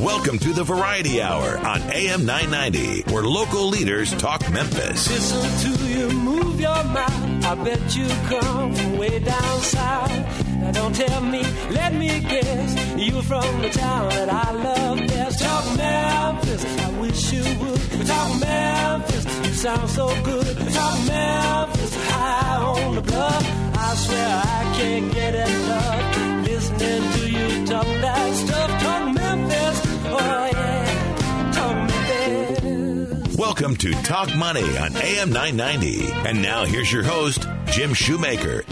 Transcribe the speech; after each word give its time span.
Welcome 0.00 0.38
to 0.38 0.52
the 0.52 0.62
Variety 0.62 1.20
Hour 1.20 1.58
on 1.58 1.82
AM 1.90 2.24
990, 2.24 3.12
where 3.12 3.24
local 3.24 3.66
leaders 3.66 4.12
talk 4.12 4.48
Memphis. 4.48 5.10
Listen 5.10 5.72
to 5.72 5.86
you 5.88 6.08
move 6.10 6.60
your 6.60 6.84
mouth. 6.84 7.44
I 7.44 7.56
bet 7.64 7.96
you 7.96 8.06
come 8.28 8.74
from 8.76 8.96
way 8.96 9.18
down 9.18 9.60
south. 9.60 10.46
Now 10.46 10.70
don't 10.70 10.94
tell 10.94 11.20
me, 11.20 11.42
let 11.70 11.94
me 11.94 12.20
guess. 12.20 12.96
You're 12.96 13.22
from 13.22 13.60
the 13.60 13.70
town 13.70 14.10
that 14.10 14.28
I 14.30 14.52
love 14.52 14.98
best. 14.98 15.40
Talk 15.40 15.76
Memphis, 15.76 16.64
I 16.64 17.00
wish 17.00 17.32
you 17.32 17.42
would. 17.58 18.06
Talk 18.06 18.40
Memphis, 18.40 19.24
you 19.48 19.52
sound 19.52 19.90
so 19.90 20.06
good. 20.22 20.56
Talk 20.74 21.06
Memphis, 21.08 22.06
high 22.06 22.62
on 22.62 22.94
the 22.94 23.02
bluff. 23.02 23.76
I 23.76 23.94
swear 23.96 24.42
I 24.44 24.74
can't 24.78 25.12
get 25.12 25.34
enough. 25.34 26.37
Listening 26.70 27.12
to 27.12 27.30
you 27.30 27.66
talk 27.66 27.86
that 27.86 28.34
stuff. 28.34 28.82
Talk 28.82 29.14
Memphis, 29.14 29.80
oh 30.06 30.48
yeah. 30.52 31.50
Talk 31.54 31.76
Memphis. 31.88 33.38
Welcome 33.38 33.76
to 33.76 33.92
Talk 34.02 34.34
Money 34.36 34.76
on 34.76 34.94
AM 34.98 35.30
990. 35.30 36.12
And 36.28 36.42
now 36.42 36.66
here's 36.66 36.92
your 36.92 37.04
host, 37.04 37.48
Jim 37.70 37.94
Shoemaker. 37.94 38.64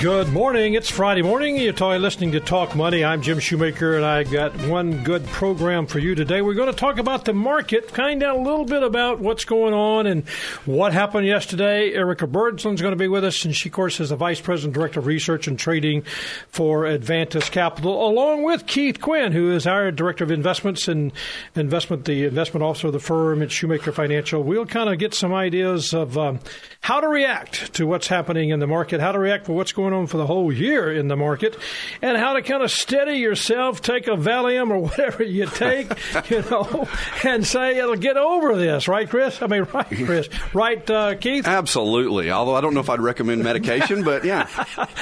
Good 0.00 0.28
morning. 0.28 0.74
It's 0.74 0.90
Friday 0.90 1.22
morning. 1.22 1.56
You're 1.56 1.72
listening 1.98 2.32
to 2.32 2.40
Talk 2.40 2.76
Money. 2.76 3.02
I'm 3.02 3.22
Jim 3.22 3.38
Shoemaker, 3.38 3.96
and 3.96 4.04
I 4.04 4.24
got 4.24 4.54
one 4.66 5.02
good 5.02 5.24
program 5.28 5.86
for 5.86 5.98
you 5.98 6.14
today. 6.14 6.42
We're 6.42 6.52
going 6.52 6.70
to 6.70 6.78
talk 6.78 6.98
about 6.98 7.24
the 7.24 7.32
market, 7.32 7.90
find 7.90 8.22
out 8.22 8.36
a 8.36 8.40
little 8.40 8.66
bit 8.66 8.82
about 8.82 9.20
what's 9.20 9.46
going 9.46 9.72
on 9.72 10.06
and 10.06 10.28
what 10.66 10.92
happened 10.92 11.26
yesterday. 11.26 11.94
Erica 11.94 12.26
Bergsland's 12.26 12.82
going 12.82 12.92
to 12.92 12.96
be 12.96 13.08
with 13.08 13.24
us, 13.24 13.46
and 13.46 13.56
she, 13.56 13.70
of 13.70 13.72
course, 13.72 13.98
is 13.98 14.10
the 14.10 14.16
Vice 14.16 14.40
President, 14.40 14.74
Director 14.74 15.00
of 15.00 15.06
Research 15.06 15.48
and 15.48 15.58
Trading 15.58 16.02
for 16.48 16.82
Advantus 16.82 17.50
Capital, 17.50 18.06
along 18.06 18.42
with 18.42 18.66
Keith 18.66 19.00
Quinn, 19.00 19.32
who 19.32 19.52
is 19.52 19.66
our 19.66 19.90
Director 19.90 20.24
of 20.24 20.30
Investments 20.30 20.86
and 20.86 21.12
Investment, 21.54 22.04
the 22.04 22.24
investment 22.24 22.62
officer 22.62 22.88
of 22.88 22.92
the 22.92 23.00
firm 23.00 23.40
at 23.42 23.50
Shoemaker 23.50 23.92
Financial. 23.92 24.42
We'll 24.42 24.66
kind 24.66 24.90
of 24.90 24.98
get 24.98 25.14
some 25.14 25.32
ideas 25.32 25.94
of 25.94 26.18
um, 26.18 26.40
how 26.82 27.00
to 27.00 27.08
react 27.08 27.72
to 27.74 27.86
what's 27.86 28.08
happening 28.08 28.50
in 28.50 28.60
the 28.60 28.66
market, 28.66 29.00
how 29.00 29.12
to 29.12 29.18
react 29.18 29.46
for 29.46 29.54
what's 29.54 29.72
going 29.72 29.83
on 29.92 30.06
for 30.06 30.16
the 30.16 30.26
whole 30.26 30.52
year 30.52 30.92
in 30.92 31.08
the 31.08 31.16
market, 31.16 31.56
and 32.02 32.16
how 32.16 32.34
to 32.34 32.42
kind 32.42 32.62
of 32.62 32.70
steady 32.70 33.18
yourself, 33.18 33.82
take 33.82 34.06
a 34.06 34.12
Valium 34.12 34.70
or 34.70 34.78
whatever 34.84 35.22
you 35.22 35.46
take, 35.46 35.88
you 36.30 36.42
know, 36.50 36.88
and 37.24 37.46
say 37.46 37.78
it'll 37.78 37.96
get 37.96 38.16
over 38.16 38.56
this, 38.56 38.88
right, 38.88 39.08
Chris? 39.08 39.42
I 39.42 39.46
mean, 39.46 39.66
right, 39.72 39.86
Chris? 39.86 40.28
Right, 40.52 40.88
uh, 40.90 41.14
Keith? 41.16 41.46
Absolutely. 41.46 42.30
Although 42.30 42.54
I 42.54 42.60
don't 42.60 42.74
know 42.74 42.80
if 42.80 42.90
I'd 42.90 43.00
recommend 43.00 43.42
medication, 43.42 44.04
but 44.04 44.24
yeah. 44.24 44.48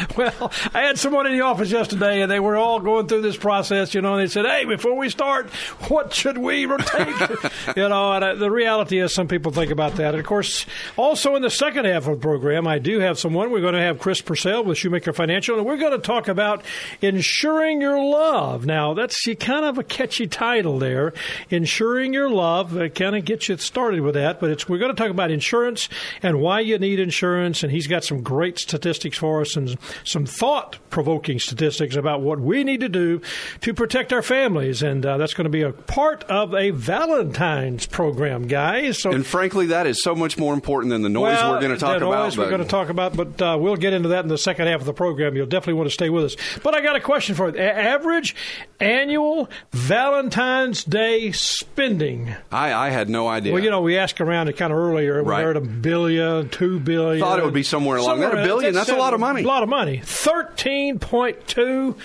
well, 0.17 0.53
I 0.75 0.83
had 0.83 0.99
someone 0.99 1.27
in 1.27 1.33
the 1.33 1.43
office 1.43 1.71
yesterday, 1.71 2.23
and 2.23 2.31
they 2.31 2.41
were 2.41 2.57
all 2.57 2.81
going 2.81 3.07
through 3.07 3.23
this 3.23 3.37
process, 3.37 3.95
you 3.95 4.01
know, 4.01 4.15
and 4.15 4.23
they 4.23 4.31
said, 4.31 4.47
hey, 4.47 4.65
before 4.65 4.97
we 4.97 5.09
start, 5.09 5.51
what 5.89 6.13
should 6.13 6.39
we 6.39 6.67
take? 6.67 7.17
you 7.77 7.89
know, 7.89 8.13
and 8.13 8.25
uh, 8.25 8.35
the 8.35 8.51
reality 8.51 8.99
is 8.99 9.13
some 9.13 9.29
people 9.29 9.53
think 9.53 9.71
about 9.71 9.97
that. 9.97 10.15
And 10.15 10.21
of 10.21 10.27
course, 10.27 10.67
also 10.97 11.35
in 11.35 11.43
the 11.43 11.51
second 11.51 11.85
half 11.85 12.07
of 12.07 12.21
the 12.21 12.23
program, 12.23 12.67
I 12.67 12.79
do 12.79 13.01
have 13.01 13.19
someone. 13.19 13.51
We're 13.51 13.61
going 13.61 13.75
to 13.75 13.81
have 13.81 13.99
Chris 13.99 14.21
Purcell 14.21 14.65
with 14.73 14.79
Shoemaker 14.79 15.13
Financial, 15.13 15.59
and 15.59 15.67
we're 15.67 15.77
going 15.77 15.93
to 15.93 15.99
talk 15.99 16.29
about 16.29 16.65
insuring 17.03 17.83
your 17.83 18.03
love. 18.03 18.65
Now, 18.65 18.95
that's 18.95 19.23
kind 19.39 19.67
of 19.67 19.77
a 19.77 19.85
catchy 19.85 20.27
title 20.27 20.79
there, 20.79 21.13
insuring 21.51 22.15
your 22.15 22.31
love. 22.31 22.75
It 22.79 22.95
kind 22.95 23.15
of 23.15 23.27
gets 23.27 23.51
you 23.51 23.59
started 23.59 24.01
with 24.01 24.15
that, 24.15 24.41
but 24.41 24.49
it's 24.49 24.67
we're 24.67 24.79
going 24.79 24.95
to 24.95 25.01
talk 25.01 25.11
about 25.11 25.31
insurance 25.31 25.91
and 26.23 26.41
why 26.41 26.61
you 26.61 26.79
need 26.79 27.01
insurance. 27.01 27.63
And 27.63 27.71
he's 27.71 27.87
got 27.87 28.03
some 28.03 28.23
great 28.23 28.59
statistics 28.59 29.19
for 29.19 29.43
us 29.43 29.57
and 29.57 29.77
some 30.05 30.25
thought-provoking 30.25 31.39
statistics 31.39 31.95
about 31.95 32.23
what 32.23 32.41
we 32.41 32.65
need 32.65 32.81
to 32.81 32.89
do 32.89 33.21
to 33.61 33.75
protect 33.75 34.13
our 34.13 34.23
families, 34.23 34.83
and 34.83 35.05
uh, 35.05 35.19
that's 35.19 35.35
going 35.35 35.45
to 35.45 35.51
be 35.51 35.63
a 35.63 35.73
part 35.73 36.25
of 36.25 36.55
a 36.55 36.71
Valentine's 36.71 37.85
program, 37.85 38.47
guys. 38.47 39.03
So, 39.03 39.13
and 39.13 39.27
frankly, 39.27 39.67
that 39.67 39.87
is 39.87 40.03
so 40.03 40.15
much 40.15 40.39
more 40.39 40.55
important 40.55 40.93
than 40.93 41.03
the 41.03 41.11
noise 41.11 41.37
well, 41.37 41.53
we're 41.53 41.61
going 41.61 41.73
to 41.73 41.79
talk 41.79 42.01
about. 42.01 42.37
We're 42.39 42.49
going 42.49 42.63
to 42.63 42.67
talk 42.69 42.89
about, 42.89 43.15
but 43.15 43.43
uh, 43.43 43.59
we'll 43.61 43.77
get 43.77 43.93
into 43.93 44.09
that 44.11 44.25
in 44.25 44.29
the 44.29 44.39
second 44.39 44.62
half 44.67 44.81
of 44.81 44.87
the 44.87 44.93
program. 44.93 45.37
You'll 45.37 45.47
definitely 45.47 45.75
want 45.75 45.89
to 45.89 45.93
stay 45.95 46.11
with 46.11 46.25
us. 46.25 46.37
But 46.63 46.75
I 46.75 46.81
got 46.81 46.97
a 46.97 47.01
question 47.01 47.35
for 47.35 47.49
you. 47.49 47.61
A- 47.61 47.63
average 47.63 48.35
annual 48.81 49.49
Valentine's 49.73 50.85
Day 50.85 51.33
spending. 51.33 52.35
I, 52.51 52.73
I 52.73 52.91
had 52.91 53.09
no 53.09 53.29
idea. 53.29 53.53
Well, 53.53 53.63
you 53.63 53.71
know, 53.71 53.81
we 53.81 53.99
asked 53.99 54.21
around 54.21 54.49
it 54.49 54.57
kind 54.57 54.73
of 54.73 54.79
earlier. 54.79 55.23
Right. 55.23 55.45
We're 55.45 55.51
at 55.51 55.57
a 55.57 55.61
billion, 55.61 56.49
two 56.49 56.81
billion. 56.81 57.21
Thought 57.21 57.39
it 57.39 57.45
would 57.45 57.55
be 57.55 57.63
somewhere 57.63 57.99
along 57.99 58.17
somewhere 58.21 58.35
there. 58.35 58.45
A 58.45 58.47
billion, 58.47 58.75
that's 58.75 58.89
a 58.89 58.97
lot 58.97 59.15
of 59.15 59.21
money. 59.21 59.43
A 59.43 59.47
lot 59.47 59.63
of 59.63 59.69
money. 59.69 60.01
Thirteen 60.05 60.99
point 60.99 61.47
two 61.47 61.97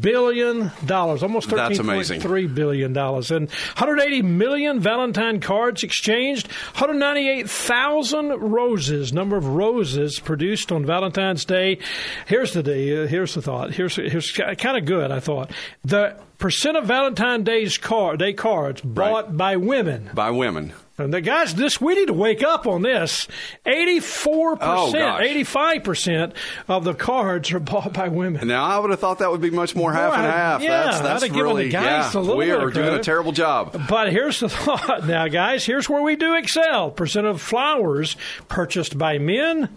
billion 0.00 0.70
dollars, 0.86 1.22
almost 1.22 1.50
thirteen 1.50 1.84
point 1.86 2.06
three 2.22 2.46
billion 2.46 2.92
dollars, 2.92 3.30
and 3.30 3.50
180 3.50 4.22
million 4.22 4.80
Valentine 4.80 5.40
cards 5.40 5.82
exchanged, 5.82 6.48
198,000 6.74 8.28
roses, 8.40 9.12
number 9.12 9.36
of 9.36 9.46
roses 9.46 10.18
produced 10.18 10.72
on 10.72 10.86
Valentine's 10.86 11.44
Day. 11.44 11.78
Here's 12.26 12.52
the 12.52 12.62
day. 12.62 13.04
Uh, 13.04 13.06
here's 13.06 13.34
the 13.34 13.42
thought. 13.42 13.72
Here's 13.72 13.96
here's 13.96 14.32
kind 14.32 14.76
of 14.76 14.84
good. 14.84 15.10
I 15.10 15.20
thought 15.20 15.50
the 15.84 16.16
percent 16.38 16.76
of 16.76 16.86
Valentine's 16.86 17.44
Day's 17.44 17.78
card 17.78 18.18
day 18.18 18.32
cards 18.32 18.80
bought 18.80 19.36
by 19.36 19.56
women. 19.56 20.10
By 20.14 20.30
women. 20.30 20.72
And 20.96 21.12
the 21.12 21.20
guys, 21.20 21.56
this 21.56 21.80
we 21.80 21.96
need 21.96 22.06
to 22.06 22.12
wake 22.12 22.44
up 22.44 22.68
on 22.68 22.82
this. 22.82 23.26
Eighty-four 23.66 24.58
oh, 24.60 24.86
percent, 24.92 25.22
eighty-five 25.22 25.82
percent 25.82 26.34
of 26.68 26.84
the 26.84 26.94
cards 26.94 27.50
are 27.50 27.58
bought 27.58 27.92
by 27.92 28.06
women. 28.06 28.46
Now, 28.46 28.64
I 28.64 28.78
would 28.78 28.90
have 28.90 29.00
thought 29.00 29.18
that 29.18 29.30
would 29.30 29.40
be 29.40 29.50
much 29.50 29.74
more 29.74 29.92
half 29.92 30.14
and 30.14 30.22
half. 30.22 30.62
yeah, 30.62 30.84
that's 30.84 31.00
that's 31.00 31.22
have 31.24 31.32
given 31.32 31.48
the 31.48 31.54
really, 31.54 31.68
guys 31.70 32.14
yeah, 32.14 32.20
a 32.20 32.22
little 32.22 32.36
we 32.36 32.50
are 32.52 32.70
doing 32.70 32.94
a 32.94 33.02
terrible 33.02 33.32
job. 33.32 33.76
But 33.88 34.12
here's 34.12 34.38
the 34.38 34.48
thought 34.50 35.04
now, 35.04 35.26
guys. 35.26 35.66
Here's 35.66 35.88
where 35.88 36.02
we 36.02 36.14
do 36.14 36.36
excel. 36.36 36.92
Percent 36.92 37.26
of 37.26 37.40
flowers 37.40 38.16
purchased 38.46 38.96
by 38.96 39.18
men, 39.18 39.76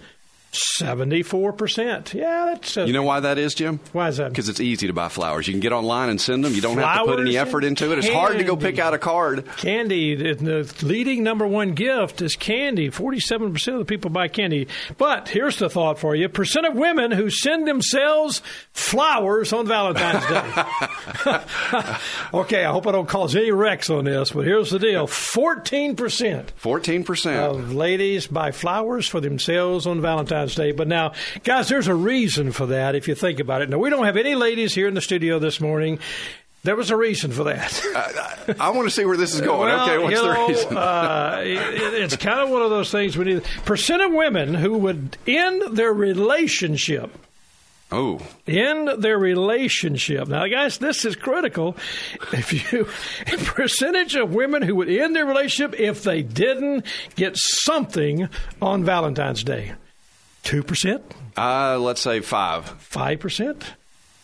seventy-four 0.57 1.53
percent. 1.53 2.13
Yeah, 2.13 2.45
that's 2.53 2.75
You 2.77 2.93
know 2.93 3.03
why 3.03 3.19
that 3.21 3.37
is, 3.37 3.53
Jim? 3.55 3.79
why 3.93 4.09
is 4.09 4.17
that? 4.17 4.29
Because 4.29 4.49
it's 4.49 4.59
easy 4.59 4.87
to 4.87 4.93
buy 4.93 5.09
flowers. 5.09 5.47
You 5.47 5.53
can 5.53 5.59
get 5.61 5.71
online 5.71 6.09
and 6.09 6.19
send 6.19 6.43
them. 6.43 6.53
You 6.53 6.61
don't 6.61 6.77
have 6.77 6.99
to 7.01 7.05
put 7.05 7.19
any 7.19 7.37
effort 7.37 7.63
into 7.63 7.91
it. 7.91 7.99
It's 7.99 8.07
hard 8.09 8.37
to 8.37 8.43
go 8.43 8.55
pick 8.57 8.79
out 8.79 8.93
a 8.93 8.97
card. 8.97 9.45
Candy, 9.57 10.15
the- 10.15 10.33
the 10.37 10.85
leading 10.85 11.23
number 11.23 11.45
one 11.47 11.73
gift 11.73 12.21
is 12.21 12.35
candy. 12.35 12.89
47% 12.89 13.73
of 13.73 13.79
the 13.79 13.85
people 13.85 14.09
buy 14.11 14.27
candy. 14.27 14.67
But 14.97 15.29
here's 15.29 15.57
the 15.59 15.69
thought 15.69 15.99
for 15.99 16.15
you. 16.15 16.29
Percent 16.29 16.65
of 16.65 16.75
women 16.75 17.11
who 17.11 17.29
send 17.29 17.67
themselves 17.67 18.41
flowers 18.71 19.51
on 19.53 19.67
Valentine's 19.67 20.25
Day. 20.27 20.63
okay, 22.33 22.63
I 22.65 22.71
hope 22.71 22.87
I 22.87 22.91
don't 22.91 23.07
cause 23.07 23.35
any 23.35 23.51
wrecks 23.51 23.89
on 23.89 24.05
this, 24.05 24.31
but 24.31 24.45
here's 24.45 24.69
the 24.69 24.79
deal. 24.79 25.07
14% 25.07 25.95
14%. 26.61 27.37
of 27.49 27.73
ladies 27.73 28.27
buy 28.27 28.51
flowers 28.51 29.07
for 29.07 29.19
themselves 29.19 29.85
on 29.87 30.01
Valentine's 30.01 30.46
Day. 30.55 30.71
But 30.71 30.87
now, 30.87 31.13
guys, 31.43 31.69
there's 31.69 31.87
a 31.87 31.95
reason 31.95 32.51
for 32.51 32.67
that 32.67 32.95
if 32.95 33.07
you 33.07 33.15
think 33.15 33.39
about 33.39 33.61
it. 33.61 33.69
Now, 33.69 33.77
we 33.77 33.89
don't 33.89 34.05
have 34.05 34.17
any 34.17 34.35
ladies 34.35 34.73
here 34.73 34.87
in 34.87 34.93
the 34.93 35.01
studio 35.01 35.39
this 35.39 35.59
morning. 35.59 35.99
There 36.63 36.75
was 36.75 36.89
a 36.89 36.97
reason 36.97 37.31
for 37.31 37.45
that. 37.45 38.55
I 38.59 38.71
want 38.71 38.87
to 38.87 38.91
see 38.93 39.05
where 39.05 39.15
this 39.15 39.33
is 39.33 39.41
going. 39.41 39.69
Well, 39.69 39.83
okay, 39.83 39.97
what's 39.99 40.15
you 40.15 40.21
the 40.21 40.47
reason? 40.47 40.77
uh, 40.77 41.41
it, 41.41 41.93
it's 41.93 42.17
kind 42.17 42.41
of 42.41 42.49
one 42.49 42.61
of 42.61 42.69
those 42.69 42.91
things 42.91 43.17
we 43.17 43.25
need. 43.25 43.43
Percent 43.63 44.01
of 44.01 44.11
women 44.11 44.53
who 44.53 44.77
would 44.77 45.17
end 45.25 45.77
their 45.77 45.93
relationship 45.93 47.11
oh, 47.91 48.21
end 48.47 49.01
their 49.01 49.17
relationship. 49.17 50.27
Now, 50.27 50.47
guys, 50.47 50.77
this 50.77 51.05
is 51.05 51.15
critical. 51.15 51.75
If 52.33 52.71
you 52.71 52.87
percentage 53.45 54.15
of 54.15 54.33
women 54.33 54.61
who 54.61 54.75
would 54.75 54.89
end 54.89 55.15
their 55.15 55.25
relationship 55.25 55.79
if 55.79 56.03
they 56.03 56.21
didn't 56.21 56.85
get 57.15 57.33
something 57.35 58.29
on 58.61 58.83
Valentine's 58.83 59.43
Day, 59.43 59.73
two 60.47 60.63
percent, 60.63 61.03
uh, 61.35 61.77
let's 61.77 61.99
say 61.99 62.21
five. 62.21 62.65
five 62.81 63.19
percent. 63.19 63.73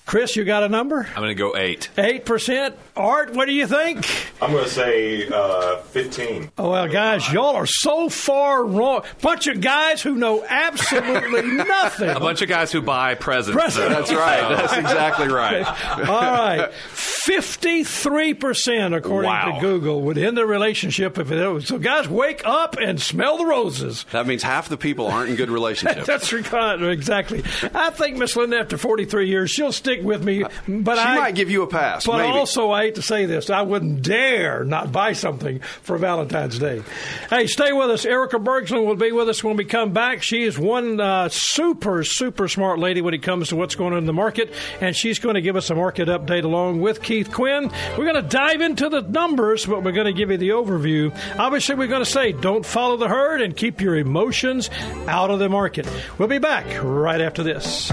Chris, 0.06 0.36
you 0.36 0.44
got 0.44 0.64
a 0.64 0.70
number? 0.70 1.08
I'm 1.10 1.16
going 1.24 1.30
to 1.30 1.34
go 1.36 1.56
eight. 1.56 1.90
Eight 1.98 2.26
percent. 2.26 2.76
Art, 2.96 3.34
what 3.34 3.46
do 3.46 3.54
you 3.54 3.66
think? 3.66 4.06
I'm 4.42 4.52
going 4.52 4.66
to 4.66 4.70
say 4.70 5.28
uh, 5.30 5.78
15. 5.78 6.52
Oh, 6.58 6.72
well, 6.72 6.88
guys, 6.90 7.32
y'all 7.32 7.56
are 7.56 7.66
so 7.66 8.10
far 8.10 8.64
wrong. 8.66 9.04
Bunch 9.22 9.48
of 9.48 9.62
guys 9.62 10.02
who 10.02 10.16
know 10.16 10.44
absolutely 10.48 11.42
nothing. 11.54 12.10
A 12.10 12.20
bunch 12.20 12.42
of 12.42 12.50
guys 12.50 12.72
who 12.72 12.82
buy 12.82 13.16
presents. 13.16 13.60
Presents. 13.60 14.10
That's 14.10 14.12
right. 14.12 14.42
That's 14.58 14.74
exactly 14.78 15.30
right. 15.30 15.66
All 16.08 16.22
right. 16.22 16.70
53%, 16.94 18.96
according 18.96 19.30
Wow. 19.30 19.56
to 19.56 19.62
Google, 19.62 20.02
would 20.02 20.18
end 20.18 20.38
their 20.38 20.46
relationship 20.46 21.18
if 21.18 21.32
it 21.32 21.48
was. 21.48 21.68
So, 21.68 21.80
guys, 21.80 22.08
wake 22.10 22.42
up 22.46 22.76
and 22.78 23.02
smell 23.02 23.38
the 23.38 23.46
roses. 23.46 24.06
That 24.12 24.28
means 24.28 24.44
half 24.44 24.68
the 24.70 24.78
people 24.78 25.08
aren't 25.08 25.30
in 25.30 25.36
good 25.38 25.50
relationships. 25.50 26.06
That's 26.06 26.32
right, 26.34 26.82
exactly. 26.84 27.42
I 27.74 27.90
think 27.92 28.18
Miss 28.18 28.36
Linda, 28.36 28.60
after 28.60 28.78
43 28.78 29.28
years, 29.30 29.50
she'll 29.50 29.72
still 29.72 29.93
stick 29.94 30.06
with 30.06 30.24
me, 30.24 30.44
but 30.68 30.96
she 30.96 31.02
I 31.02 31.16
might 31.16 31.36
give 31.36 31.50
you 31.50 31.64
a 31.64 31.68
pass. 31.68 32.06
But 32.06 32.18
maybe. 32.18 32.30
also, 32.30 32.72
I 32.72 32.84
hate 32.84 32.96
to 32.96 33.02
say 33.02 33.26
this, 33.26 33.50
I 33.50 33.62
wouldn't 33.62 34.02
dare 34.02 34.64
not 34.64 34.92
buy 34.92 35.14
something 35.14 35.60
for 35.60 35.98
Valentine's 35.98 36.60
Day. 36.60 36.84
Hey, 37.30 37.48
stay 37.48 37.72
with 37.72 37.90
us. 37.90 38.06
Erica 38.06 38.38
Bergsland 38.38 38.86
will 38.86 38.96
be 38.96 39.12
with 39.12 39.30
us 39.30 39.44
when 39.44 39.56
we 39.56 39.66
come 39.66 39.94
back. 39.94 40.24
She 40.24 40.44
is 40.44 40.58
one 40.58 41.00
uh, 41.00 41.30
super, 41.30 42.04
super 42.04 42.48
smart 42.48 42.80
lady 42.80 43.02
when 43.02 43.14
it 43.14 43.24
comes 43.24 43.50
to 43.50 43.56
what's 43.56 43.76
going 43.76 43.94
on 43.94 44.00
in 44.00 44.06
the 44.06 44.14
market, 44.14 44.54
and 44.82 44.96
she's 44.96 45.20
going 45.20 45.36
to 45.36 45.42
give 45.42 45.56
us 45.56 45.70
a 45.70 45.76
market 45.76 46.08
update 46.08 46.44
along 46.44 46.82
with 46.82 47.02
Keith 47.02 47.32
Quinn. 47.32 47.72
We're 47.98 48.12
going 48.12 48.22
to 48.22 48.30
dive 48.30 48.62
into 48.62 48.90
the 48.90 49.02
numbers, 49.02 49.66
but 49.66 49.84
we're 49.84 49.92
going 49.92 50.08
to 50.08 50.14
give 50.14 50.32
you 50.32 50.38
the 50.38 50.50
overview. 50.50 51.16
Obviously, 51.38 51.76
we're 51.76 51.88
going 51.88 52.04
to 52.04 52.10
say 52.10 52.32
don't 52.32 52.66
follow 52.66 52.98
the 52.98 53.08
herd 53.08 53.42
and 53.42 53.56
keep 53.56 53.82
your 53.82 53.96
emotions 53.96 54.70
out 55.08 55.32
of 55.32 55.40
the 55.40 55.50
market. 55.50 55.88
We'll 56.18 56.28
be 56.28 56.40
back 56.40 56.66
right 56.84 57.22
after 57.22 57.44
this. 57.44 57.92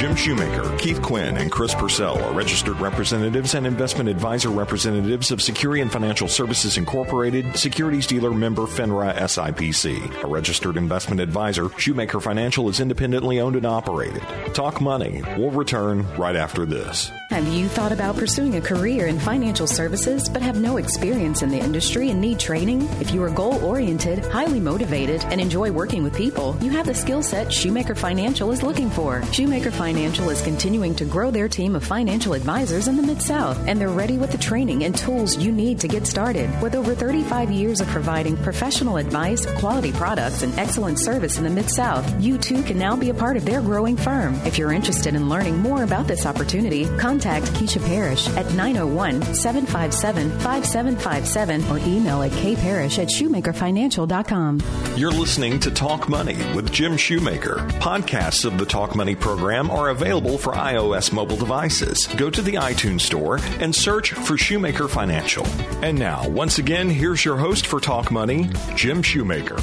Jim 0.00 0.16
Shoemaker, 0.16 0.78
Keith 0.78 1.02
Quinn, 1.02 1.36
and 1.36 1.52
Chris 1.52 1.74
Purcell 1.74 2.18
are 2.24 2.32
registered 2.32 2.80
representatives 2.80 3.52
and 3.52 3.66
investment 3.66 4.08
advisor 4.08 4.48
representatives 4.48 5.30
of 5.30 5.40
Securian 5.40 5.90
Financial 5.90 6.26
Services 6.26 6.78
Incorporated, 6.78 7.54
securities 7.54 8.06
dealer 8.06 8.30
member 8.30 8.62
FINRA 8.62 9.14
SIPC. 9.14 10.24
A 10.24 10.26
registered 10.26 10.78
investment 10.78 11.20
advisor, 11.20 11.68
Shoemaker 11.76 12.18
Financial 12.18 12.66
is 12.70 12.80
independently 12.80 13.40
owned 13.40 13.56
and 13.56 13.66
operated. 13.66 14.22
Talk 14.54 14.80
Money. 14.80 15.22
We'll 15.36 15.50
return 15.50 16.10
right 16.16 16.34
after 16.34 16.64
this. 16.64 17.12
Have 17.28 17.46
you 17.46 17.68
thought 17.68 17.92
about 17.92 18.16
pursuing 18.16 18.56
a 18.56 18.60
career 18.60 19.06
in 19.06 19.20
financial 19.20 19.66
services 19.66 20.28
but 20.30 20.42
have 20.42 20.58
no 20.58 20.78
experience 20.78 21.42
in 21.42 21.50
the 21.50 21.60
industry 21.60 22.10
and 22.10 22.20
need 22.20 22.40
training? 22.40 22.88
If 23.00 23.12
you 23.12 23.22
are 23.22 23.30
goal 23.30 23.62
oriented, 23.62 24.24
highly 24.24 24.60
motivated, 24.60 25.22
and 25.24 25.40
enjoy 25.42 25.70
working 25.70 26.02
with 26.02 26.16
people, 26.16 26.56
you 26.62 26.70
have 26.70 26.86
the 26.86 26.94
skill 26.94 27.22
set 27.22 27.52
Shoemaker 27.52 27.94
Financial 27.94 28.50
is 28.50 28.62
looking 28.62 28.88
for. 28.88 29.22
Shoemaker 29.26 29.70
Financial 29.70 29.89
is 29.96 30.42
continuing 30.42 30.94
to 30.94 31.04
grow 31.04 31.30
their 31.30 31.48
team 31.48 31.74
of 31.74 31.82
financial 31.82 32.34
advisors 32.34 32.86
in 32.86 32.96
the 32.96 33.02
Mid 33.02 33.20
South, 33.20 33.58
and 33.66 33.80
they're 33.80 33.88
ready 33.88 34.18
with 34.18 34.30
the 34.30 34.38
training 34.38 34.84
and 34.84 34.96
tools 34.96 35.36
you 35.36 35.50
need 35.50 35.80
to 35.80 35.88
get 35.88 36.06
started. 36.06 36.48
With 36.62 36.74
over 36.74 36.94
35 36.94 37.50
years 37.50 37.80
of 37.80 37.88
providing 37.88 38.36
professional 38.36 38.98
advice, 38.98 39.44
quality 39.58 39.92
products, 39.92 40.42
and 40.42 40.56
excellent 40.58 40.98
service 40.98 41.38
in 41.38 41.44
the 41.44 41.50
Mid 41.50 41.70
South, 41.70 42.06
you 42.20 42.38
too 42.38 42.62
can 42.62 42.78
now 42.78 42.94
be 42.94 43.10
a 43.10 43.14
part 43.14 43.36
of 43.36 43.44
their 43.44 43.60
growing 43.60 43.96
firm. 43.96 44.34
If 44.44 44.58
you're 44.58 44.72
interested 44.72 45.14
in 45.14 45.28
learning 45.28 45.58
more 45.58 45.82
about 45.82 46.06
this 46.06 46.26
opportunity, 46.26 46.84
contact 46.98 47.46
Keisha 47.46 47.84
Parrish 47.86 48.28
at 48.36 48.52
901 48.54 49.34
757 49.34 50.30
5757 50.40 51.64
or 51.70 51.78
email 51.88 52.22
at 52.22 52.30
kparish 52.32 52.98
at 52.98 53.08
shoemakerfinancial.com. 53.08 54.60
You're 54.96 55.10
listening 55.10 55.58
to 55.60 55.70
Talk 55.70 56.08
Money 56.08 56.36
with 56.54 56.70
Jim 56.72 56.96
Shoemaker. 56.96 57.56
Podcasts 57.80 58.44
of 58.44 58.58
the 58.58 58.66
Talk 58.66 58.94
Money 58.94 59.14
program 59.14 59.70
are 59.70 59.79
available 59.88 60.38
for 60.38 60.52
iOS 60.52 61.12
mobile 61.12 61.36
devices. 61.36 62.06
Go 62.16 62.30
to 62.30 62.42
the 62.42 62.54
iTunes 62.54 63.00
Store 63.00 63.40
and 63.58 63.74
search 63.74 64.12
for 64.12 64.36
Shoemaker 64.36 64.86
Financial. 64.86 65.46
And 65.82 65.98
now, 65.98 66.28
once 66.28 66.58
again, 66.58 66.90
here's 66.90 67.24
your 67.24 67.38
host 67.38 67.66
for 67.66 67.80
Talk 67.80 68.10
Money, 68.10 68.50
Jim 68.76 69.02
Shoemaker. 69.02 69.56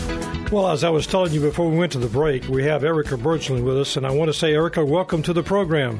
Well, 0.51 0.69
as 0.69 0.83
I 0.83 0.89
was 0.89 1.05
telling 1.05 1.31
you 1.31 1.41
before 1.41 1.69
we 1.69 1.77
went 1.77 1.91
to 1.91 1.99
the 1.99 2.07
break, 2.07 2.47
we 2.47 2.63
have 2.63 2.83
Erica 2.83 3.15
Bergsland 3.15 3.63
with 3.63 3.77
us, 3.77 3.95
and 3.95 4.05
I 4.07 4.11
want 4.11 4.29
to 4.29 4.33
say, 4.33 4.53
Erica, 4.53 4.83
welcome 4.83 5.21
to 5.23 5.33
the 5.33 5.43
program. 5.43 5.99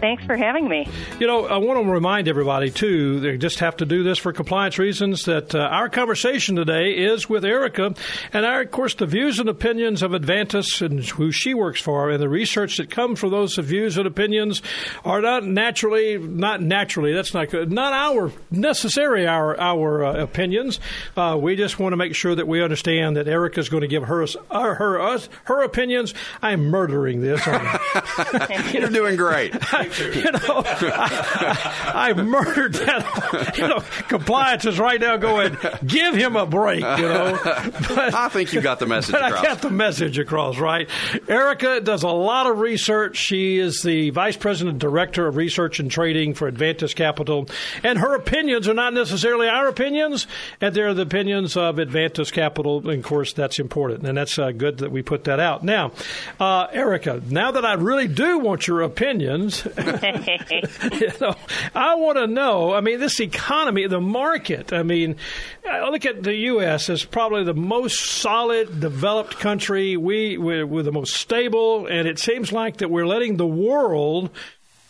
Thanks 0.00 0.24
for 0.24 0.36
having 0.36 0.66
me. 0.66 0.88
You 1.18 1.26
know, 1.26 1.46
I 1.46 1.58
want 1.58 1.84
to 1.84 1.90
remind 1.90 2.26
everybody, 2.26 2.70
too, 2.70 3.20
they 3.20 3.36
just 3.36 3.58
have 3.58 3.76
to 3.76 3.86
do 3.86 4.02
this 4.02 4.18
for 4.18 4.32
compliance 4.32 4.78
reasons, 4.78 5.24
that 5.24 5.54
uh, 5.54 5.58
our 5.58 5.90
conversation 5.90 6.56
today 6.56 6.92
is 6.92 7.28
with 7.28 7.44
Erica. 7.44 7.94
And, 8.32 8.46
our, 8.46 8.62
of 8.62 8.70
course, 8.70 8.94
the 8.94 9.06
views 9.06 9.38
and 9.38 9.48
opinions 9.48 10.02
of 10.02 10.12
Advantus 10.12 10.80
and 10.80 11.04
who 11.04 11.30
she 11.30 11.52
works 11.52 11.82
for 11.82 12.10
and 12.10 12.22
the 12.22 12.30
research 12.30 12.78
that 12.78 12.90
comes 12.90 13.20
from 13.20 13.30
those 13.30 13.56
views 13.56 13.98
and 13.98 14.06
opinions 14.06 14.62
are 15.04 15.20
not 15.20 15.44
naturally, 15.44 16.16
not 16.16 16.62
naturally, 16.62 17.12
that's 17.12 17.34
not 17.34 17.50
good, 17.50 17.70
not 17.70 17.92
our, 17.92 18.32
necessary 18.50 19.26
our, 19.26 19.58
our 19.60 20.04
uh, 20.04 20.22
opinions. 20.22 20.80
Uh, 21.14 21.38
we 21.38 21.56
just 21.56 21.78
want 21.78 21.92
to 21.92 21.98
make 21.98 22.14
sure 22.14 22.34
that 22.34 22.48
we 22.48 22.62
understand 22.62 23.16
that 23.16 23.28
Erica 23.28 23.60
is 23.60 23.68
going 23.68 23.82
to 23.82 23.88
give 23.88 24.04
her, 24.04 24.24
uh, 24.50 24.74
her, 24.74 24.98
us, 24.98 25.28
her 25.44 25.62
opinions. 25.62 26.14
I'm 26.40 26.64
murdering 26.70 27.20
this. 27.20 27.44
You're 28.72 28.88
doing 28.88 29.16
great. 29.16 29.54
you 30.14 30.30
know, 30.30 30.62
I, 30.64 31.92
I, 31.94 32.12
murdered 32.12 32.74
that. 32.74 33.58
You 33.58 33.68
know, 33.68 33.80
compliance 34.08 34.64
is 34.64 34.78
right 34.78 35.00
now 35.00 35.16
going, 35.16 35.56
give 35.84 36.14
him 36.14 36.36
a 36.36 36.46
break, 36.46 36.80
you 36.80 37.08
know. 37.08 37.38
But, 37.90 38.14
I 38.14 38.28
think 38.28 38.52
you 38.52 38.60
got 38.60 38.78
the 38.78 38.86
message 38.86 39.12
but 39.12 39.24
across. 39.24 39.44
I 39.44 39.46
got 39.46 39.62
the 39.62 39.70
message 39.70 40.18
across, 40.18 40.58
right? 40.58 40.88
Erica 41.28 41.80
does 41.80 42.02
a 42.02 42.08
lot 42.08 42.46
of 42.46 42.58
research. 42.58 43.16
She 43.16 43.58
is 43.58 43.82
the 43.82 44.10
Vice 44.10 44.36
President 44.36 44.78
Director 44.78 45.26
of 45.26 45.36
Research 45.36 45.80
and 45.80 45.90
Trading 45.90 46.34
for 46.34 46.50
Advantus 46.50 46.94
Capital. 46.94 47.48
And 47.82 47.98
her 47.98 48.14
opinions 48.14 48.68
are 48.68 48.74
not 48.74 48.94
necessarily 48.94 49.48
our 49.48 49.66
opinions, 49.68 50.26
and 50.60 50.74
they're 50.74 50.94
the 50.94 51.02
opinions 51.02 51.56
of 51.56 51.76
Advantus 51.76 52.32
Capital. 52.32 52.78
And 52.78 52.98
of 52.98 53.04
course, 53.04 53.32
that's 53.32 53.58
important, 53.58 54.06
and 54.06 54.16
that's 54.16 54.38
uh, 54.38 54.52
good 54.52 54.78
that 54.78 54.92
we 54.92 55.02
put 55.02 55.24
that 55.24 55.40
out. 55.40 55.64
Now, 55.64 55.92
uh, 56.38 56.68
Erica, 56.72 57.22
now 57.28 57.50
that 57.52 57.64
I 57.64 57.74
really 57.74 58.08
do 58.08 58.38
want 58.38 58.66
your 58.66 58.82
opinions, 58.82 59.66
you 60.92 61.12
know, 61.20 61.34
I 61.74 61.94
want 61.94 62.18
to 62.18 62.26
know. 62.26 62.74
I 62.74 62.80
mean, 62.80 63.00
this 63.00 63.20
economy, 63.20 63.86
the 63.86 64.00
market. 64.00 64.72
I 64.72 64.82
mean, 64.82 65.16
look 65.64 66.04
at 66.06 66.22
the 66.22 66.34
U.S. 66.34 66.90
as 66.90 67.04
probably 67.04 67.44
the 67.44 67.54
most 67.54 68.00
solid, 68.00 68.80
developed 68.80 69.38
country. 69.38 69.96
We 69.96 70.38
we're, 70.38 70.66
we're 70.66 70.82
the 70.82 70.92
most 70.92 71.14
stable, 71.14 71.86
and 71.86 72.06
it 72.06 72.18
seems 72.18 72.52
like 72.52 72.78
that 72.78 72.90
we're 72.90 73.06
letting 73.06 73.36
the 73.36 73.46
world 73.46 74.30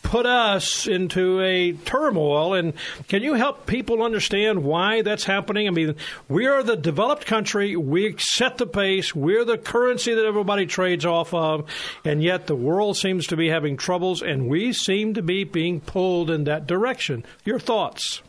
put 0.03 0.27
us 0.27 0.87
into 0.87 1.41
a 1.41 1.73
turmoil. 1.73 2.55
And 2.55 2.75
can 3.09 3.23
you 3.23 3.35
help 3.35 3.67
people 3.67 4.03
understand 4.03 4.65
why 4.65 5.03
that's 5.03 5.25
happening? 5.25 5.69
I 5.69 5.71
mean, 5.71 5.97
we 6.29 6.47
are 6.47 6.63
the 6.63 6.77
developed 6.77 7.27
country. 7.27 7.77
We 7.77 8.17
set 8.19 8.59
the 8.59 8.67
pace. 8.67 9.15
We're 9.15 9.45
the 9.45 9.59
currency 9.59 10.15
that 10.15 10.25
everybody 10.25 10.67
trades 10.67 11.05
off 11.05 11.33
of. 11.35 11.69
And 12.05 12.23
yet 12.23 12.47
the 12.47 12.57
world 12.57 12.97
seems 12.97 13.27
to 13.29 13.37
be 13.37 13.49
having 13.49 13.77
troubles, 13.77 14.23
and 14.23 14.49
we 14.49 14.73
seem 14.73 15.15
to 15.15 15.23
be 15.23 15.45
being 15.45 15.81
pulled 15.81 16.31
in 16.31 16.45
that 16.45 16.67
direction. 16.67 17.25
Your 17.45 17.59
thoughts? 17.59 18.23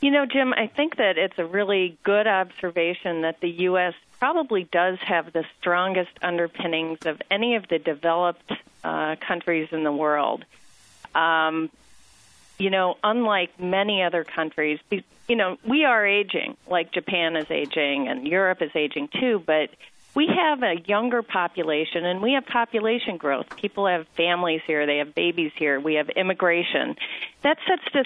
You 0.00 0.10
know, 0.10 0.26
Jim, 0.26 0.52
I 0.52 0.66
think 0.66 0.96
that 0.96 1.16
it's 1.16 1.38
a 1.38 1.44
really 1.44 1.96
good 2.02 2.26
observation 2.26 3.22
that 3.22 3.40
the 3.40 3.50
U.S. 3.50 3.94
probably 4.18 4.64
does 4.64 4.98
have 5.06 5.32
the 5.32 5.44
strongest 5.60 6.10
underpinnings 6.20 7.06
of 7.06 7.22
any 7.30 7.54
of 7.54 7.68
the 7.68 7.78
developed 7.78 8.52
uh, 8.84 9.16
countries 9.16 9.68
in 9.72 9.84
the 9.84 9.92
world. 9.92 10.44
Um, 11.14 11.70
you 12.58 12.70
know, 12.70 12.96
unlike 13.02 13.58
many 13.58 14.02
other 14.02 14.24
countries, 14.24 14.78
you 15.28 15.36
know, 15.36 15.58
we 15.66 15.84
are 15.84 16.06
aging, 16.06 16.56
like 16.68 16.92
Japan 16.92 17.36
is 17.36 17.50
aging 17.50 18.08
and 18.08 18.26
Europe 18.26 18.62
is 18.62 18.70
aging 18.74 19.08
too, 19.08 19.42
but 19.44 19.70
we 20.14 20.26
have 20.26 20.62
a 20.62 20.74
younger 20.86 21.22
population 21.22 22.04
and 22.04 22.20
we 22.20 22.34
have 22.34 22.46
population 22.46 23.16
growth. 23.16 23.56
People 23.56 23.86
have 23.86 24.06
families 24.08 24.60
here, 24.66 24.86
they 24.86 24.98
have 24.98 25.14
babies 25.14 25.52
here, 25.56 25.80
we 25.80 25.94
have 25.94 26.10
immigration. 26.10 26.96
That 27.42 27.58
sets 27.66 27.82
the, 27.92 28.04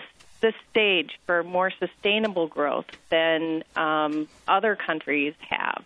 stage 0.70 1.18
for 1.26 1.42
more 1.42 1.72
sustainable 1.72 2.46
growth 2.46 2.86
than 3.08 3.64
um, 3.74 4.28
other 4.46 4.76
countries 4.76 5.34
have. 5.40 5.84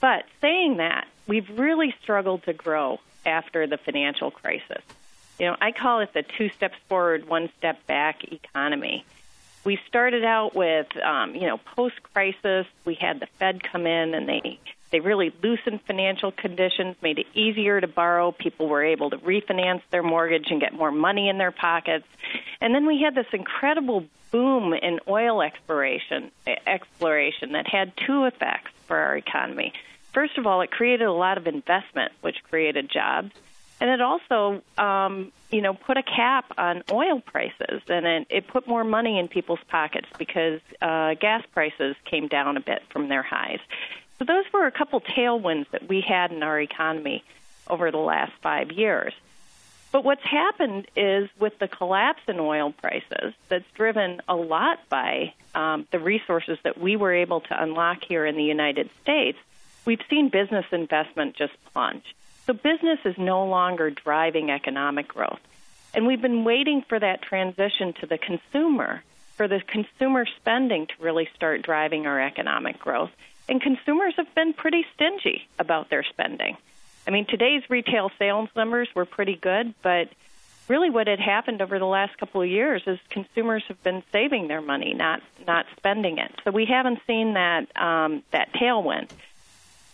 But 0.00 0.24
saying 0.40 0.78
that, 0.78 1.06
we've 1.26 1.48
really 1.58 1.94
struggled 2.02 2.44
to 2.44 2.52
grow 2.52 3.00
after 3.24 3.66
the 3.66 3.76
financial 3.76 4.30
crisis. 4.30 4.82
You 5.38 5.46
know, 5.46 5.56
I 5.60 5.72
call 5.72 6.00
it 6.00 6.12
the 6.14 6.22
two 6.22 6.48
steps 6.50 6.76
forward, 6.88 7.28
one 7.28 7.50
step 7.58 7.86
back 7.86 8.24
economy. 8.24 9.04
We 9.64 9.78
started 9.88 10.24
out 10.24 10.54
with, 10.54 10.86
um, 10.96 11.34
you 11.34 11.46
know, 11.46 11.58
post 11.58 12.00
crisis, 12.14 12.66
we 12.84 12.94
had 12.94 13.20
the 13.20 13.26
Fed 13.26 13.62
come 13.62 13.86
in 13.86 14.14
and 14.14 14.28
they 14.28 14.60
they 14.90 15.00
really 15.00 15.32
loosened 15.42 15.82
financial 15.82 16.30
conditions, 16.30 16.96
made 17.02 17.18
it 17.18 17.26
easier 17.34 17.80
to 17.80 17.88
borrow. 17.88 18.30
People 18.30 18.68
were 18.68 18.84
able 18.84 19.10
to 19.10 19.18
refinance 19.18 19.82
their 19.90 20.02
mortgage 20.02 20.46
and 20.50 20.60
get 20.60 20.72
more 20.72 20.92
money 20.92 21.28
in 21.28 21.38
their 21.38 21.50
pockets. 21.50 22.06
And 22.60 22.74
then 22.74 22.86
we 22.86 23.02
had 23.02 23.14
this 23.14 23.26
incredible 23.32 24.04
boom 24.30 24.72
in 24.72 25.00
oil 25.08 25.42
exploration, 25.42 26.30
exploration 26.66 27.52
that 27.52 27.66
had 27.66 27.92
two 28.06 28.24
effects 28.24 28.70
for 28.86 28.96
our 28.96 29.16
economy. 29.16 29.72
First 30.16 30.38
of 30.38 30.46
all, 30.46 30.62
it 30.62 30.70
created 30.70 31.04
a 31.04 31.12
lot 31.12 31.36
of 31.36 31.46
investment, 31.46 32.10
which 32.22 32.42
created 32.44 32.88
jobs. 32.88 33.32
And 33.82 33.90
it 33.90 34.00
also 34.00 34.62
um, 34.78 35.30
you 35.50 35.60
know 35.60 35.74
put 35.74 35.98
a 35.98 36.02
cap 36.02 36.46
on 36.56 36.82
oil 36.90 37.20
prices 37.20 37.82
and 37.88 38.06
it, 38.06 38.26
it 38.30 38.48
put 38.48 38.66
more 38.66 38.82
money 38.82 39.18
in 39.18 39.28
people's 39.28 39.60
pockets 39.68 40.08
because 40.16 40.62
uh, 40.80 41.12
gas 41.20 41.44
prices 41.52 41.96
came 42.06 42.28
down 42.28 42.56
a 42.56 42.60
bit 42.60 42.82
from 42.88 43.10
their 43.10 43.22
highs. 43.22 43.58
So 44.18 44.24
those 44.24 44.46
were 44.54 44.64
a 44.64 44.70
couple 44.70 45.02
tailwinds 45.02 45.68
that 45.72 45.86
we 45.86 46.00
had 46.00 46.32
in 46.32 46.42
our 46.42 46.58
economy 46.58 47.22
over 47.68 47.90
the 47.90 47.98
last 47.98 48.32
five 48.40 48.72
years. 48.72 49.12
But 49.92 50.02
what's 50.02 50.24
happened 50.24 50.86
is 50.96 51.28
with 51.38 51.58
the 51.58 51.68
collapse 51.68 52.22
in 52.26 52.40
oil 52.40 52.72
prices 52.72 53.34
that's 53.50 53.70
driven 53.74 54.22
a 54.26 54.34
lot 54.34 54.78
by 54.88 55.34
um, 55.54 55.86
the 55.90 55.98
resources 55.98 56.56
that 56.64 56.80
we 56.80 56.96
were 56.96 57.12
able 57.12 57.42
to 57.42 57.62
unlock 57.62 58.02
here 58.02 58.24
in 58.24 58.36
the 58.36 58.44
united 58.44 58.88
states 59.02 59.38
we've 59.86 60.02
seen 60.10 60.28
business 60.28 60.66
investment 60.72 61.36
just 61.36 61.54
plunge 61.72 62.04
So 62.46 62.52
business 62.52 62.98
is 63.04 63.16
no 63.16 63.46
longer 63.46 63.90
driving 63.90 64.50
economic 64.50 65.08
growth. 65.08 65.40
And 65.94 66.06
we've 66.06 66.20
been 66.20 66.44
waiting 66.44 66.82
for 66.86 66.98
that 67.00 67.22
transition 67.22 67.94
to 68.00 68.06
the 68.06 68.18
consumer, 68.18 69.02
for 69.36 69.48
the 69.48 69.62
consumer 69.66 70.26
spending 70.36 70.86
to 70.88 70.92
really 71.00 71.28
start 71.34 71.62
driving 71.62 72.06
our 72.06 72.20
economic 72.20 72.78
growth. 72.78 73.10
And 73.48 73.62
consumers 73.62 74.14
have 74.16 74.34
been 74.34 74.52
pretty 74.52 74.84
stingy 74.94 75.48
about 75.58 75.88
their 75.88 76.02
spending. 76.02 76.58
I 77.06 77.12
mean, 77.12 77.24
today's 77.24 77.62
retail 77.70 78.10
sales 78.18 78.50
numbers 78.56 78.88
were 78.94 79.06
pretty 79.06 79.36
good, 79.36 79.74
but 79.82 80.08
really 80.68 80.90
what 80.90 81.06
had 81.06 81.20
happened 81.20 81.62
over 81.62 81.78
the 81.78 81.86
last 81.86 82.18
couple 82.18 82.42
of 82.42 82.48
years 82.48 82.82
is 82.86 82.98
consumers 83.08 83.62
have 83.68 83.82
been 83.82 84.02
saving 84.12 84.48
their 84.48 84.60
money, 84.60 84.92
not 84.92 85.22
not 85.46 85.66
spending 85.76 86.18
it. 86.18 86.32
So 86.44 86.50
we 86.50 86.66
haven't 86.66 86.98
seen 87.06 87.34
that 87.34 87.74
um, 87.80 88.22
that 88.32 88.52
tailwind. 88.52 89.10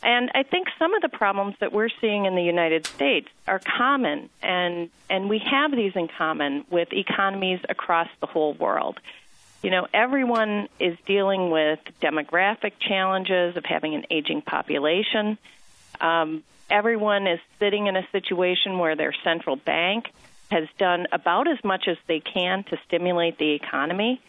And 0.02 0.30
I 0.34 0.42
think 0.42 0.68
some 0.78 0.94
of 0.94 1.02
the 1.02 1.08
problems 1.08 1.54
that 1.60 1.72
we're 1.72 1.88
seeing 2.00 2.24
in 2.24 2.34
the 2.34 2.42
United 2.42 2.86
States 2.86 3.28
are 3.46 3.60
common, 3.60 4.30
and 4.42 4.90
and 5.08 5.28
we 5.28 5.38
have 5.38 5.70
these 5.70 5.92
in 5.94 6.08
common 6.08 6.64
with 6.70 6.92
economies 6.92 7.60
across 7.68 8.08
the 8.20 8.26
whole 8.26 8.54
world. 8.54 8.98
You 9.62 9.70
know, 9.70 9.86
everyone 9.94 10.68
is 10.80 10.98
dealing 11.06 11.50
with 11.50 11.78
demographic 12.00 12.72
challenges 12.80 13.56
of 13.56 13.64
having 13.64 13.94
an 13.94 14.06
aging 14.10 14.42
population. 14.42 15.38
Um, 16.00 16.42
everyone 16.68 17.28
is 17.28 17.38
sitting 17.60 17.86
in 17.86 17.94
a 17.94 18.06
situation 18.10 18.78
where 18.78 18.96
their 18.96 19.14
central 19.22 19.54
bank 19.54 20.06
has 20.50 20.66
done 20.78 21.06
about 21.12 21.46
as 21.46 21.62
much 21.62 21.86
as 21.86 21.96
they 22.08 22.18
can 22.18 22.64
to 22.64 22.78
stimulate 22.86 23.38
the 23.38 23.52
economy. 23.52 24.20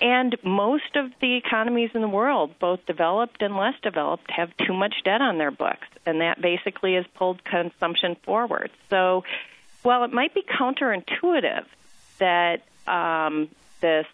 And 0.00 0.36
most 0.42 0.96
of 0.96 1.12
the 1.20 1.36
economies 1.36 1.90
in 1.94 2.00
the 2.00 2.08
world, 2.08 2.58
both 2.58 2.84
developed 2.86 3.42
and 3.42 3.56
less 3.56 3.74
developed, 3.82 4.30
have 4.30 4.56
too 4.56 4.72
much 4.72 4.94
debt 5.04 5.20
on 5.20 5.36
their 5.36 5.50
books. 5.50 5.86
And 6.06 6.22
that 6.22 6.40
basically 6.40 6.94
has 6.94 7.04
pulled 7.14 7.44
consumption 7.44 8.16
forward. 8.22 8.70
So 8.88 9.24
while 9.82 10.04
it 10.04 10.12
might 10.12 10.34
be 10.34 10.42
counterintuitive 10.42 11.64
that 12.18 12.62
um, 12.86 13.48
this 13.80 14.06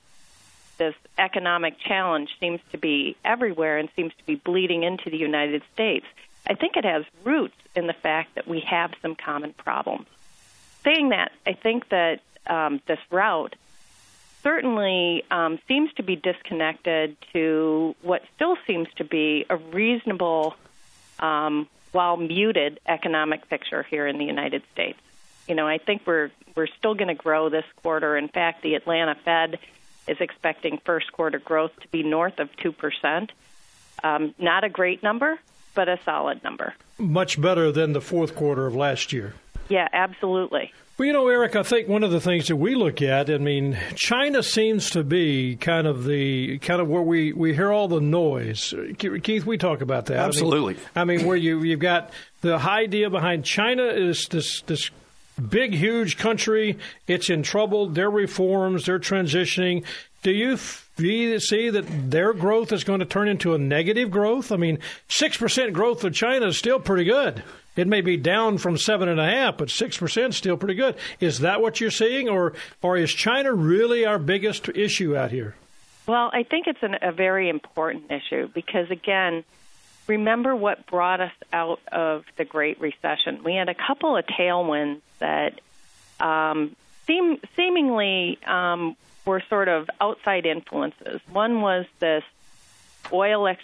this 0.78 0.94
economic 1.16 1.78
challenge 1.78 2.28
seems 2.38 2.60
to 2.70 2.76
be 2.76 3.16
everywhere 3.24 3.78
and 3.78 3.88
seems 3.96 4.12
to 4.18 4.26
be 4.26 4.34
bleeding 4.34 4.82
into 4.82 5.08
the 5.08 5.16
United 5.16 5.62
States, 5.72 6.04
I 6.46 6.54
think 6.54 6.76
it 6.76 6.84
has 6.84 7.04
roots 7.24 7.56
in 7.74 7.86
the 7.86 7.94
fact 7.94 8.34
that 8.34 8.46
we 8.46 8.60
have 8.60 8.92
some 9.00 9.14
common 9.14 9.54
problems. 9.54 10.06
Saying 10.84 11.08
that, 11.10 11.32
I 11.46 11.54
think 11.54 11.88
that 11.88 12.20
um, 12.46 12.82
this 12.86 12.98
route 13.10 13.56
certainly 14.42 15.24
um, 15.30 15.58
seems 15.68 15.92
to 15.94 16.02
be 16.02 16.16
disconnected 16.16 17.16
to 17.32 17.94
what 18.02 18.22
still 18.34 18.56
seems 18.66 18.88
to 18.96 19.04
be 19.04 19.44
a 19.50 19.56
reasonable, 19.56 20.54
um, 21.18 21.68
while 21.92 22.16
muted, 22.16 22.80
economic 22.86 23.48
picture 23.48 23.82
here 23.82 24.06
in 24.06 24.18
the 24.18 24.24
United 24.24 24.62
States. 24.72 24.98
You 25.48 25.54
know, 25.54 25.66
I 25.66 25.78
think 25.78 26.02
we're 26.06 26.30
we're 26.54 26.66
still 26.66 26.94
going 26.94 27.08
to 27.08 27.14
grow 27.14 27.48
this 27.48 27.64
quarter. 27.82 28.16
In 28.16 28.28
fact, 28.28 28.62
the 28.62 28.74
Atlanta 28.74 29.14
Fed 29.14 29.58
is 30.08 30.16
expecting 30.20 30.78
first 30.84 31.12
quarter 31.12 31.38
growth 31.38 31.72
to 31.80 31.88
be 31.88 32.02
north 32.02 32.38
of 32.38 32.48
two 32.56 32.72
percent. 32.72 33.32
Um, 34.02 34.34
not 34.38 34.64
a 34.64 34.68
great 34.68 35.02
number, 35.02 35.38
but 35.74 35.88
a 35.88 35.98
solid 36.04 36.42
number. 36.44 36.74
Much 36.98 37.40
better 37.40 37.70
than 37.72 37.92
the 37.92 38.00
fourth 38.00 38.34
quarter 38.34 38.66
of 38.66 38.74
last 38.74 39.12
year. 39.12 39.34
Yeah, 39.68 39.88
absolutely. 39.92 40.72
Well, 40.98 41.06
you 41.06 41.12
know, 41.12 41.28
Eric, 41.28 41.56
I 41.56 41.62
think 41.62 41.88
one 41.88 42.02
of 42.02 42.10
the 42.10 42.22
things 42.22 42.48
that 42.48 42.56
we 42.56 42.74
look 42.74 43.02
at, 43.02 43.28
I 43.28 43.36
mean, 43.36 43.78
China 43.96 44.42
seems 44.42 44.88
to 44.90 45.04
be 45.04 45.56
kind 45.56 45.86
of 45.86 46.04
the 46.04 46.58
kind 46.60 46.80
of 46.80 46.88
where 46.88 47.02
we, 47.02 47.34
we 47.34 47.54
hear 47.54 47.70
all 47.70 47.86
the 47.86 48.00
noise. 48.00 48.72
Keith, 48.96 49.44
we 49.44 49.58
talk 49.58 49.82
about 49.82 50.06
that. 50.06 50.16
Absolutely. 50.16 50.76
I 50.94 51.04
mean, 51.04 51.18
I 51.18 51.18
mean 51.18 51.26
where 51.26 51.36
you 51.36 51.62
you've 51.62 51.80
got 51.80 52.12
the 52.40 52.54
idea 52.54 53.10
behind 53.10 53.44
China 53.44 53.84
is 53.84 54.26
this 54.30 54.62
this 54.62 54.90
big, 55.50 55.74
huge 55.74 56.16
country. 56.16 56.78
It's 57.06 57.28
in 57.28 57.42
trouble. 57.42 57.90
Their 57.90 58.10
reforms, 58.10 58.86
they're 58.86 58.98
transitioning. 58.98 59.84
Do 60.22 60.30
you 60.30 60.56
see 60.56 61.68
that 61.68 62.10
their 62.10 62.32
growth 62.32 62.72
is 62.72 62.84
going 62.84 63.00
to 63.00 63.06
turn 63.06 63.28
into 63.28 63.54
a 63.54 63.58
negative 63.58 64.10
growth? 64.10 64.50
I 64.50 64.56
mean, 64.56 64.78
six 65.08 65.36
percent 65.36 65.74
growth 65.74 66.02
of 66.04 66.14
China 66.14 66.46
is 66.46 66.56
still 66.56 66.80
pretty 66.80 67.04
good. 67.04 67.42
It 67.76 67.86
may 67.86 68.00
be 68.00 68.16
down 68.16 68.58
from 68.58 68.78
seven 68.78 69.08
and 69.08 69.20
a 69.20 69.28
half, 69.28 69.58
but 69.58 69.70
six 69.70 69.96
percent 69.98 70.34
still 70.34 70.56
pretty 70.56 70.74
good. 70.74 70.96
Is 71.20 71.40
that 71.40 71.60
what 71.60 71.80
you're 71.80 71.90
seeing, 71.90 72.28
or 72.28 72.54
or 72.82 72.96
is 72.96 73.12
China 73.12 73.52
really 73.52 74.04
our 74.06 74.18
biggest 74.18 74.68
issue 74.70 75.16
out 75.16 75.30
here? 75.30 75.54
Well, 76.06 76.30
I 76.32 76.44
think 76.44 76.66
it's 76.66 76.82
an, 76.82 76.96
a 77.02 77.12
very 77.12 77.48
important 77.48 78.10
issue 78.10 78.48
because 78.54 78.90
again, 78.90 79.44
remember 80.06 80.54
what 80.56 80.86
brought 80.86 81.20
us 81.20 81.32
out 81.52 81.80
of 81.92 82.24
the 82.36 82.44
Great 82.44 82.80
Recession. 82.80 83.42
We 83.44 83.54
had 83.54 83.68
a 83.68 83.74
couple 83.74 84.16
of 84.16 84.24
tailwinds 84.26 85.00
that 85.18 85.60
um, 86.18 86.76
seem 87.06 87.38
seemingly 87.56 88.38
um, 88.46 88.96
were 89.26 89.42
sort 89.48 89.68
of 89.68 89.90
outside 90.00 90.46
influences. 90.46 91.20
One 91.30 91.60
was 91.60 91.86
this 91.98 92.24
oil 93.12 93.54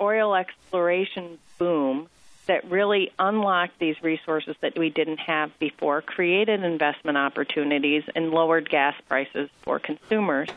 oil 0.00 0.34
exploration 0.34 1.38
boom 1.58 2.08
that 2.48 2.68
really 2.70 3.12
unlocked 3.18 3.78
these 3.78 4.02
resources 4.02 4.56
that 4.60 4.76
we 4.76 4.90
didn't 4.90 5.20
have 5.20 5.56
before, 5.58 6.02
created 6.02 6.64
investment 6.64 7.16
opportunities, 7.16 8.02
and 8.16 8.30
lowered 8.30 8.68
gas 8.68 8.94
prices 9.08 9.48
for 9.62 9.78
consumers. 9.78 10.48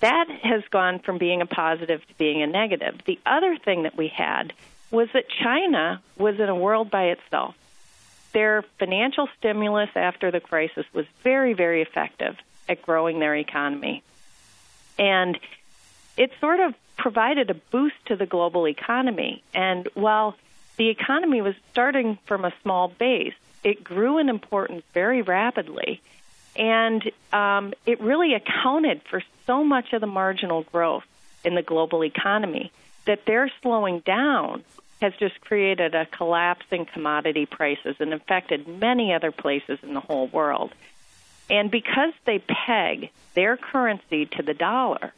That 0.00 0.28
has 0.42 0.62
gone 0.70 0.98
from 0.98 1.18
being 1.18 1.42
a 1.42 1.46
positive 1.46 2.06
to 2.06 2.14
being 2.14 2.42
a 2.42 2.46
negative. 2.46 3.00
The 3.04 3.18
other 3.26 3.56
thing 3.56 3.82
that 3.82 3.96
we 3.96 4.08
had 4.08 4.52
was 4.90 5.08
that 5.12 5.28
China 5.28 6.00
was 6.16 6.40
in 6.40 6.48
a 6.48 6.54
world 6.54 6.90
by 6.90 7.04
itself. 7.08 7.54
Their 8.32 8.62
financial 8.78 9.28
stimulus 9.38 9.90
after 9.94 10.30
the 10.30 10.40
crisis 10.40 10.86
was 10.92 11.06
very, 11.22 11.52
very 11.52 11.82
effective 11.82 12.36
at 12.68 12.82
growing 12.82 13.18
their 13.18 13.34
economy. 13.34 14.02
And 14.98 15.38
it 16.16 16.32
sort 16.40 16.60
of 16.60 16.74
provided 16.96 17.50
a 17.50 17.54
boost 17.54 17.96
to 18.06 18.16
the 18.16 18.26
global 18.26 18.66
economy. 18.66 19.42
And 19.52 19.88
while 19.94 20.36
the 20.78 20.88
economy 20.88 21.42
was 21.42 21.54
starting 21.72 22.18
from 22.24 22.44
a 22.44 22.52
small 22.62 22.88
base. 22.88 23.34
It 23.62 23.84
grew 23.84 24.18
in 24.18 24.28
importance 24.28 24.84
very 24.94 25.22
rapidly, 25.22 26.00
and 26.56 27.10
um, 27.32 27.74
it 27.84 28.00
really 28.00 28.34
accounted 28.34 29.02
for 29.10 29.22
so 29.46 29.64
much 29.64 29.92
of 29.92 30.00
the 30.00 30.06
marginal 30.06 30.62
growth 30.62 31.04
in 31.44 31.54
the 31.54 31.62
global 31.62 32.04
economy 32.04 32.72
that 33.04 33.26
their 33.26 33.50
slowing 33.62 34.00
down 34.00 34.64
has 35.00 35.12
just 35.18 35.40
created 35.40 35.94
a 35.94 36.06
collapse 36.06 36.66
in 36.70 36.84
commodity 36.84 37.46
prices 37.46 37.96
and 38.00 38.12
affected 38.12 38.66
many 38.66 39.12
other 39.12 39.30
places 39.30 39.78
in 39.82 39.94
the 39.94 40.00
whole 40.00 40.26
world. 40.26 40.72
And 41.50 41.70
because 41.70 42.12
they 42.24 42.40
peg 42.40 43.10
their 43.34 43.56
currency 43.56 44.26
to 44.26 44.42
the 44.42 44.54
dollar, 44.54 45.12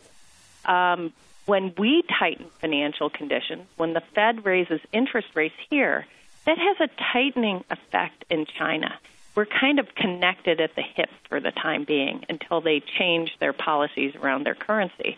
um, 0.65 1.13
when 1.47 1.75
we 1.79 2.03
tighten 2.19 2.47
financial 2.61 3.11
conditions, 3.11 3.67
when 3.77 3.93
the 3.93 4.03
Fed 4.15 4.45
raises 4.45 4.81
interest 4.93 5.29
rates 5.35 5.55
here, 5.69 6.07
that 6.47 6.59
has 6.59 6.77
a 6.81 7.13
tightening 7.13 7.65
effect 7.71 8.25
in 8.31 8.47
China. 8.47 8.99
We're 9.35 9.47
kind 9.47 9.79
of 9.79 9.95
connected 9.95 10.61
at 10.61 10.75
the 10.75 10.83
hip 10.83 11.11
for 11.29 11.41
the 11.41 11.53
time 11.53 11.85
being 11.85 12.25
until 12.29 12.61
they 12.61 12.81
change 12.81 13.37
their 13.39 13.53
policies 13.53 14.15
around 14.17 14.45
their 14.45 14.55
currency. 14.55 15.17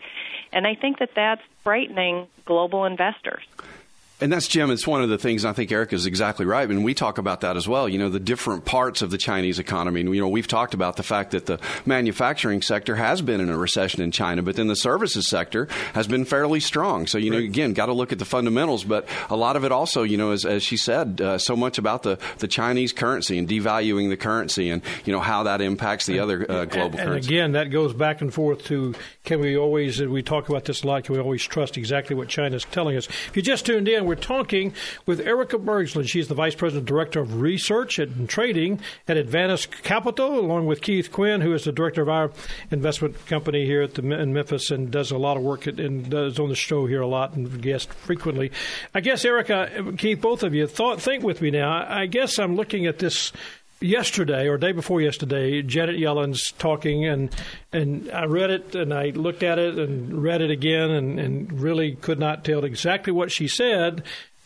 And 0.51 0.67
I 0.67 0.75
think 0.75 0.99
that 0.99 1.11
that's 1.15 1.41
frightening 1.63 2.27
global 2.45 2.85
investors. 2.85 3.43
And 4.23 4.31
that's 4.31 4.47
Jim. 4.47 4.71
It's 4.71 4.87
one 4.87 5.03
of 5.03 5.09
the 5.09 5.17
things 5.17 5.43
I 5.43 5.51
think 5.51 5.69
Eric 5.69 5.91
is 5.91 6.05
exactly 6.05 6.45
right. 6.45 6.69
And 6.69 6.85
we 6.85 6.93
talk 6.93 7.17
about 7.17 7.41
that 7.41 7.57
as 7.57 7.67
well. 7.67 7.89
You 7.89 7.99
know, 7.99 8.07
the 8.07 8.21
different 8.21 8.63
parts 8.63 9.01
of 9.01 9.11
the 9.11 9.17
Chinese 9.17 9.59
economy. 9.59 9.99
And, 9.99 10.15
you 10.15 10.21
know, 10.21 10.29
we've 10.29 10.47
talked 10.47 10.73
about 10.73 10.95
the 10.95 11.03
fact 11.03 11.31
that 11.31 11.45
the 11.45 11.59
manufacturing 11.85 12.61
sector 12.61 12.95
has 12.95 13.21
been 13.21 13.41
in 13.41 13.49
a 13.49 13.57
recession 13.57 14.01
in 14.01 14.11
China, 14.11 14.41
but 14.41 14.55
then 14.55 14.67
the 14.67 14.77
services 14.77 15.27
sector 15.27 15.67
has 15.93 16.07
been 16.07 16.23
fairly 16.23 16.61
strong. 16.61 17.05
So, 17.05 17.17
you 17.17 17.31
know, 17.31 17.37
again, 17.37 17.73
got 17.73 17.87
to 17.87 17.93
look 17.93 18.13
at 18.13 18.19
the 18.19 18.23
fundamentals. 18.23 18.85
But 18.85 19.09
a 19.29 19.35
lot 19.35 19.57
of 19.57 19.65
it 19.65 19.73
also, 19.73 20.03
you 20.03 20.15
know, 20.15 20.31
as, 20.31 20.45
as 20.45 20.63
she 20.63 20.77
said, 20.77 21.19
uh, 21.19 21.37
so 21.37 21.57
much 21.57 21.77
about 21.77 22.03
the, 22.03 22.17
the 22.37 22.47
Chinese 22.47 22.93
currency 22.93 23.37
and 23.37 23.45
devaluing 23.45 24.07
the 24.07 24.15
currency 24.15 24.69
and, 24.69 24.83
you 25.03 25.11
know, 25.11 25.19
how 25.19 25.43
that 25.43 25.59
impacts 25.59 26.05
the 26.05 26.19
other 26.19 26.49
uh, 26.49 26.63
global 26.63 26.97
and, 26.97 27.09
currency. 27.09 27.17
And 27.17 27.25
again, 27.25 27.51
that 27.51 27.71
goes 27.71 27.91
back 27.91 28.21
and 28.21 28.33
forth 28.33 28.63
to 28.67 28.95
can 29.25 29.41
we 29.41 29.57
always, 29.57 30.01
we 30.01 30.23
talk 30.23 30.47
about 30.47 30.63
this 30.63 30.83
a 30.83 30.87
lot, 30.87 31.03
can 31.03 31.15
we 31.15 31.21
always 31.21 31.43
trust 31.43 31.77
exactly 31.77 32.15
what 32.15 32.29
China 32.29 32.55
is 32.55 32.63
telling 32.63 32.95
us? 32.95 33.09
If 33.27 33.35
you 33.35 33.41
just 33.41 33.65
tuned 33.65 33.89
in, 33.89 34.05
we're 34.05 34.12
talking 34.15 34.73
with 35.05 35.19
Erica 35.19 35.57
Bergsland. 35.57 36.07
She's 36.07 36.27
the 36.27 36.35
Vice 36.35 36.55
President 36.55 36.85
Director 36.85 37.21
of 37.21 37.41
Research 37.41 37.99
and 37.99 38.27
Trading 38.29 38.79
at 39.07 39.17
Advantus 39.17 39.69
Capital, 39.83 40.39
along 40.39 40.67
with 40.67 40.81
Keith 40.81 41.11
Quinn, 41.11 41.41
who 41.41 41.53
is 41.53 41.63
the 41.63 41.71
Director 41.71 42.01
of 42.01 42.09
our 42.09 42.31
investment 42.71 43.25
company 43.25 43.65
here 43.65 43.81
at 43.81 43.95
the, 43.95 44.01
in 44.11 44.33
Memphis 44.33 44.71
and 44.71 44.91
does 44.91 45.11
a 45.11 45.17
lot 45.17 45.37
of 45.37 45.43
work 45.43 45.67
at, 45.67 45.79
and 45.79 46.09
does 46.09 46.39
on 46.39 46.49
the 46.49 46.55
show 46.55 46.85
here 46.85 47.01
a 47.01 47.07
lot 47.07 47.33
and 47.33 47.61
guest 47.61 47.91
frequently. 47.93 48.51
I 48.93 49.01
guess, 49.01 49.25
Erica, 49.25 49.93
Keith, 49.97 50.21
both 50.21 50.43
of 50.43 50.53
you, 50.53 50.67
thought, 50.67 51.01
think 51.01 51.23
with 51.23 51.41
me 51.41 51.51
now. 51.51 51.85
I 51.87 52.05
guess 52.05 52.39
I'm 52.39 52.55
looking 52.55 52.85
at 52.85 52.99
this 52.99 53.31
yesterday 53.83 54.47
or 54.47 54.57
day 54.57 54.71
before 54.71 55.01
yesterday, 55.01 55.61
Janet 55.61 55.97
Yellen's 55.97 56.51
talking, 56.57 57.05
and 57.05 57.33
and 57.71 58.09
I 58.11 58.25
read 58.25 58.49
it 58.49 58.75
and 58.75 58.93
I 58.93 59.09
looked 59.09 59.43
at 59.43 59.59
it 59.59 59.77
and 59.77 60.23
read 60.23 60.41
it 60.41 60.49
again, 60.49 60.89
and, 60.89 61.19
and 61.19 61.51
really 61.51 61.95
could 61.95 62.19
not 62.19 62.43
tell 62.45 62.63
exactly 62.63 63.13
what 63.13 63.31
she 63.31 63.47
said. 63.47 64.03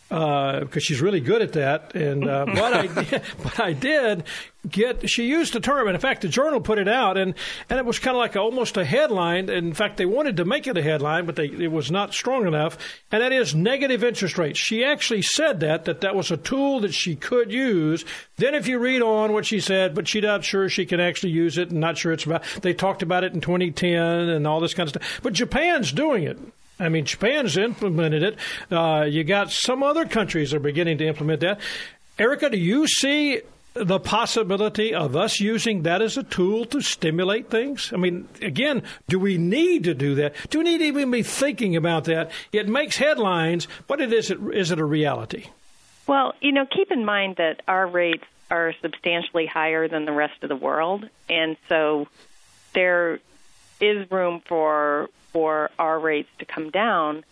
Because 0.08 0.76
uh, 0.76 0.80
she's 0.80 1.02
really 1.02 1.20
good 1.20 1.42
at 1.42 1.52
that. 1.52 1.94
And 1.94 2.28
uh, 2.28 2.46
but 2.54 2.72
I 2.72 2.86
but 3.42 3.60
I 3.60 3.72
did 3.72 4.24
get. 4.68 5.08
She 5.08 5.28
used 5.28 5.52
the 5.52 5.60
term, 5.60 5.86
and 5.86 5.94
in 5.94 6.00
fact, 6.00 6.22
the 6.22 6.28
Journal 6.28 6.60
put 6.60 6.78
it 6.78 6.88
out, 6.88 7.16
and 7.16 7.34
and 7.68 7.78
it 7.78 7.84
was 7.84 7.98
kind 7.98 8.16
of 8.16 8.18
like 8.18 8.34
a, 8.34 8.40
almost 8.40 8.76
a 8.76 8.84
headline. 8.84 9.48
And 9.50 9.68
In 9.68 9.74
fact, 9.74 9.98
they 9.98 10.06
wanted 10.06 10.38
to 10.38 10.44
make 10.44 10.66
it 10.66 10.76
a 10.76 10.82
headline, 10.82 11.26
but 11.26 11.36
they, 11.36 11.46
it 11.46 11.70
was 11.70 11.90
not 11.90 12.14
strong 12.14 12.46
enough. 12.46 12.78
And 13.12 13.22
that 13.22 13.32
is 13.32 13.54
negative 13.54 14.02
interest 14.02 14.38
rates. 14.38 14.58
She 14.58 14.84
actually 14.84 15.22
said 15.22 15.60
that 15.60 15.84
that 15.84 16.00
that 16.00 16.14
was 16.14 16.30
a 16.30 16.36
tool 16.36 16.80
that 16.80 16.94
she 16.94 17.14
could 17.14 17.52
use. 17.52 18.04
Then, 18.36 18.54
if 18.54 18.66
you 18.66 18.78
read 18.78 19.02
on 19.02 19.32
what 19.32 19.46
she 19.46 19.60
said, 19.60 19.94
but 19.94 20.08
she's 20.08 20.22
not 20.22 20.44
sure 20.44 20.68
she 20.68 20.86
can 20.86 21.00
actually 21.00 21.32
use 21.32 21.58
it, 21.58 21.70
and 21.70 21.80
not 21.80 21.98
sure 21.98 22.12
it's 22.12 22.24
about. 22.24 22.44
They 22.62 22.72
talked 22.72 23.02
about 23.02 23.24
it 23.24 23.34
in 23.34 23.40
2010 23.40 23.94
and 23.94 24.46
all 24.46 24.60
this 24.60 24.74
kind 24.74 24.86
of 24.86 24.90
stuff. 24.90 25.20
But 25.22 25.34
Japan's 25.34 25.92
doing 25.92 26.24
it. 26.24 26.38
I 26.80 26.88
mean, 26.88 27.04
Japan's 27.04 27.56
implemented 27.56 28.22
it. 28.22 28.36
Uh, 28.70 29.04
you 29.08 29.24
got 29.24 29.50
some 29.50 29.82
other 29.82 30.06
countries 30.06 30.54
are 30.54 30.60
beginning 30.60 30.98
to 30.98 31.06
implement 31.06 31.40
that. 31.40 31.60
Erica, 32.18 32.50
do 32.50 32.58
you 32.58 32.86
see 32.86 33.40
the 33.74 34.00
possibility 34.00 34.94
of 34.94 35.16
us 35.16 35.40
using 35.40 35.82
that 35.82 36.02
as 36.02 36.16
a 36.16 36.22
tool 36.22 36.64
to 36.66 36.80
stimulate 36.80 37.50
things? 37.50 37.92
I 37.92 37.96
mean, 37.96 38.28
again, 38.42 38.82
do 39.08 39.18
we 39.18 39.38
need 39.38 39.84
to 39.84 39.94
do 39.94 40.16
that? 40.16 40.34
Do 40.50 40.58
we 40.58 40.64
need 40.64 40.78
to 40.78 40.84
even 40.84 41.10
be 41.10 41.22
thinking 41.22 41.76
about 41.76 42.04
that? 42.04 42.30
It 42.52 42.68
makes 42.68 42.96
headlines, 42.96 43.68
but 43.86 44.00
it 44.00 44.12
is, 44.12 44.30
is 44.52 44.70
it 44.70 44.78
a 44.78 44.84
reality? 44.84 45.46
Well, 46.06 46.34
you 46.40 46.52
know, 46.52 46.66
keep 46.66 46.90
in 46.90 47.04
mind 47.04 47.36
that 47.36 47.62
our 47.68 47.86
rates 47.86 48.24
are 48.50 48.72
substantially 48.80 49.46
higher 49.46 49.88
than 49.88 50.06
the 50.06 50.12
rest 50.12 50.42
of 50.42 50.48
the 50.48 50.56
world, 50.56 51.08
and 51.28 51.56
so 51.68 52.08
there 52.72 53.20
is 53.80 54.10
room 54.10 54.40
for 54.48 55.08
for 55.32 55.70
our 55.78 55.98
rates 55.98 56.28
to 56.38 56.44
come 56.44 56.70
down 56.70 57.24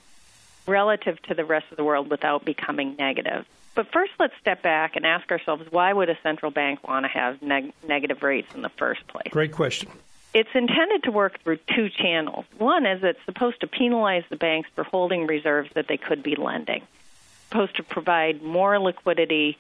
relative 0.67 1.21
to 1.23 1.35
the 1.35 1.45
rest 1.45 1.67
of 1.71 1.77
the 1.77 1.85
world 1.85 2.11
without 2.11 2.45
becoming 2.45 2.97
negative. 2.99 3.47
But 3.75 3.93
first, 3.93 4.13
let's 4.19 4.35
step 4.41 4.63
back 4.63 4.97
and 4.97 5.07
ask 5.07 5.31
ourselves 5.31 5.71
why 5.71 5.93
would 5.93 6.09
a 6.09 6.19
central 6.23 6.51
bank 6.51 6.87
want 6.87 7.05
to 7.05 7.09
have 7.09 7.43
neg- 7.43 7.73
negative 7.87 8.23
rates 8.23 8.55
in 8.55 8.63
the 8.63 8.71
first 8.71 9.07
place? 9.07 9.29
Great 9.31 9.53
question. 9.53 9.91
It's 10.33 10.55
intended 10.55 11.05
to 11.05 11.11
work 11.11 11.41
through 11.43 11.59
two 11.75 11.89
channels. 11.89 12.45
One 12.59 12.85
is 12.85 13.03
it's 13.03 13.23
supposed 13.25 13.61
to 13.61 13.67
penalize 13.67 14.25
the 14.29 14.37
banks 14.37 14.69
for 14.75 14.85
holding 14.85 15.27
reserves 15.27 15.71
that 15.75 15.89
they 15.89 15.97
could 15.97 16.23
be 16.23 16.37
lending. 16.37 16.83
It's 16.83 17.49
supposed 17.49 17.77
to 17.77 17.83
provide 17.83 18.43
more 18.43 18.79
liquidity 18.79 19.59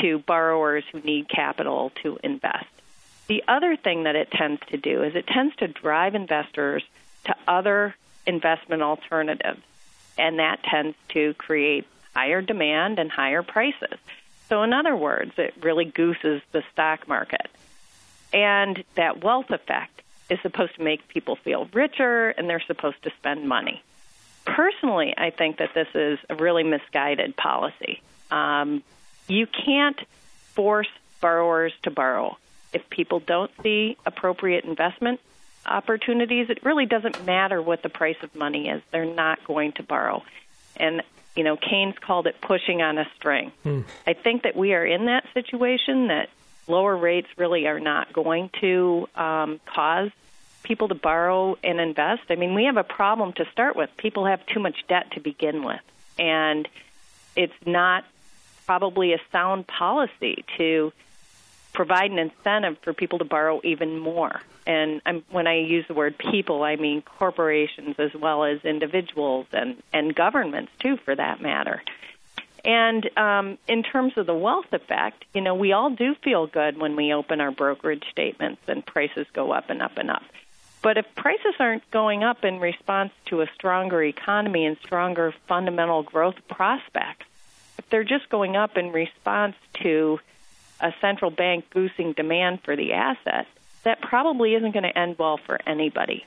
to 0.00 0.18
borrowers 0.20 0.84
who 0.90 1.00
need 1.00 1.28
capital 1.28 1.90
to 2.02 2.18
invest. 2.22 2.66
The 3.28 3.42
other 3.48 3.76
thing 3.76 4.04
that 4.04 4.14
it 4.14 4.30
tends 4.30 4.60
to 4.68 4.76
do 4.76 5.02
is 5.02 5.14
it 5.14 5.26
tends 5.26 5.54
to 5.56 5.68
drive 5.68 6.14
investors 6.14 6.84
to 7.26 7.36
other 7.46 7.94
investment 8.26 8.82
alternatives, 8.82 9.62
and 10.18 10.38
that 10.38 10.62
tends 10.62 10.96
to 11.10 11.34
create 11.34 11.86
higher 12.14 12.42
demand 12.42 12.98
and 12.98 13.10
higher 13.10 13.42
prices. 13.42 13.98
So, 14.48 14.62
in 14.62 14.72
other 14.72 14.96
words, 14.96 15.32
it 15.38 15.54
really 15.62 15.84
gooses 15.84 16.40
the 16.52 16.62
stock 16.72 17.06
market. 17.08 17.48
And 18.32 18.82
that 18.94 19.22
wealth 19.22 19.50
effect 19.50 20.02
is 20.28 20.38
supposed 20.40 20.74
to 20.76 20.82
make 20.82 21.08
people 21.08 21.36
feel 21.36 21.68
richer 21.72 22.30
and 22.30 22.48
they're 22.48 22.62
supposed 22.66 23.02
to 23.04 23.10
spend 23.18 23.48
money. 23.48 23.82
Personally, 24.44 25.14
I 25.16 25.30
think 25.30 25.58
that 25.58 25.74
this 25.74 25.88
is 25.94 26.18
a 26.30 26.34
really 26.34 26.62
misguided 26.62 27.36
policy. 27.36 28.00
Um, 28.30 28.82
you 29.28 29.46
can't 29.46 29.98
force 30.54 30.88
borrowers 31.20 31.72
to 31.82 31.90
borrow. 31.90 32.36
If 32.72 32.88
people 32.90 33.20
don't 33.20 33.50
see 33.62 33.96
appropriate 34.04 34.64
investment 34.64 35.20
opportunities, 35.66 36.50
it 36.50 36.64
really 36.64 36.86
doesn't 36.86 37.24
matter 37.24 37.60
what 37.60 37.82
the 37.82 37.88
price 37.88 38.16
of 38.22 38.34
money 38.34 38.68
is. 38.68 38.82
They're 38.90 39.04
not 39.04 39.44
going 39.44 39.72
to 39.72 39.82
borrow. 39.82 40.22
And, 40.76 41.02
you 41.34 41.44
know, 41.44 41.56
Keynes 41.56 41.96
called 41.98 42.26
it 42.26 42.40
pushing 42.40 42.82
on 42.82 42.98
a 42.98 43.08
string. 43.16 43.52
Hmm. 43.62 43.82
I 44.06 44.14
think 44.14 44.42
that 44.42 44.56
we 44.56 44.74
are 44.74 44.84
in 44.84 45.06
that 45.06 45.24
situation 45.34 46.08
that 46.08 46.28
lower 46.68 46.96
rates 46.96 47.28
really 47.36 47.66
are 47.66 47.80
not 47.80 48.12
going 48.12 48.50
to 48.60 49.08
um, 49.14 49.60
cause 49.66 50.10
people 50.62 50.88
to 50.88 50.94
borrow 50.94 51.56
and 51.62 51.80
invest. 51.80 52.22
I 52.28 52.34
mean, 52.34 52.54
we 52.54 52.64
have 52.64 52.76
a 52.76 52.84
problem 52.84 53.32
to 53.34 53.44
start 53.52 53.76
with. 53.76 53.90
People 53.96 54.26
have 54.26 54.44
too 54.46 54.60
much 54.60 54.76
debt 54.88 55.12
to 55.12 55.20
begin 55.20 55.64
with. 55.64 55.80
And 56.18 56.68
it's 57.36 57.54
not 57.64 58.04
probably 58.66 59.12
a 59.12 59.20
sound 59.30 59.66
policy 59.66 60.44
to 60.58 60.92
provide 61.76 62.10
an 62.10 62.18
incentive 62.18 62.78
for 62.82 62.94
people 62.94 63.18
to 63.18 63.24
borrow 63.24 63.60
even 63.62 63.98
more. 63.98 64.40
And 64.66 65.02
I'm, 65.04 65.22
when 65.30 65.46
I 65.46 65.58
use 65.58 65.84
the 65.86 65.94
word 65.94 66.16
people, 66.18 66.64
I 66.64 66.76
mean 66.76 67.02
corporations 67.02 67.96
as 67.98 68.14
well 68.14 68.44
as 68.44 68.64
individuals 68.64 69.46
and, 69.52 69.80
and 69.92 70.14
governments, 70.14 70.72
too, 70.80 70.96
for 70.96 71.14
that 71.14 71.40
matter. 71.40 71.82
And 72.64 73.16
um, 73.16 73.58
in 73.68 73.82
terms 73.84 74.14
of 74.16 74.26
the 74.26 74.34
wealth 74.34 74.72
effect, 74.72 75.24
you 75.34 75.42
know, 75.42 75.54
we 75.54 75.72
all 75.72 75.90
do 75.90 76.16
feel 76.24 76.46
good 76.46 76.78
when 76.78 76.96
we 76.96 77.12
open 77.12 77.40
our 77.40 77.52
brokerage 77.52 78.04
statements 78.10 78.62
and 78.66 78.84
prices 78.84 79.26
go 79.34 79.52
up 79.52 79.68
and 79.68 79.82
up 79.82 79.98
and 79.98 80.10
up. 80.10 80.22
But 80.82 80.96
if 80.96 81.06
prices 81.14 81.54
aren't 81.58 81.88
going 81.90 82.24
up 82.24 82.42
in 82.44 82.58
response 82.58 83.12
to 83.26 83.42
a 83.42 83.46
stronger 83.54 84.02
economy 84.02 84.64
and 84.64 84.78
stronger 84.82 85.34
fundamental 85.46 86.02
growth 86.02 86.36
prospects, 86.48 87.26
if 87.78 87.88
they're 87.90 88.04
just 88.04 88.30
going 88.30 88.56
up 88.56 88.76
in 88.76 88.92
response 88.92 89.56
to 89.82 90.18
a 90.80 90.92
central 91.00 91.30
bank 91.30 91.68
goosing 91.70 92.12
demand 92.12 92.62
for 92.62 92.76
the 92.76 92.92
asset, 92.92 93.46
that 93.84 94.00
probably 94.00 94.54
isn't 94.54 94.72
going 94.72 94.82
to 94.82 94.98
end 94.98 95.16
well 95.18 95.38
for 95.38 95.58
anybody. 95.66 96.24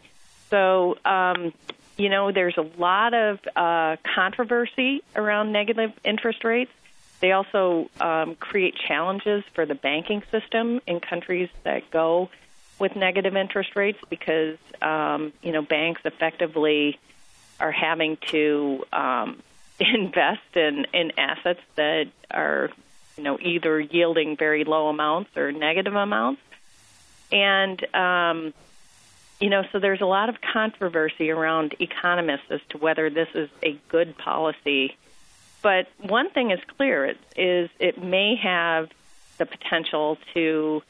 So, 0.49 0.97
um, 1.05 1.53
you 1.97 2.09
know, 2.09 2.31
there's 2.31 2.57
a 2.57 2.67
lot 2.77 3.13
of 3.13 3.39
uh, 3.55 3.97
controversy 4.15 5.03
around 5.15 5.51
negative 5.51 5.91
interest 6.03 6.43
rates. 6.43 6.71
They 7.19 7.33
also 7.33 7.89
um, 7.99 8.35
create 8.35 8.75
challenges 8.75 9.43
for 9.53 9.65
the 9.65 9.75
banking 9.75 10.23
system 10.31 10.79
in 10.87 11.01
countries 11.01 11.49
that 11.63 11.91
go 11.91 12.29
with 12.79 12.95
negative 12.95 13.35
interest 13.35 13.75
rates 13.75 13.99
because, 14.09 14.57
um, 14.81 15.33
you 15.43 15.51
know, 15.51 15.61
banks 15.61 16.01
effectively 16.05 16.97
are 17.59 17.73
having 17.73 18.17
to 18.27 18.85
um, 18.93 19.43
invest 19.79 20.55
in, 20.55 20.85
in 20.93 21.11
assets 21.17 21.59
that 21.75 22.07
are 22.31 22.69
you 23.19 23.25
know, 23.25 23.37
either 23.41 23.81
yielding 23.81 24.37
very 24.37 24.63
low 24.63 24.87
amounts 24.87 25.35
or 25.35 25.51
negative 25.51 25.93
amounts. 25.93 26.41
And, 27.33 27.93
um, 27.93 28.53
you 29.41 29.49
know, 29.49 29.63
so 29.73 29.79
there's 29.79 29.99
a 29.99 30.05
lot 30.05 30.29
of 30.29 30.37
controversy 30.39 31.29
around 31.29 31.75
economists 31.81 32.49
as 32.49 32.61
to 32.69 32.77
whether 32.77 33.09
this 33.09 33.27
is 33.35 33.49
a 33.61 33.77
good 33.89 34.17
policy. 34.17 34.95
But 35.61 35.87
one 35.97 36.29
thing 36.29 36.51
is 36.51 36.61
clear 36.77 37.13
is 37.35 37.69
it 37.77 38.01
may 38.01 38.37
have 38.37 38.89
the 39.37 39.45
potential 39.45 40.17
to 40.33 40.81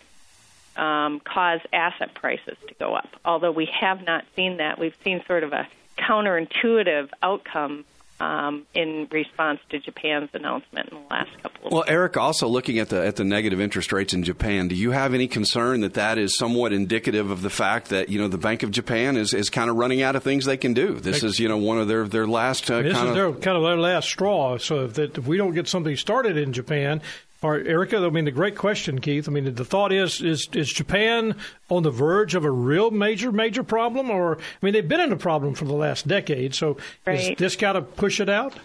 um, 0.75 1.19
cause 1.21 1.61
asset 1.73 2.13
prices 2.13 2.57
to 2.67 2.75
go 2.75 2.93
up. 2.93 3.09
Although 3.25 3.51
we 3.51 3.65
have 3.81 4.05
not 4.05 4.23
seen 4.35 4.57
that, 4.57 4.77
we've 4.77 4.95
seen 5.03 5.23
sort 5.25 5.43
of 5.43 5.51
a 5.51 5.67
counterintuitive 5.97 7.09
outcome 7.23 7.85
um, 8.19 8.65
in 8.73 9.07
response 9.11 9.59
to 9.69 9.79
Japan's 9.79 10.29
announcement 10.33 10.89
in 10.89 10.97
the 10.97 11.03
last 11.09 11.31
couple 11.41 11.67
of 11.67 11.71
well, 11.71 11.81
weeks. 11.81 11.91
Eric, 11.91 12.17
also 12.17 12.47
looking 12.47 12.79
at 12.79 12.89
the 12.89 13.05
at 13.05 13.15
the 13.15 13.23
negative 13.23 13.61
interest 13.61 13.93
rates 13.93 14.13
in 14.13 14.23
Japan, 14.23 14.67
do 14.67 14.75
you 14.75 14.91
have 14.91 15.13
any 15.13 15.27
concern 15.27 15.81
that 15.81 15.93
that 15.93 16.17
is 16.17 16.37
somewhat 16.37 16.73
indicative 16.73 17.31
of 17.31 17.41
the 17.41 17.49
fact 17.49 17.89
that 17.89 18.09
you 18.09 18.19
know 18.19 18.27
the 18.27 18.37
Bank 18.37 18.63
of 18.63 18.71
Japan 18.71 19.15
is, 19.17 19.33
is 19.33 19.49
kind 19.49 19.69
of 19.69 19.77
running 19.77 20.01
out 20.01 20.15
of 20.15 20.23
things 20.23 20.45
they 20.45 20.57
can 20.57 20.73
do? 20.73 20.99
This 20.99 21.23
is 21.23 21.39
you 21.39 21.47
know 21.47 21.57
one 21.57 21.79
of 21.79 21.87
their 21.87 22.07
their 22.07 22.27
last 22.27 22.69
uh, 22.69 22.81
this 22.81 22.93
kind 22.93 23.09
is 23.09 23.15
their 23.15 23.31
kind 23.31 23.57
of 23.57 23.63
their 23.63 23.77
last 23.77 24.09
straw. 24.09 24.57
So 24.57 24.85
if, 24.85 24.93
that, 24.95 25.17
if 25.17 25.25
we 25.25 25.37
don't 25.37 25.53
get 25.53 25.67
something 25.67 25.95
started 25.95 26.37
in 26.37 26.53
Japan, 26.53 27.01
all 27.41 27.51
right, 27.51 27.65
Erica. 27.65 27.97
I 27.97 28.09
mean, 28.09 28.25
the 28.25 28.31
great 28.31 28.57
question, 28.57 28.99
Keith. 28.99 29.27
I 29.29 29.31
mean, 29.31 29.53
the 29.53 29.63
thought 29.63 29.93
is: 29.93 30.21
is 30.21 30.49
is 30.53 30.71
Japan 30.71 31.35
on 31.69 31.83
the 31.83 31.91
verge 31.91 32.35
of 32.35 32.43
a 32.43 32.51
real 32.51 32.91
major, 32.91 33.31
major 33.31 33.63
problem? 33.63 34.09
Or 34.09 34.37
I 34.37 34.41
mean, 34.61 34.73
they've 34.73 34.87
been 34.87 34.99
in 34.99 35.13
a 35.13 35.17
problem 35.17 35.53
for 35.53 35.63
the 35.63 35.73
last 35.73 36.05
decade. 36.05 36.53
So, 36.53 36.77
right. 37.07 37.31
is 37.31 37.37
this 37.37 37.55
got 37.55 37.73
to 37.73 37.81
push 37.81 38.19
it 38.19 38.27
out? 38.27 38.55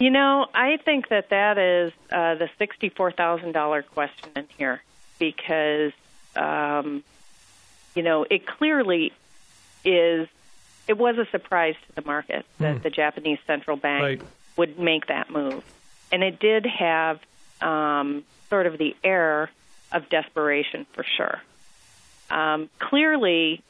You 0.00 0.10
know, 0.10 0.48
I 0.52 0.78
think 0.78 1.08
that 1.10 1.30
that 1.30 1.58
is 1.58 1.92
uh, 2.10 2.34
the 2.34 2.50
sixty-four 2.58 3.12
thousand 3.12 3.52
dollar 3.52 3.82
question 3.82 4.30
in 4.34 4.46
here 4.58 4.82
because, 5.20 5.92
um, 6.34 7.04
you 7.94 8.02
know, 8.02 8.26
it 8.28 8.46
clearly 8.46 9.12
is. 9.84 10.28
It 10.86 10.98
was 10.98 11.16
a 11.16 11.24
surprise 11.30 11.76
to 11.86 11.94
the 11.94 12.06
market 12.06 12.44
that 12.58 12.76
mm. 12.76 12.82
the 12.82 12.90
Japanese 12.90 13.38
central 13.46 13.78
bank 13.78 14.02
right. 14.02 14.22
would 14.56 14.78
make 14.78 15.06
that 15.06 15.30
move 15.30 15.64
and 16.12 16.22
it 16.22 16.38
did 16.38 16.66
have 16.66 17.20
um, 17.60 18.24
sort 18.50 18.66
of 18.66 18.78
the 18.78 18.96
air 19.02 19.50
of 19.92 20.08
desperation 20.08 20.86
for 20.92 21.04
sure. 21.16 21.40
Um, 22.30 22.68
clearly, 22.78 23.62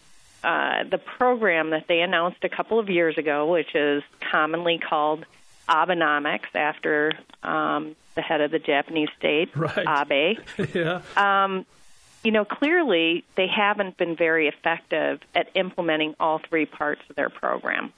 uh, 0.42 0.85
the 0.85 0.99
program 0.99 1.70
that 1.70 1.87
they 1.88 2.01
announced 2.01 2.44
a 2.44 2.49
couple 2.49 2.79
of 2.79 2.88
years 2.88 3.16
ago, 3.18 3.47
which 3.51 3.75
is 3.75 4.03
commonly 4.20 4.79
called 4.79 5.25
Abenomics 5.68 6.55
after 6.55 7.12
um, 7.42 7.97
the 8.14 8.20
head 8.20 8.40
of 8.40 8.51
the 8.51 8.59
Japanese 8.59 9.09
state, 9.18 9.51
right. 9.57 10.11
Abe. 10.11 10.38
yeah. 10.75 11.01
Um, 11.16 11.64
you 12.23 12.31
know, 12.31 12.44
clearly 12.44 13.25
they 13.37 13.47
haven't 13.47 13.97
been 13.97 14.16
very 14.16 14.49
effective 14.49 15.20
at 15.35 15.49
implementing 15.55 16.14
all 16.18 16.38
three 16.38 16.66
parts 16.66 17.03
of 17.11 17.16
their 17.16 17.29
program. 17.29 17.92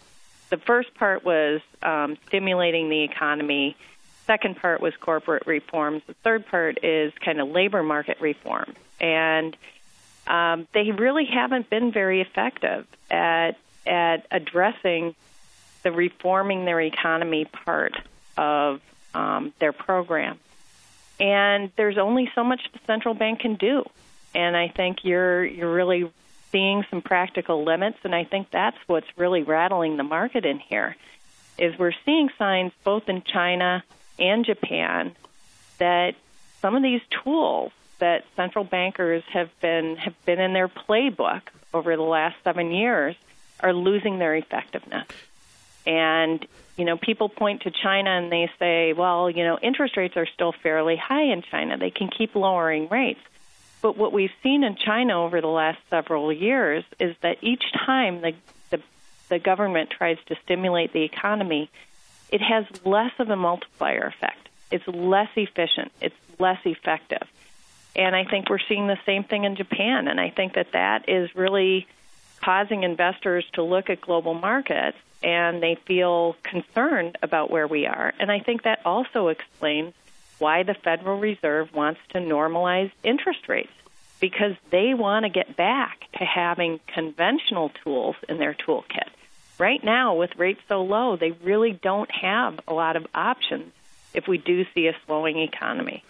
the 0.51 0.57
first 0.57 0.95
part 0.95 1.25
was 1.25 1.61
um, 1.83 2.17
stimulating 2.27 2.89
the 2.89 3.03
economy. 3.03 3.77
Second 4.27 4.57
part 4.57 4.81
was 4.81 4.93
corporate 4.97 5.47
reforms. 5.47 6.03
The 6.07 6.15
third 6.15 6.47
part 6.47 6.83
is 6.83 7.13
kind 7.25 7.41
of 7.41 7.49
labor 7.49 7.83
market 7.83 8.19
reform, 8.21 8.75
and 9.01 9.57
um, 10.27 10.67
they 10.73 10.91
really 10.91 11.27
haven't 11.27 11.71
been 11.71 11.93
very 11.93 12.21
effective 12.21 12.87
at 13.09 13.53
at 13.87 14.27
addressing 14.33 15.15
the 15.85 15.93
reforming 15.93 16.65
their 16.65 16.81
economy 16.81 17.45
part 17.45 17.97
of 18.37 18.81
um, 19.15 19.53
their 19.61 19.73
program. 19.73 20.41
And 21.21 21.71
there's 21.77 21.97
only 21.97 22.29
so 22.35 22.43
much 22.43 22.61
the 22.73 22.81
central 22.85 23.15
bank 23.15 23.41
can 23.41 23.55
do, 23.55 23.85
and 24.35 24.57
I 24.57 24.69
think 24.69 25.05
you're 25.05 25.45
you're 25.45 25.73
really 25.73 26.11
seeing 26.51 26.85
some 26.91 27.01
practical 27.01 27.65
limits, 27.65 27.99
and 28.03 28.15
I 28.15 28.25
think 28.25 28.51
that's 28.51 28.77
what's 28.89 29.07
really 29.17 29.43
rattling 29.43 29.97
the 29.97 30.03
market 30.03 30.45
in 30.45 30.59
here. 30.59 30.97
Is 31.59 31.79
we're 31.79 31.95
seeing 32.05 32.29
signs 32.37 32.73
both 32.83 33.09
in 33.09 33.23
China 33.23 33.85
and 34.19 34.45
Japan 34.45 35.15
that 35.79 36.15
some 36.61 36.75
of 36.75 36.83
these 36.83 37.01
tools 37.23 37.73
that 37.99 38.25
central 38.35 38.65
bankers 38.65 39.23
have 39.33 39.51
been 39.61 39.97
have 39.97 40.15
been 40.25 40.41
in 40.41 40.53
their 40.53 40.69
playbook 40.69 41.43
over 41.73 41.97
the 41.97 42.03
last 42.03 42.37
seven 42.45 42.71
years 42.71 43.17
are 43.61 43.73
losing 43.73 44.19
their 44.19 44.35
effectiveness. 44.35 45.07
And 45.87 46.47
you 46.77 46.85
know, 46.85 46.99
people 46.99 47.29
point 47.31 47.63
to 47.63 47.71
China 47.71 48.11
and 48.11 48.31
they 48.31 48.51
say, 48.59 48.93
well, 48.93 49.31
you 49.31 49.45
know, 49.45 49.59
interest 49.63 49.97
rates 49.97 50.17
are 50.17 50.27
still 50.27 50.53
fairly 50.53 50.97
high 50.97 51.33
in 51.33 51.43
China. 51.43 51.79
They 51.79 51.91
can 51.91 52.09
keep 52.09 52.35
lowering 52.35 52.89
rates. 52.89 53.21
But 53.81 53.97
what 53.97 54.13
we've 54.13 54.33
seen 54.43 54.63
in 54.63 54.77
China 54.77 55.23
over 55.23 55.41
the 55.41 55.47
last 55.47 55.79
several 55.89 56.33
years 56.33 56.85
is 56.99 57.17
that 57.23 57.39
each 57.43 57.63
time 57.87 58.21
the 58.21 58.35
the, 58.71 58.83
the 59.29 59.39
government 59.39 59.91
tries 59.91 60.19
to 60.27 60.37
stimulate 60.45 60.93
the 60.93 61.03
economy, 61.03 61.71
it 62.31 62.41
has 62.41 62.65
less 62.85 63.13
of 63.19 63.31
a 63.31 63.37
multiplier 63.37 64.03
effect. 64.03 64.49
It's 64.71 64.87
less 64.89 65.29
efficient. 65.37 65.93
It's 66.01 66.15
less 66.39 66.59
effective. 66.65 67.29
And 67.95 68.15
I 68.15 68.25
think 68.25 68.51
we're 68.51 68.59
seeing 68.69 68.87
the 68.87 68.99
same 69.07 69.25
thing 69.25 69.45
in 69.45 69.57
Japan. 69.57 70.09
And 70.09 70.21
I 70.21 70.31
think 70.31 70.55
that 70.55 70.73
that 70.73 71.09
is 71.09 71.35
really 71.35 71.87
causing 72.43 72.83
investors 72.83 73.45
to 73.55 73.63
look 73.63 73.89
at 73.89 74.01
global 74.01 74.35
markets 74.35 74.99
and 75.23 75.63
they 75.63 75.77
feel 75.87 76.37
concerned 76.43 77.17
about 77.23 77.51
where 77.51 77.67
we 77.67 77.87
are. 77.87 78.13
And 78.21 78.31
I 78.31 78.41
think 78.41 78.63
that 78.63 78.81
also 78.85 79.29
explains 79.29 79.95
why 80.39 80.63
the 80.63 80.75
Federal 80.75 81.19
Reserve 81.19 81.75
wants 81.75 82.01
to 82.11 82.19
normalize 82.19 82.91
interest 83.03 83.49
rates 83.49 83.73
because 84.21 84.55
they 84.71 84.95
want 84.95 85.25
to 85.25 85.31
get 85.31 85.57
back 85.57 86.01
to 86.19 86.25
having 86.25 86.81
conventional 86.87 87.71
tools 87.83 88.17
in 88.29 88.39
their 88.39 88.55
toolkit. 88.55 89.06
Right 89.59 89.83
now, 89.83 90.15
with 90.17 90.37
rates 90.37 90.61
so 90.69 90.83
low, 90.83 91.17
they 91.17 91.31
really 91.31 91.73
don't 91.73 92.11
have 92.11 92.61
a 92.69 92.75
lot 92.75 92.97
of 92.97 93.07
options 93.15 93.73
if 94.13 94.29
we 94.29 94.39
do 94.39 94.65
see 94.75 94.87
a 94.89 94.97
slowing 95.07 95.39
economy. 95.39 96.05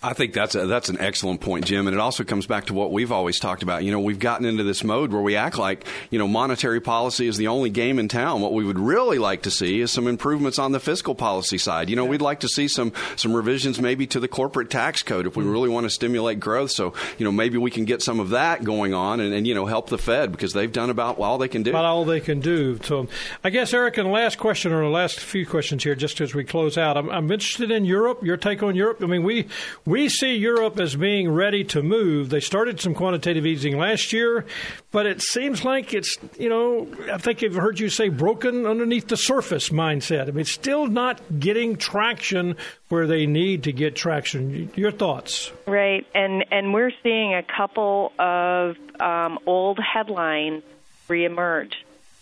I 0.00 0.12
think 0.12 0.32
that's 0.32 0.54
a, 0.54 0.64
that's 0.68 0.90
an 0.90 0.98
excellent 1.00 1.40
point, 1.40 1.64
Jim, 1.64 1.88
and 1.88 1.94
it 1.94 1.98
also 1.98 2.22
comes 2.22 2.46
back 2.46 2.66
to 2.66 2.74
what 2.74 2.92
we've 2.92 3.10
always 3.10 3.40
talked 3.40 3.64
about. 3.64 3.82
You 3.82 3.90
know, 3.90 3.98
we've 3.98 4.20
gotten 4.20 4.46
into 4.46 4.62
this 4.62 4.84
mode 4.84 5.10
where 5.12 5.20
we 5.20 5.34
act 5.34 5.58
like 5.58 5.84
you 6.10 6.20
know 6.20 6.28
monetary 6.28 6.80
policy 6.80 7.26
is 7.26 7.36
the 7.36 7.48
only 7.48 7.68
game 7.68 7.98
in 7.98 8.06
town. 8.06 8.40
What 8.40 8.52
we 8.52 8.64
would 8.64 8.78
really 8.78 9.18
like 9.18 9.42
to 9.42 9.50
see 9.50 9.80
is 9.80 9.90
some 9.90 10.06
improvements 10.06 10.56
on 10.56 10.70
the 10.70 10.78
fiscal 10.78 11.16
policy 11.16 11.58
side. 11.58 11.90
You 11.90 11.96
know, 11.96 12.04
we'd 12.04 12.22
like 12.22 12.40
to 12.40 12.48
see 12.48 12.68
some 12.68 12.92
some 13.16 13.34
revisions 13.34 13.80
maybe 13.80 14.06
to 14.06 14.20
the 14.20 14.28
corporate 14.28 14.70
tax 14.70 15.02
code 15.02 15.26
if 15.26 15.36
we 15.36 15.42
mm-hmm. 15.42 15.52
really 15.52 15.68
want 15.68 15.82
to 15.82 15.90
stimulate 15.90 16.38
growth. 16.38 16.70
So 16.70 16.94
you 17.18 17.24
know, 17.24 17.32
maybe 17.32 17.58
we 17.58 17.72
can 17.72 17.84
get 17.84 18.00
some 18.00 18.20
of 18.20 18.30
that 18.30 18.62
going 18.62 18.94
on 18.94 19.18
and, 19.18 19.34
and 19.34 19.48
you 19.48 19.54
know 19.54 19.66
help 19.66 19.88
the 19.88 19.98
Fed 19.98 20.30
because 20.30 20.52
they've 20.52 20.72
done 20.72 20.90
about 20.90 21.18
all 21.18 21.38
they 21.38 21.48
can 21.48 21.64
do. 21.64 21.70
About 21.70 21.84
all 21.84 22.04
they 22.04 22.20
can 22.20 22.38
do. 22.38 22.78
So, 22.84 23.08
I 23.42 23.50
guess 23.50 23.74
Eric, 23.74 23.98
and 23.98 24.12
last 24.12 24.38
question 24.38 24.70
or 24.70 24.82
the 24.82 24.90
last 24.90 25.18
few 25.18 25.44
questions 25.44 25.82
here, 25.82 25.96
just 25.96 26.20
as 26.20 26.36
we 26.36 26.44
close 26.44 26.78
out, 26.78 26.96
I'm, 26.96 27.10
I'm 27.10 27.32
interested 27.32 27.72
in 27.72 27.84
Europe. 27.84 28.22
Your 28.22 28.36
take 28.36 28.62
on 28.62 28.76
Europe? 28.76 29.02
I 29.02 29.06
mean, 29.06 29.24
we 29.24 29.48
we 29.88 30.10
see 30.10 30.36
Europe 30.36 30.78
as 30.78 30.94
being 30.96 31.30
ready 31.30 31.64
to 31.64 31.82
move. 31.82 32.28
They 32.28 32.40
started 32.40 32.78
some 32.78 32.94
quantitative 32.94 33.46
easing 33.46 33.78
last 33.78 34.12
year, 34.12 34.44
but 34.90 35.06
it 35.06 35.22
seems 35.22 35.64
like 35.64 35.94
it's, 35.94 36.18
you 36.38 36.50
know, 36.50 36.86
I 37.10 37.16
think 37.16 37.42
I've 37.42 37.54
heard 37.54 37.80
you 37.80 37.88
say 37.88 38.10
broken 38.10 38.66
underneath 38.66 39.08
the 39.08 39.16
surface 39.16 39.70
mindset. 39.70 40.24
I 40.24 40.26
mean, 40.26 40.40
it's 40.40 40.52
still 40.52 40.86
not 40.86 41.22
getting 41.40 41.76
traction 41.76 42.56
where 42.90 43.06
they 43.06 43.24
need 43.24 43.62
to 43.62 43.72
get 43.72 43.96
traction. 43.96 44.70
Your 44.76 44.90
thoughts? 44.90 45.50
Right, 45.66 46.06
and 46.14 46.44
and 46.50 46.74
we're 46.74 46.92
seeing 47.02 47.34
a 47.34 47.42
couple 47.42 48.12
of 48.18 48.76
um, 49.00 49.38
old 49.46 49.78
headlines 49.78 50.64
reemerge. 51.08 51.72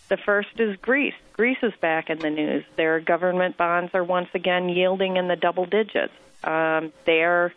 The 0.07 0.17
first 0.17 0.57
is 0.57 0.77
Greece. 0.77 1.15
Greece 1.33 1.57
is 1.61 1.73
back 1.81 2.09
in 2.09 2.19
the 2.19 2.29
news. 2.29 2.63
Their 2.77 3.01
government 3.01 3.57
bonds 3.57 3.91
are 3.93 4.05
once 4.05 4.29
again 4.33 4.69
yielding 4.69 5.17
in 5.17 5.27
the 5.27 5.35
double 5.35 5.65
digits. 5.65 6.13
Um, 6.43 6.93
they're 7.05 7.53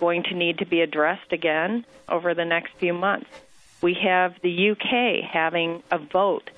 going 0.00 0.24
to 0.24 0.34
need 0.34 0.58
to 0.58 0.66
be 0.66 0.80
addressed 0.80 1.32
again 1.32 1.84
over 2.08 2.34
the 2.34 2.44
next 2.44 2.72
few 2.78 2.92
months. 2.92 3.30
We 3.80 3.94
have 4.02 4.34
the 4.42 4.70
UK 4.70 5.24
having 5.30 5.82
a 5.90 5.98
vote 5.98 6.50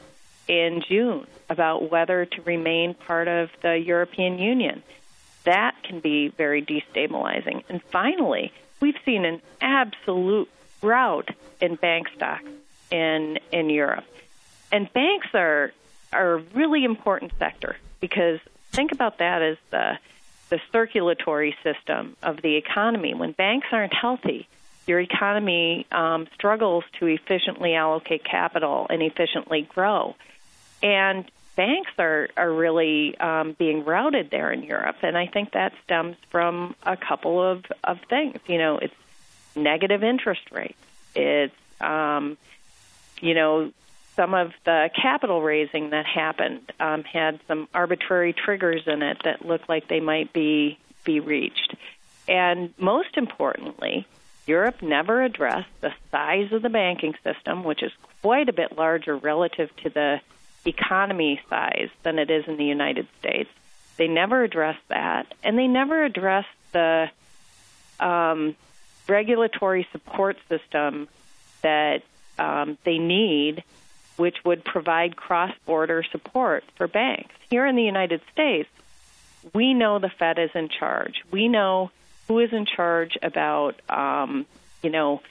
in 0.48 0.82
June 0.88 1.26
about 1.50 1.90
whether 1.90 2.24
to 2.24 2.42
remain 2.42 2.94
part 2.94 3.28
of 3.28 3.50
the 3.62 3.76
European 3.76 4.38
Union. 4.38 4.82
That 5.44 5.74
can 5.82 6.00
be 6.00 6.28
very 6.28 6.62
destabilizing. 6.62 7.62
And 7.68 7.82
finally, 7.82 8.52
we've 8.80 8.98
seen 9.04 9.24
an 9.24 9.40
absolute 9.60 10.48
rout 10.82 11.30
in 11.60 11.76
bank 11.76 12.08
stocks 12.14 12.48
in 12.90 13.38
in 13.52 13.70
Europe. 13.70 14.04
And 14.72 14.92
banks 14.92 15.28
are 15.34 15.72
are 16.12 16.34
a 16.34 16.38
really 16.54 16.84
important 16.84 17.32
sector 17.38 17.76
because 18.00 18.40
think 18.72 18.92
about 18.92 19.18
that 19.18 19.42
as 19.42 19.56
the 19.70 19.98
the 20.48 20.60
circulatory 20.72 21.56
system 21.62 22.16
of 22.22 22.40
the 22.42 22.56
economy. 22.56 23.14
When 23.14 23.32
banks 23.32 23.66
aren't 23.72 23.94
healthy, 23.94 24.48
your 24.86 25.00
economy 25.00 25.86
um, 25.90 26.28
struggles 26.34 26.84
to 27.00 27.06
efficiently 27.06 27.74
allocate 27.74 28.24
capital 28.24 28.86
and 28.88 29.02
efficiently 29.02 29.62
grow. 29.62 30.14
And 30.82 31.28
banks 31.56 31.90
are, 31.98 32.28
are 32.36 32.52
really 32.52 33.18
um, 33.18 33.56
being 33.58 33.84
routed 33.84 34.30
there 34.30 34.52
in 34.52 34.62
Europe. 34.62 34.96
And 35.02 35.16
I 35.16 35.26
think 35.26 35.52
that 35.52 35.72
stems 35.84 36.16
from 36.30 36.76
a 36.84 36.96
couple 36.96 37.42
of, 37.42 37.64
of 37.82 37.98
things. 38.08 38.38
You 38.46 38.58
know, 38.58 38.78
it's 38.78 38.94
negative 39.56 40.04
interest 40.04 40.52
rates, 40.52 40.78
it's, 41.14 41.54
um, 41.80 42.36
you 43.20 43.34
know, 43.34 43.72
some 44.16 44.34
of 44.34 44.52
the 44.64 44.90
capital 45.00 45.42
raising 45.42 45.90
that 45.90 46.06
happened 46.06 46.72
um, 46.80 47.04
had 47.04 47.38
some 47.46 47.68
arbitrary 47.74 48.32
triggers 48.32 48.82
in 48.86 49.02
it 49.02 49.18
that 49.24 49.44
looked 49.44 49.68
like 49.68 49.88
they 49.88 50.00
might 50.00 50.32
be 50.32 50.78
be 51.04 51.20
reached. 51.20 51.76
And 52.26 52.74
most 52.78 53.16
importantly, 53.16 54.06
Europe 54.46 54.82
never 54.82 55.22
addressed 55.22 55.68
the 55.80 55.92
size 56.10 56.52
of 56.52 56.62
the 56.62 56.68
banking 56.68 57.14
system, 57.22 57.62
which 57.62 57.82
is 57.82 57.92
quite 58.22 58.48
a 58.48 58.52
bit 58.52 58.76
larger 58.76 59.16
relative 59.16 59.70
to 59.84 59.90
the 59.90 60.20
economy 60.64 61.40
size 61.48 61.90
than 62.02 62.18
it 62.18 62.30
is 62.30 62.48
in 62.48 62.56
the 62.56 62.64
United 62.64 63.06
States. 63.20 63.50
They 63.96 64.08
never 64.08 64.42
addressed 64.42 64.86
that, 64.88 65.32
and 65.44 65.56
they 65.56 65.68
never 65.68 66.04
addressed 66.04 66.48
the 66.72 67.08
um, 68.00 68.56
regulatory 69.08 69.86
support 69.92 70.36
system 70.48 71.08
that 71.62 72.02
um, 72.38 72.76
they 72.84 72.98
need 72.98 73.62
which 74.16 74.44
would 74.44 74.64
provide 74.64 75.16
cross 75.16 75.52
border 75.66 76.02
support 76.02 76.64
for 76.76 76.88
banks. 76.88 77.34
Here 77.50 77.66
in 77.66 77.76
the 77.76 77.82
United 77.82 78.20
States, 78.32 78.68
we 79.54 79.74
know 79.74 79.98
the 79.98 80.08
Fed 80.08 80.38
is 80.38 80.50
in 80.54 80.68
charge. 80.68 81.22
We 81.30 81.48
know 81.48 81.90
who 82.28 82.40
is 82.40 82.52
in 82.52 82.66
charge 82.66 83.16
about, 83.22 83.80
um, 83.88 84.46
you 84.82 84.90
know, 84.90 85.22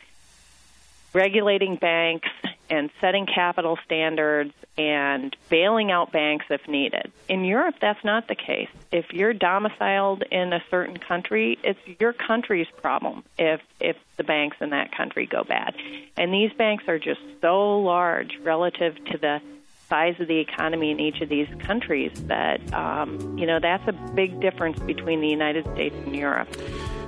regulating 1.16 1.78
banks 1.78 2.28
and 2.70 2.90
setting 3.00 3.26
capital 3.26 3.80
standards 3.86 4.54
and 4.78 5.36
bailing 5.50 5.90
out 5.90 6.12
banks 6.12 6.46
if 6.50 6.68
needed. 6.68 7.12
In 7.30 7.46
Europe, 7.46 7.76
that's 7.80 8.04
not 8.04 8.28
the 8.28 8.36
case. 8.36 8.68
If 8.92 9.14
you're 9.14 9.34
domiciled 9.34 10.24
in 10.30 10.52
a 10.52 10.62
certain 10.70 10.98
country, 10.98 11.58
it's 11.64 11.80
your 12.00 12.12
country's 12.12 12.68
problem 12.82 13.24
if 13.38 13.62
if 13.80 13.96
the 14.18 14.24
banks 14.24 14.58
in 14.60 14.72
that 14.72 14.92
country 14.96 15.26
go 15.26 15.44
bad. 15.44 15.76
And 16.18 16.34
these 16.34 16.52
banks 16.54 16.84
are 16.88 17.00
just 17.00 17.22
so 17.42 17.80
large 17.80 18.38
relative 18.44 18.96
to 19.06 19.18
the 19.18 19.40
size 19.88 20.20
of 20.20 20.28
the 20.28 20.40
economy 20.40 20.92
in 20.92 21.00
each 21.00 21.22
of 21.22 21.30
these 21.30 21.48
countries 21.60 22.12
that 22.26 22.74
um, 22.74 23.38
you 23.38 23.46
know 23.46 23.60
that's 23.62 23.88
a 23.88 23.94
big 24.14 24.42
difference 24.42 24.80
between 24.80 25.22
the 25.22 25.30
United 25.30 25.64
States 25.74 25.96
and 26.06 26.14
Europe. 26.16 26.50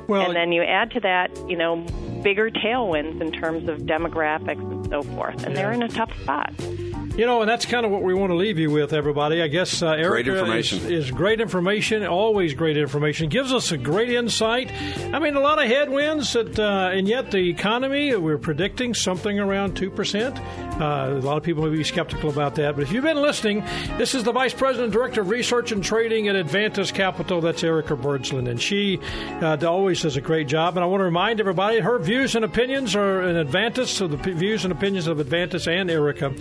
Well, 0.07 0.25
and 0.25 0.35
then 0.35 0.51
you 0.51 0.63
add 0.63 0.91
to 0.91 0.99
that, 1.01 1.35
you 1.49 1.57
know, 1.57 1.77
bigger 2.23 2.49
tailwinds 2.49 3.21
in 3.21 3.31
terms 3.31 3.67
of 3.69 3.79
demographics 3.79 4.61
and 4.71 4.87
so 4.89 5.03
forth, 5.03 5.43
and 5.43 5.53
yeah. 5.53 5.61
they're 5.61 5.71
in 5.71 5.83
a 5.83 5.89
tough 5.89 6.11
spot. 6.21 6.53
You 7.17 7.25
know, 7.25 7.41
and 7.41 7.49
that's 7.49 7.65
kind 7.65 7.83
of 7.83 7.91
what 7.91 8.03
we 8.03 8.13
want 8.13 8.29
to 8.29 8.35
leave 8.35 8.59
you 8.59 8.69
with, 8.69 8.93
everybody. 8.93 9.41
I 9.41 9.47
guess 9.47 9.81
uh, 9.81 9.87
Erica 9.87 10.37
information. 10.37 10.77
Is, 10.77 11.07
is 11.07 11.11
great 11.11 11.41
information, 11.41 12.05
always 12.05 12.53
great 12.53 12.77
information. 12.77 13.29
Gives 13.29 13.51
us 13.51 13.71
a 13.71 13.77
great 13.77 14.11
insight. 14.11 14.71
I 14.71 15.17
mean, 15.17 15.35
a 15.35 15.39
lot 15.39 15.57
of 15.57 15.67
headwinds, 15.67 16.33
that, 16.33 16.59
uh, 16.59 16.91
and 16.93 17.07
yet 17.07 17.31
the 17.31 17.49
economy, 17.49 18.15
we're 18.15 18.37
predicting 18.37 18.93
something 18.93 19.39
around 19.39 19.75
2%. 19.75 20.66
Uh, 20.79 21.17
a 21.17 21.21
lot 21.21 21.37
of 21.37 21.43
people 21.43 21.67
may 21.67 21.75
be 21.75 21.83
skeptical 21.83 22.29
about 22.29 22.53
that. 22.55 22.75
But 22.75 22.83
if 22.83 22.91
you've 22.91 23.03
been 23.03 23.21
listening, 23.21 23.63
this 23.97 24.13
is 24.13 24.23
the 24.23 24.31
Vice 24.31 24.53
President, 24.53 24.93
Director 24.93 25.21
of 25.21 25.29
Research 25.29 25.71
and 25.71 25.83
Trading 25.83 26.27
at 26.27 26.35
Advantus 26.35 26.93
Capital. 26.93 27.41
That's 27.41 27.63
Erica 27.63 27.95
Bergsland. 27.95 28.47
And 28.47 28.61
she 28.61 28.99
uh, 29.41 29.57
always 29.65 30.03
does 30.03 30.17
a 30.17 30.21
great 30.21 30.47
job. 30.47 30.77
And 30.77 30.83
I 30.83 30.87
want 30.87 31.01
to 31.01 31.05
remind 31.05 31.39
everybody 31.39 31.79
her 31.79 31.97
views 31.97 32.35
and 32.35 32.45
opinions 32.45 32.95
are 32.95 33.23
in 33.23 33.37
Advantus, 33.37 33.87
so 33.87 34.07
the 34.07 34.17
p- 34.17 34.33
views 34.33 34.65
and 34.65 34.71
opinions 34.71 35.07
of 35.07 35.17
Advantus 35.17 35.67
and 35.67 35.89
Erica 35.89 36.33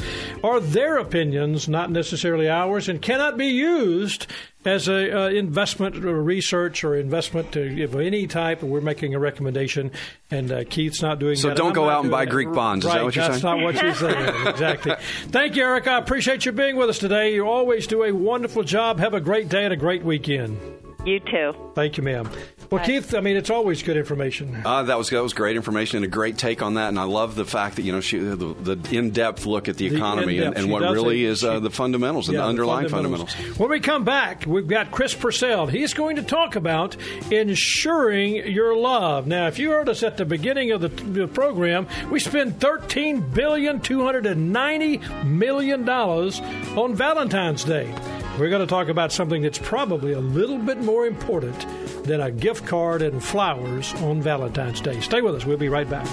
are 0.45 0.61
their 0.61 0.99
opinions, 0.99 1.67
not 1.67 1.91
necessarily 1.91 2.49
ours, 2.49 2.91
and 2.91 3.01
cannot 3.01 3.39
be 3.39 3.47
used 3.47 4.27
as 4.67 4.89
a 4.89 5.19
uh, 5.27 5.29
investment 5.29 6.05
or 6.05 6.23
research 6.23 6.85
or 6.85 6.97
investment 6.97 7.53
to, 7.53 7.83
of 7.85 7.95
any 7.97 8.27
type. 8.27 8.63
We're 8.63 8.81
making 8.81 9.15
a 9.15 9.19
recommendation, 9.19 9.91
and 10.31 10.51
uh, 10.53 10.65
Keith's 10.69 11.01
not 11.01 11.19
doing 11.19 11.37
So 11.37 11.49
that. 11.49 11.57
don't 11.57 11.69
I'm 11.69 11.75
go 11.75 11.89
out 11.89 12.03
and 12.03 12.11
buy 12.11 12.25
that. 12.25 12.31
Greek 12.31 12.53
bonds. 12.53 12.85
Is 12.85 12.89
Right, 12.91 12.99
that 12.99 13.05
what 13.05 13.17
you're 13.17 13.29
that's 13.29 13.41
saying? 13.41 13.61
not 13.61 13.65
what 13.65 13.79
she's 13.79 13.99
saying. 13.99 14.47
exactly. 14.49 14.95
Thank 15.29 15.57
you, 15.57 15.63
Eric. 15.63 15.87
I 15.87 15.99
appreciate 15.99 16.45
you 16.45 16.53
being 16.53 16.77
with 16.77 16.91
us 16.91 16.99
today. 16.99 17.33
You 17.35 17.47
always 17.47 17.87
do 17.87 18.03
a 18.05 18.13
wonderful 18.13 18.63
job. 18.65 18.99
Have 18.99 19.15
a 19.15 19.21
great 19.21 19.49
day 19.49 19.65
and 19.65 19.73
a 19.73 19.77
great 19.77 20.03
weekend. 20.03 20.59
You 21.05 21.21
too. 21.21 21.55
Thank 21.77 21.97
you, 21.97 22.03
ma'am. 22.03 22.29
Well, 22.71 22.85
Keith, 22.85 23.15
I 23.15 23.21
mean, 23.21 23.37
it's 23.37 23.51
always 23.51 23.83
good 23.83 23.97
information. 23.97 24.63
Uh, 24.65 24.83
that 24.85 24.99
was 24.99 25.11
that 25.11 25.23
was 25.23 25.35
great 25.35 25.57
information 25.57 25.97
and 25.99 26.05
a 26.05 26.09
great 26.09 26.37
take 26.39 26.63
on 26.63 26.75
that. 26.75 26.89
And 26.89 26.99
I 26.99 27.05
love 27.05 27.35
the 27.35 27.45
fact 27.45 27.77
that 27.77 27.83
you 27.83 27.93
know 27.93 28.01
she, 28.01 28.19
the, 28.19 28.37
the 28.37 28.97
in 28.97 29.11
depth 29.11 29.47
look 29.47 29.69
at 29.69 29.77
the 29.77 29.89
The 29.89 29.97
economy 29.97 30.39
and, 30.39 30.57
and 30.57 30.71
what 30.71 30.83
really 30.83 31.25
it. 31.25 31.31
is 31.31 31.45
uh, 31.45 31.61
the 31.61 31.71
fundamentals 31.71 32.29
and 32.29 32.35
Yeah, 32.37 32.43
the 32.43 32.49
underlying 32.49 32.89
fundamentals. 32.89 33.33
When 33.59 33.71
we 33.71 33.81
come 33.81 34.05
back, 34.05 34.45
we've 34.47 34.67
got 34.67 34.91
Chris 34.91 35.15
Purcell. 35.15 35.67
He's 35.67 35.95
going 35.95 36.17
to 36.17 36.23
talk 36.23 36.57
about 36.57 36.97
ensuring 37.31 38.37
your 38.51 38.77
love. 38.77 39.27
Now, 39.27 39.47
if 39.47 39.59
you 39.59 39.71
heard 39.71 39.89
us 39.89 40.03
at 40.03 40.17
the 40.17 40.25
beginning 40.25 40.73
of 40.73 40.81
the, 40.81 40.89
the 40.89 41.29
program, 41.29 41.87
we 42.11 42.21
spend 42.21 42.61
thirteen 42.61 43.21
billion 43.21 43.81
two 43.81 44.05
hundred 44.05 44.27
and 44.27 44.53
ninety 44.53 44.99
million 45.25 45.85
dollars 45.85 46.41
on 46.77 46.95
Valentine's 46.95 47.65
Day. 47.65 47.93
We're 48.39 48.51
going 48.51 48.61
to 48.61 48.67
talk 48.67 48.89
about 48.89 49.13
something 49.13 49.41
that's 49.41 49.59
probably 49.59 50.13
a 50.13 50.21
little 50.21 50.59
bit 50.59 50.79
more 50.79 51.07
important 51.07 51.65
than 52.07 52.21
a 52.21 52.31
gift 52.31 52.67
card 52.67 53.03
and 53.03 53.23
flowers 53.23 53.93
on 53.95 54.23
Valentine's 54.23 54.81
Day. 54.81 55.01
Stay 55.01 55.21
with 55.21 55.35
us. 55.35 55.45
We'll 55.45 55.57
be 55.59 55.69
right 55.69 55.89
back. 55.89 56.07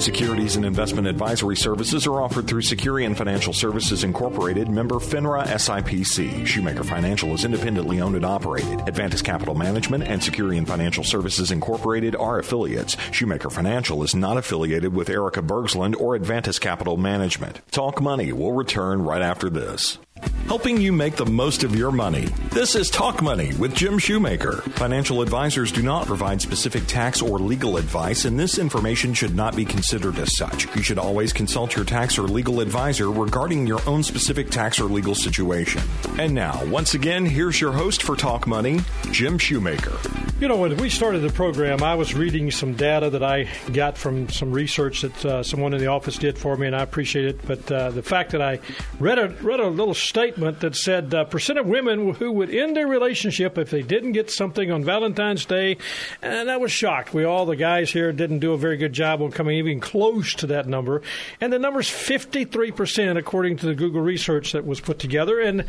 Securities 0.00 0.56
and 0.56 0.66
investment 0.66 1.06
advisory 1.06 1.56
services 1.56 2.06
are 2.06 2.20
offered 2.20 2.46
through 2.46 2.60
Securian 2.60 3.16
Financial 3.16 3.52
Services 3.52 4.04
Incorporated, 4.04 4.68
member 4.68 4.96
FINRA 4.96 5.46
SIPC. 5.46 6.44
Shoemaker 6.44 6.84
Financial 6.84 7.32
is 7.32 7.44
independently 7.44 8.00
owned 8.00 8.16
and 8.16 8.24
operated. 8.24 8.80
Advantus 8.80 9.22
Capital 9.22 9.54
Management 9.54 10.04
and 10.04 10.20
Securian 10.20 10.66
Financial 10.66 11.04
Services 11.04 11.50
Incorporated 11.50 12.16
are 12.16 12.38
affiliates. 12.38 12.96
Shoemaker 13.12 13.50
Financial 13.50 14.02
is 14.02 14.14
not 14.14 14.36
affiliated 14.36 14.92
with 14.94 15.08
Erica 15.08 15.40
Bergsland 15.40 15.98
or 15.98 16.18
Advantus 16.18 16.60
Capital 16.60 16.96
Management. 16.96 17.60
Talk 17.70 18.02
Money 18.02 18.32
will 18.32 18.52
return 18.52 19.02
right 19.02 19.22
after 19.22 19.48
this. 19.48 19.98
Helping 20.46 20.80
you 20.80 20.92
make 20.92 21.16
the 21.16 21.26
most 21.26 21.64
of 21.64 21.74
your 21.74 21.90
money. 21.90 22.26
This 22.50 22.76
is 22.76 22.88
Talk 22.88 23.20
Money 23.20 23.52
with 23.54 23.74
Jim 23.74 23.98
Shoemaker. 23.98 24.62
Financial 24.76 25.20
advisors 25.22 25.72
do 25.72 25.82
not 25.82 26.06
provide 26.06 26.40
specific 26.40 26.86
tax 26.86 27.20
or 27.20 27.40
legal 27.40 27.76
advice, 27.78 28.24
and 28.24 28.38
this 28.38 28.58
information 28.58 29.12
should 29.14 29.34
not 29.34 29.56
be 29.56 29.64
considered 29.64 30.16
as 30.18 30.36
such. 30.36 30.72
You 30.76 30.82
should 30.82 30.98
always 30.98 31.32
consult 31.32 31.74
your 31.74 31.84
tax 31.84 32.16
or 32.16 32.22
legal 32.22 32.60
advisor 32.60 33.10
regarding 33.10 33.66
your 33.66 33.80
own 33.88 34.04
specific 34.04 34.50
tax 34.50 34.78
or 34.78 34.84
legal 34.84 35.16
situation. 35.16 35.82
And 36.18 36.32
now, 36.32 36.64
once 36.66 36.94
again, 36.94 37.26
here's 37.26 37.60
your 37.60 37.72
host 37.72 38.04
for 38.04 38.14
Talk 38.14 38.46
Money, 38.46 38.80
Jim 39.10 39.38
Shoemaker. 39.38 39.98
You 40.38 40.46
know, 40.46 40.56
when 40.56 40.76
we 40.76 40.90
started 40.90 41.20
the 41.20 41.30
program, 41.30 41.82
I 41.82 41.94
was 41.94 42.14
reading 42.14 42.50
some 42.50 42.74
data 42.74 43.10
that 43.10 43.22
I 43.24 43.48
got 43.72 43.96
from 43.96 44.28
some 44.28 44.52
research 44.52 45.02
that 45.02 45.24
uh, 45.24 45.42
someone 45.42 45.74
in 45.74 45.80
the 45.80 45.86
office 45.86 46.18
did 46.18 46.38
for 46.38 46.56
me, 46.56 46.66
and 46.66 46.76
I 46.76 46.82
appreciate 46.82 47.24
it. 47.24 47.46
But 47.46 47.72
uh, 47.72 47.90
the 47.90 48.02
fact 48.02 48.32
that 48.32 48.42
I 48.42 48.60
read 49.00 49.18
a 49.18 49.28
read 49.42 49.58
a 49.58 49.68
little 49.68 49.94
statement 50.14 50.60
that 50.60 50.76
said 50.76 51.12
uh, 51.12 51.24
percent 51.24 51.58
of 51.58 51.66
women 51.66 52.14
who 52.14 52.30
would 52.30 52.48
end 52.48 52.76
their 52.76 52.86
relationship 52.86 53.58
if 53.58 53.70
they 53.70 53.82
didn't 53.82 54.12
get 54.12 54.30
something 54.30 54.70
on 54.70 54.84
Valentine's 54.84 55.44
Day, 55.44 55.76
and 56.22 56.48
I 56.48 56.56
was 56.56 56.70
shocked. 56.70 57.12
We 57.12 57.24
all 57.24 57.46
the 57.46 57.56
guys 57.56 57.90
here 57.90 58.12
didn't 58.12 58.38
do 58.38 58.52
a 58.52 58.56
very 58.56 58.76
good 58.76 58.92
job 58.92 59.20
on 59.22 59.32
coming 59.32 59.58
even 59.58 59.80
close 59.80 60.32
to 60.34 60.46
that 60.46 60.68
number, 60.68 61.02
and 61.40 61.52
the 61.52 61.58
number's 61.58 61.88
fifty 61.88 62.44
three 62.44 62.70
percent 62.70 63.18
according 63.18 63.56
to 63.56 63.66
the 63.66 63.74
Google 63.74 64.02
research 64.02 64.52
that 64.52 64.64
was 64.64 64.80
put 64.80 65.00
together, 65.00 65.40
and 65.40 65.64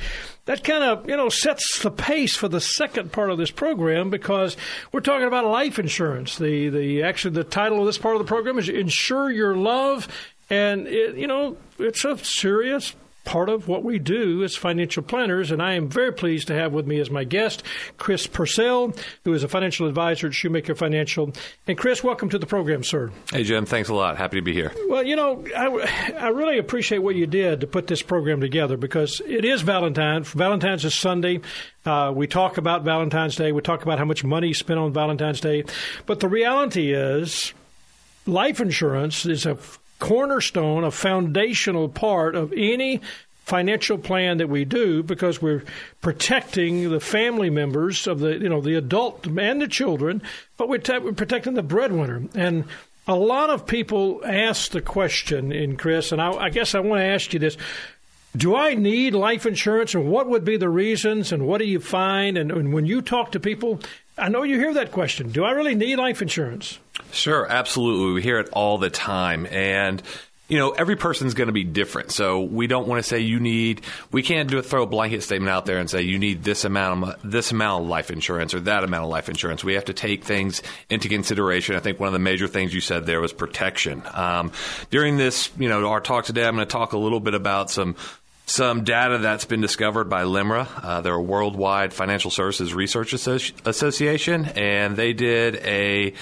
that 0.45 0.63
kind 0.63 0.83
of 0.83 1.09
you 1.09 1.17
know 1.17 1.29
sets 1.29 1.79
the 1.79 1.89
pace 1.89 2.35
for 2.35 2.47
the 2.47 2.61
second 2.61 3.11
part 3.11 3.31
of 3.31 3.39
this 3.39 3.49
program 3.49 4.11
because 4.11 4.55
we're 4.91 4.99
talking 4.99 5.25
about 5.25 5.45
life 5.45 5.79
insurance. 5.79 6.37
The 6.37 6.69
the 6.69 7.01
actually 7.01 7.33
the 7.33 7.45
title 7.45 7.79
of 7.79 7.87
this 7.87 7.97
part 7.97 8.15
of 8.15 8.19
the 8.19 8.27
program 8.27 8.59
is 8.59 8.69
"Insure 8.69 9.31
Your 9.31 9.55
Love," 9.55 10.07
and 10.51 10.85
it, 10.85 11.15
you 11.15 11.25
know 11.25 11.57
it's 11.79 12.05
a 12.05 12.15
serious 12.19 12.93
part 13.25 13.49
of 13.49 13.67
what 13.67 13.83
we 13.83 13.99
do 13.99 14.43
as 14.43 14.55
financial 14.55 15.03
planners. 15.03 15.51
And 15.51 15.61
I 15.61 15.73
am 15.73 15.89
very 15.89 16.13
pleased 16.13 16.47
to 16.47 16.53
have 16.53 16.71
with 16.71 16.87
me 16.87 16.99
as 16.99 17.09
my 17.09 17.23
guest 17.23 17.63
Chris 17.97 18.27
Purcell, 18.27 18.93
who 19.23 19.33
is 19.33 19.43
a 19.43 19.47
financial 19.47 19.87
advisor 19.87 20.27
at 20.27 20.33
Shoemaker 20.33 20.75
Financial. 20.75 21.33
And 21.67 21.77
Chris, 21.77 22.03
welcome 22.03 22.29
to 22.29 22.37
the 22.37 22.45
program, 22.45 22.83
sir. 22.83 23.11
Hey, 23.31 23.43
Jim. 23.43 23.65
Thanks 23.65 23.89
a 23.89 23.93
lot. 23.93 24.17
Happy 24.17 24.37
to 24.37 24.41
be 24.41 24.53
here. 24.53 24.71
Well, 24.87 25.03
you 25.03 25.15
know, 25.15 25.43
I, 25.55 26.13
I 26.17 26.27
really 26.29 26.57
appreciate 26.57 26.99
what 26.99 27.15
you 27.15 27.27
did 27.27 27.61
to 27.61 27.67
put 27.67 27.87
this 27.87 28.01
program 28.01 28.39
together 28.39 28.77
because 28.77 29.21
it 29.25 29.43
is 29.43 29.61
Valentine's. 29.61 30.29
Valentine's 30.29 30.85
is 30.85 30.93
Sunday. 30.93 31.41
Uh, 31.85 32.11
we 32.15 32.27
talk 32.27 32.57
about 32.57 32.83
Valentine's 32.83 33.35
Day. 33.35 33.51
We 33.51 33.61
talk 33.61 33.83
about 33.83 33.99
how 33.99 34.05
much 34.05 34.23
money 34.23 34.51
is 34.51 34.59
spent 34.59 34.79
on 34.79 34.93
Valentine's 34.93 35.39
Day. 35.39 35.63
But 36.05 36.19
the 36.19 36.27
reality 36.27 36.93
is, 36.93 37.53
life 38.25 38.59
insurance 38.59 39.25
is 39.25 39.45
a 39.45 39.57
cornerstone, 40.05 40.83
a 40.83 40.91
foundational 40.91 41.89
part 41.89 42.35
of 42.35 42.53
any 42.55 43.01
financial 43.45 43.97
plan 43.97 44.37
that 44.37 44.47
we 44.47 44.63
do 44.63 45.01
because 45.01 45.41
we're 45.41 45.63
protecting 46.01 46.91
the 46.91 46.99
family 46.99 47.49
members 47.49 48.05
of 48.05 48.19
the 48.19 48.37
you 48.37 48.47
know 48.47 48.61
the 48.61 48.75
adult 48.75 49.25
and 49.25 49.59
the 49.59 49.67
children, 49.67 50.21
but 50.57 50.69
we're, 50.69 50.77
te- 50.77 50.99
we're 50.99 51.11
protecting 51.13 51.55
the 51.55 51.63
breadwinner 51.63 52.23
and. 52.35 52.65
A 53.07 53.13
lot 53.13 53.51
of 53.51 53.67
people 53.67 54.21
ask 54.25 54.71
the 54.71 54.81
question, 54.81 55.51
in 55.51 55.77
Chris, 55.77 56.11
and 56.11 56.19
I, 56.19 56.31
I 56.31 56.49
guess 56.49 56.73
I 56.73 56.79
want 56.79 57.01
to 57.01 57.05
ask 57.05 57.31
you 57.33 57.39
this: 57.39 57.55
Do 58.35 58.55
I 58.55 58.73
need 58.73 59.13
life 59.13 59.45
insurance, 59.45 59.93
and 59.93 60.09
what 60.09 60.27
would 60.27 60.43
be 60.43 60.57
the 60.57 60.69
reasons, 60.69 61.31
and 61.31 61.45
what 61.45 61.59
do 61.59 61.65
you 61.65 61.79
find? 61.79 62.35
And, 62.35 62.51
and 62.51 62.73
when 62.73 62.87
you 62.87 63.03
talk 63.03 63.33
to 63.33 63.39
people, 63.39 63.79
I 64.17 64.29
know 64.29 64.43
you 64.43 64.57
hear 64.57 64.73
that 64.75 64.91
question: 64.91 65.31
Do 65.31 65.43
I 65.43 65.51
really 65.51 65.75
need 65.75 65.97
life 65.97 66.21
insurance? 66.21 66.79
Sure, 67.11 67.45
absolutely. 67.49 68.13
We 68.13 68.21
hear 68.21 68.39
it 68.39 68.49
all 68.51 68.77
the 68.77 68.89
time. 68.89 69.45
And, 69.47 70.01
you 70.47 70.57
know, 70.57 70.71
every 70.71 70.95
person's 70.95 71.33
going 71.33 71.47
to 71.47 71.53
be 71.53 71.63
different. 71.63 72.11
So 72.11 72.41
we 72.41 72.67
don't 72.67 72.87
want 72.87 73.03
to 73.03 73.07
say 73.07 73.19
you 73.19 73.39
need, 73.39 73.81
we 74.11 74.21
can't 74.21 74.49
do 74.49 74.57
a 74.57 74.61
throw 74.61 74.83
a 74.83 74.87
blanket 74.87 75.23
statement 75.23 75.49
out 75.49 75.65
there 75.65 75.77
and 75.79 75.89
say 75.89 76.03
you 76.03 76.19
need 76.19 76.43
this 76.43 76.65
amount 76.65 77.03
of, 77.03 77.31
this 77.31 77.51
amount 77.51 77.83
of 77.83 77.89
life 77.89 78.11
insurance 78.11 78.53
or 78.53 78.59
that 78.61 78.83
amount 78.83 79.05
of 79.05 79.09
life 79.09 79.29
insurance. 79.29 79.63
We 79.63 79.73
have 79.73 79.85
to 79.85 79.93
take 79.93 80.23
things 80.23 80.61
into 80.89 81.09
consideration. 81.09 81.75
I 81.75 81.79
think 81.79 81.99
one 81.99 82.07
of 82.07 82.13
the 82.13 82.19
major 82.19 82.47
things 82.47 82.73
you 82.73 82.81
said 82.81 83.05
there 83.05 83.21
was 83.21 83.33
protection. 83.33 84.03
Um, 84.13 84.51
during 84.89 85.17
this, 85.17 85.49
you 85.57 85.69
know, 85.69 85.87
our 85.89 86.01
talk 86.01 86.25
today, 86.25 86.45
I'm 86.45 86.55
going 86.55 86.67
to 86.67 86.71
talk 86.71 86.93
a 86.93 86.97
little 86.97 87.19
bit 87.19 87.33
about 87.33 87.71
some 87.71 87.95
some 88.45 88.83
data 88.83 89.17
that's 89.19 89.45
been 89.45 89.61
discovered 89.61 90.05
by 90.05 90.23
LIMRA. 90.23 90.67
Uh, 90.83 91.01
they're 91.01 91.13
a 91.15 91.21
worldwide 91.21 91.93
financial 91.93 92.29
services 92.31 92.73
research 92.73 93.11
associ- 93.13 93.53
association, 93.65 94.45
and 94.55 94.95
they 94.95 95.13
did 95.13 95.55
a 95.57 96.13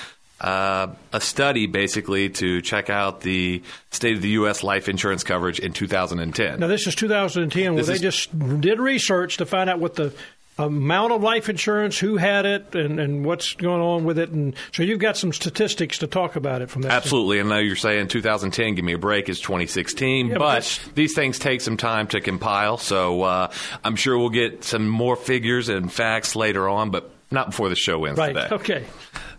uh, 0.41 0.87
a 1.13 1.21
study 1.21 1.67
basically 1.67 2.29
to 2.29 2.61
check 2.61 2.89
out 2.89 3.21
the 3.21 3.61
state 3.91 4.15
of 4.17 4.21
the 4.21 4.29
U.S. 4.29 4.61
life 4.63 4.89
insurance 4.89 5.23
coverage 5.23 5.59
in 5.59 5.71
2010. 5.71 6.59
Now, 6.59 6.67
this 6.67 6.85
is 6.85 6.95
2010, 6.95 7.75
where 7.75 7.81
This 7.83 7.87
they 7.87 7.93
is- 7.93 8.01
just 8.01 8.59
did 8.61 8.79
research 8.79 9.37
to 9.37 9.45
find 9.45 9.69
out 9.69 9.79
what 9.79 9.95
the 9.95 10.13
amount 10.57 11.11
of 11.13 11.23
life 11.23 11.49
insurance, 11.49 11.97
who 11.97 12.17
had 12.17 12.45
it, 12.45 12.75
and, 12.75 12.99
and 12.99 13.25
what's 13.25 13.53
going 13.53 13.81
on 13.81 14.03
with 14.03 14.19
it. 14.19 14.29
And 14.29 14.55
so 14.71 14.83
you've 14.83 14.99
got 14.99 15.17
some 15.17 15.33
statistics 15.33 15.97
to 15.99 16.07
talk 16.07 16.35
about 16.35 16.61
it 16.61 16.69
from 16.69 16.83
that. 16.83 16.91
Absolutely. 16.91 17.39
And 17.39 17.51
I 17.51 17.55
know 17.57 17.61
you're 17.61 17.75
saying 17.75 18.07
2010, 18.09 18.75
give 18.75 18.85
me 18.85 18.93
a 18.93 18.97
break, 18.97 19.29
is 19.29 19.39
2016. 19.39 20.27
Yeah, 20.27 20.37
but 20.37 20.53
but 20.53 20.95
these 20.95 21.15
things 21.15 21.39
take 21.39 21.61
some 21.61 21.77
time 21.77 22.07
to 22.07 22.21
compile. 22.21 22.77
So 22.77 23.23
uh, 23.23 23.51
I'm 23.83 23.95
sure 23.95 24.17
we'll 24.17 24.29
get 24.29 24.63
some 24.63 24.87
more 24.87 25.15
figures 25.15 25.69
and 25.69 25.91
facts 25.91 26.35
later 26.35 26.69
on, 26.69 26.91
but 26.91 27.09
not 27.31 27.47
before 27.49 27.69
the 27.69 27.75
show 27.75 28.05
ends 28.05 28.19
Right. 28.19 28.35
today. 28.35 28.47
Okay. 28.51 28.85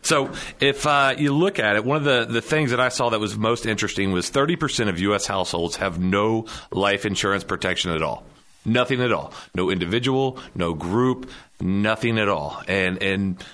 So 0.02 0.32
if 0.60 0.86
uh, 0.86 1.14
you 1.16 1.32
look 1.32 1.58
at 1.58 1.76
it, 1.76 1.84
one 1.84 1.96
of 1.96 2.04
the, 2.04 2.26
the 2.30 2.42
things 2.42 2.72
that 2.72 2.80
I 2.80 2.88
saw 2.88 3.10
that 3.10 3.20
was 3.20 3.38
most 3.38 3.64
interesting 3.64 4.12
was 4.12 4.30
30% 4.30 4.88
of 4.88 4.98
U.S. 4.98 5.26
households 5.26 5.76
have 5.76 5.98
no 5.98 6.46
life 6.72 7.06
insurance 7.06 7.44
protection 7.44 7.92
at 7.92 8.02
all. 8.02 8.24
Nothing 8.64 9.00
at 9.02 9.12
all. 9.12 9.32
No 9.54 9.70
individual, 9.70 10.38
no 10.54 10.74
group, 10.74 11.30
nothing 11.60 12.18
at 12.18 12.28
all. 12.28 12.62
And, 12.66 13.02
and 13.02 13.44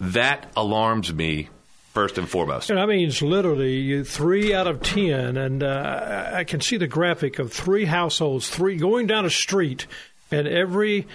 that 0.00 0.50
alarms 0.56 1.12
me 1.12 1.48
first 1.92 2.18
and 2.18 2.28
foremost. 2.28 2.70
And 2.70 2.78
I 2.78 2.86
mean, 2.86 3.08
it's 3.08 3.20
literally 3.20 4.04
three 4.04 4.54
out 4.54 4.66
of 4.66 4.80
ten, 4.80 5.36
and 5.36 5.62
uh, 5.62 6.30
I 6.32 6.44
can 6.44 6.60
see 6.60 6.76
the 6.76 6.86
graphic 6.86 7.38
of 7.38 7.52
three 7.52 7.84
households, 7.84 8.48
three 8.48 8.76
going 8.76 9.06
down 9.06 9.26
a 9.26 9.30
street, 9.30 9.86
and 10.30 10.46
every 10.46 11.06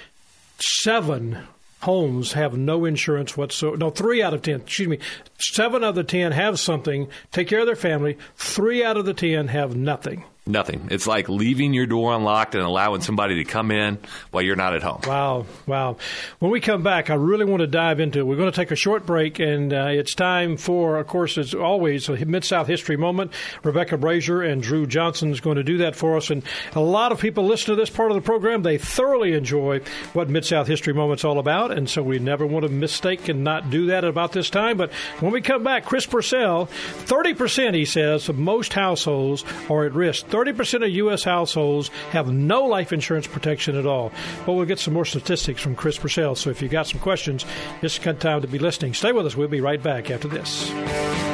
seven 0.59 1.47
homes 1.81 2.33
have 2.33 2.57
no 2.57 2.83
insurance 2.83 3.37
whatsoever. 3.37 3.77
No, 3.77 3.89
three 3.89 4.21
out 4.21 4.33
of 4.33 4.41
ten. 4.41 4.61
Excuse 4.61 4.87
me, 4.89 4.99
seven 5.37 5.83
out 5.83 5.89
of 5.89 5.95
the 5.95 6.03
ten 6.03 6.31
have 6.33 6.59
something, 6.59 7.07
take 7.31 7.47
care 7.47 7.59
of 7.61 7.67
their 7.67 7.75
family. 7.75 8.17
Three 8.35 8.83
out 8.83 8.97
of 8.97 9.05
the 9.05 9.13
ten 9.13 9.47
have 9.47 9.75
nothing. 9.75 10.25
Nothing. 10.47 10.89
It's 10.91 11.07
like 11.07 11.27
leaving 11.27 11.73
your 11.73 11.87
door 11.87 12.13
unlocked 12.13 12.53
and 12.53 12.63
allowing 12.63 13.01
somebody 13.01 13.43
to 13.43 13.45
come 13.45 13.71
in 13.71 13.97
while 14.29 14.43
you're 14.43 14.55
not 14.55 14.75
at 14.75 14.83
home. 14.83 15.01
Wow, 15.07 15.47
wow. 15.65 15.97
When 16.37 16.51
we 16.51 16.61
come 16.61 16.83
back, 16.83 17.09
I 17.09 17.15
really 17.15 17.45
want 17.45 17.61
to 17.61 17.67
dive 17.67 17.99
into 17.99 18.19
it. 18.19 18.27
We're 18.27 18.35
going 18.35 18.51
to 18.51 18.55
take 18.55 18.69
a 18.69 18.75
short 18.75 19.07
break, 19.07 19.39
and 19.39 19.73
uh, 19.73 19.87
it's 19.87 20.13
time 20.13 20.57
for, 20.57 20.99
of 20.99 21.07
course, 21.07 21.39
as 21.39 21.55
always, 21.55 22.07
a 22.09 22.25
Mid 22.25 22.43
South 22.43 22.67
history 22.67 22.95
moment. 22.95 23.31
Rebecca 23.63 23.97
Brazier 23.97 24.43
and 24.43 24.61
Drew 24.61 24.85
Johnson 24.85 25.31
is 25.31 25.41
going 25.41 25.55
to 25.55 25.63
do 25.63 25.79
that 25.79 25.95
for 25.95 26.15
us. 26.15 26.29
And 26.29 26.43
a 26.75 26.79
lot 26.79 27.11
of 27.11 27.19
people 27.19 27.45
listen 27.45 27.73
to 27.73 27.75
this 27.75 27.89
part 27.89 28.11
of 28.11 28.15
the 28.15 28.21
program. 28.21 28.61
They 28.61 28.77
thoroughly 28.77 29.33
enjoy 29.33 29.79
what 30.13 30.29
Mid 30.29 30.45
South 30.45 30.67
history 30.67 30.93
moment's 30.93 31.25
all 31.25 31.39
about, 31.39 31.71
and 31.71 31.89
so 31.89 32.03
we 32.03 32.19
never 32.19 32.45
want 32.45 32.67
to 32.67 32.71
mistake 32.71 33.29
and 33.29 33.43
not 33.43 33.71
do 33.71 33.87
that 33.87 34.03
at 34.03 34.09
about 34.11 34.31
this 34.31 34.51
time. 34.51 34.77
But 34.77 34.93
when 35.21 35.31
we 35.31 35.41
come 35.41 35.63
back, 35.63 35.85
Chris 35.85 36.05
Purcell, 36.05 36.67
30%, 37.05 37.73
he 37.73 37.85
says, 37.85 38.29
of 38.29 38.37
most 38.37 38.73
households 38.73 39.43
are 39.71 39.85
at 39.85 39.93
risk. 39.93 40.27
30% 40.35 40.83
of 40.83 40.89
U.S. 40.89 41.23
households 41.23 41.87
have 42.11 42.29
no 42.29 42.65
life 42.65 42.91
insurance 42.91 43.25
protection 43.25 43.77
at 43.77 43.85
all. 43.85 44.11
But 44.45 44.53
we'll 44.53 44.65
get 44.65 44.79
some 44.79 44.93
more 44.93 45.05
statistics 45.05 45.61
from 45.61 45.75
Chris 45.75 45.97
Purcell. 45.97 46.35
So 46.35 46.49
if 46.49 46.61
you've 46.61 46.71
got 46.71 46.87
some 46.87 46.99
questions, 46.99 47.45
it's 47.81 47.97
good 47.97 48.19
time 48.19 48.41
to 48.41 48.47
be 48.47 48.59
listening. 48.59 48.93
Stay 48.93 49.13
with 49.13 49.25
us. 49.25 49.37
We'll 49.37 49.47
be 49.47 49.61
right 49.61 49.81
back 49.81 50.11
after 50.11 50.27
this. 50.27 51.24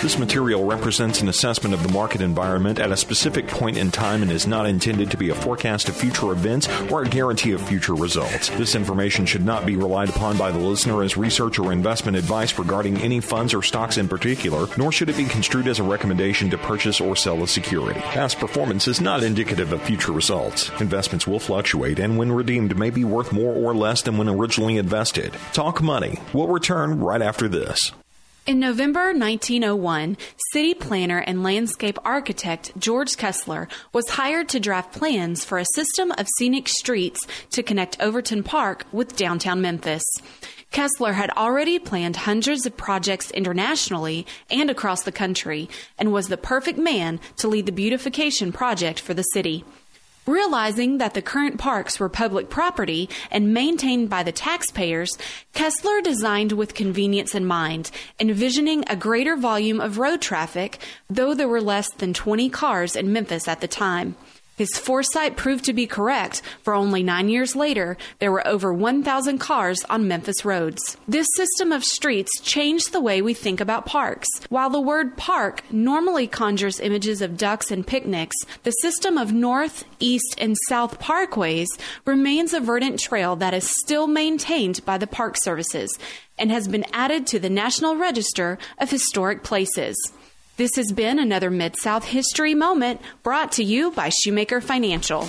This 0.00 0.16
material 0.16 0.64
represents 0.64 1.22
an 1.22 1.28
assessment 1.28 1.74
of 1.74 1.82
the 1.82 1.92
market 1.92 2.20
environment 2.20 2.78
at 2.78 2.92
a 2.92 2.96
specific 2.96 3.48
point 3.48 3.76
in 3.76 3.90
time 3.90 4.22
and 4.22 4.30
is 4.30 4.46
not 4.46 4.64
intended 4.64 5.10
to 5.10 5.16
be 5.16 5.30
a 5.30 5.34
forecast 5.34 5.88
of 5.88 5.96
future 5.96 6.30
events 6.30 6.68
or 6.88 7.02
a 7.02 7.08
guarantee 7.08 7.50
of 7.50 7.60
future 7.60 7.96
results. 7.96 8.48
This 8.50 8.76
information 8.76 9.26
should 9.26 9.44
not 9.44 9.66
be 9.66 9.74
relied 9.74 10.08
upon 10.08 10.38
by 10.38 10.52
the 10.52 10.58
listener 10.60 11.02
as 11.02 11.16
research 11.16 11.58
or 11.58 11.72
investment 11.72 12.16
advice 12.16 12.56
regarding 12.60 12.98
any 12.98 13.18
funds 13.18 13.52
or 13.52 13.60
stocks 13.60 13.96
in 13.96 14.06
particular, 14.06 14.68
nor 14.76 14.92
should 14.92 15.08
it 15.08 15.16
be 15.16 15.24
construed 15.24 15.66
as 15.66 15.80
a 15.80 15.82
recommendation 15.82 16.48
to 16.50 16.58
purchase 16.58 17.00
or 17.00 17.16
sell 17.16 17.42
a 17.42 17.48
security. 17.48 17.98
Past 17.98 18.38
performance 18.38 18.86
is 18.86 19.00
not 19.00 19.24
indicative 19.24 19.72
of 19.72 19.82
future 19.82 20.12
results. 20.12 20.70
Investments 20.80 21.26
will 21.26 21.40
fluctuate 21.40 21.98
and 21.98 22.16
when 22.16 22.30
redeemed 22.30 22.78
may 22.78 22.90
be 22.90 23.02
worth 23.02 23.32
more 23.32 23.52
or 23.52 23.74
less 23.74 24.02
than 24.02 24.16
when 24.16 24.28
originally 24.28 24.76
invested. 24.76 25.32
Talk 25.52 25.82
Money. 25.82 26.20
We'll 26.32 26.46
return 26.46 27.00
right 27.00 27.20
after 27.20 27.48
this. 27.48 27.90
In 28.48 28.60
November 28.60 29.12
1901, 29.12 30.16
city 30.54 30.72
planner 30.72 31.18
and 31.18 31.42
landscape 31.42 31.98
architect 32.02 32.72
George 32.78 33.18
Kessler 33.18 33.68
was 33.92 34.08
hired 34.08 34.48
to 34.48 34.58
draft 34.58 34.94
plans 34.96 35.44
for 35.44 35.58
a 35.58 35.66
system 35.74 36.12
of 36.12 36.26
scenic 36.38 36.66
streets 36.66 37.26
to 37.50 37.62
connect 37.62 38.00
Overton 38.00 38.42
Park 38.42 38.86
with 38.90 39.16
downtown 39.16 39.60
Memphis. 39.60 40.02
Kessler 40.70 41.12
had 41.12 41.28
already 41.36 41.78
planned 41.78 42.16
hundreds 42.16 42.64
of 42.64 42.74
projects 42.74 43.30
internationally 43.32 44.26
and 44.50 44.70
across 44.70 45.02
the 45.02 45.12
country 45.12 45.68
and 45.98 46.10
was 46.10 46.28
the 46.28 46.38
perfect 46.38 46.78
man 46.78 47.20
to 47.36 47.48
lead 47.48 47.66
the 47.66 47.70
beautification 47.70 48.50
project 48.50 48.98
for 48.98 49.12
the 49.12 49.24
city. 49.24 49.62
Realizing 50.28 50.98
that 50.98 51.14
the 51.14 51.22
current 51.22 51.56
parks 51.56 51.98
were 51.98 52.10
public 52.10 52.50
property 52.50 53.08
and 53.30 53.54
maintained 53.54 54.10
by 54.10 54.22
the 54.22 54.30
taxpayers, 54.30 55.16
Kessler 55.54 56.02
designed 56.02 56.52
with 56.52 56.74
convenience 56.74 57.34
in 57.34 57.46
mind, 57.46 57.90
envisioning 58.20 58.84
a 58.88 58.94
greater 58.94 59.36
volume 59.36 59.80
of 59.80 59.96
road 59.96 60.20
traffic, 60.20 60.80
though 61.08 61.32
there 61.32 61.48
were 61.48 61.62
less 61.62 61.90
than 61.94 62.12
20 62.12 62.50
cars 62.50 62.94
in 62.94 63.10
Memphis 63.10 63.48
at 63.48 63.62
the 63.62 63.66
time. 63.66 64.16
His 64.58 64.76
foresight 64.76 65.36
proved 65.36 65.64
to 65.66 65.72
be 65.72 65.86
correct, 65.86 66.42
for 66.64 66.74
only 66.74 67.04
nine 67.04 67.28
years 67.28 67.54
later, 67.54 67.96
there 68.18 68.32
were 68.32 68.44
over 68.44 68.74
1,000 68.74 69.38
cars 69.38 69.84
on 69.88 70.08
Memphis 70.08 70.44
roads. 70.44 70.96
This 71.06 71.28
system 71.36 71.70
of 71.70 71.84
streets 71.84 72.40
changed 72.40 72.90
the 72.90 73.00
way 73.00 73.22
we 73.22 73.34
think 73.34 73.60
about 73.60 73.86
parks. 73.86 74.26
While 74.48 74.68
the 74.68 74.80
word 74.80 75.16
park 75.16 75.62
normally 75.70 76.26
conjures 76.26 76.80
images 76.80 77.22
of 77.22 77.36
ducks 77.36 77.70
and 77.70 77.86
picnics, 77.86 78.34
the 78.64 78.72
system 78.72 79.16
of 79.16 79.32
north, 79.32 79.84
east, 80.00 80.34
and 80.40 80.56
south 80.66 80.98
parkways 80.98 81.68
remains 82.04 82.52
a 82.52 82.58
verdant 82.58 82.98
trail 82.98 83.36
that 83.36 83.54
is 83.54 83.72
still 83.84 84.08
maintained 84.08 84.84
by 84.84 84.98
the 84.98 85.06
Park 85.06 85.36
Services 85.36 85.96
and 86.36 86.50
has 86.50 86.66
been 86.66 86.84
added 86.92 87.28
to 87.28 87.38
the 87.38 87.48
National 87.48 87.94
Register 87.94 88.58
of 88.78 88.90
Historic 88.90 89.44
Places. 89.44 89.96
This 90.58 90.74
has 90.74 90.90
been 90.90 91.20
another 91.20 91.52
Mid 91.52 91.76
South 91.78 92.04
History 92.04 92.52
Moment 92.52 93.00
brought 93.22 93.52
to 93.52 93.62
you 93.62 93.92
by 93.92 94.08
Shoemaker 94.08 94.60
Financial. 94.60 95.22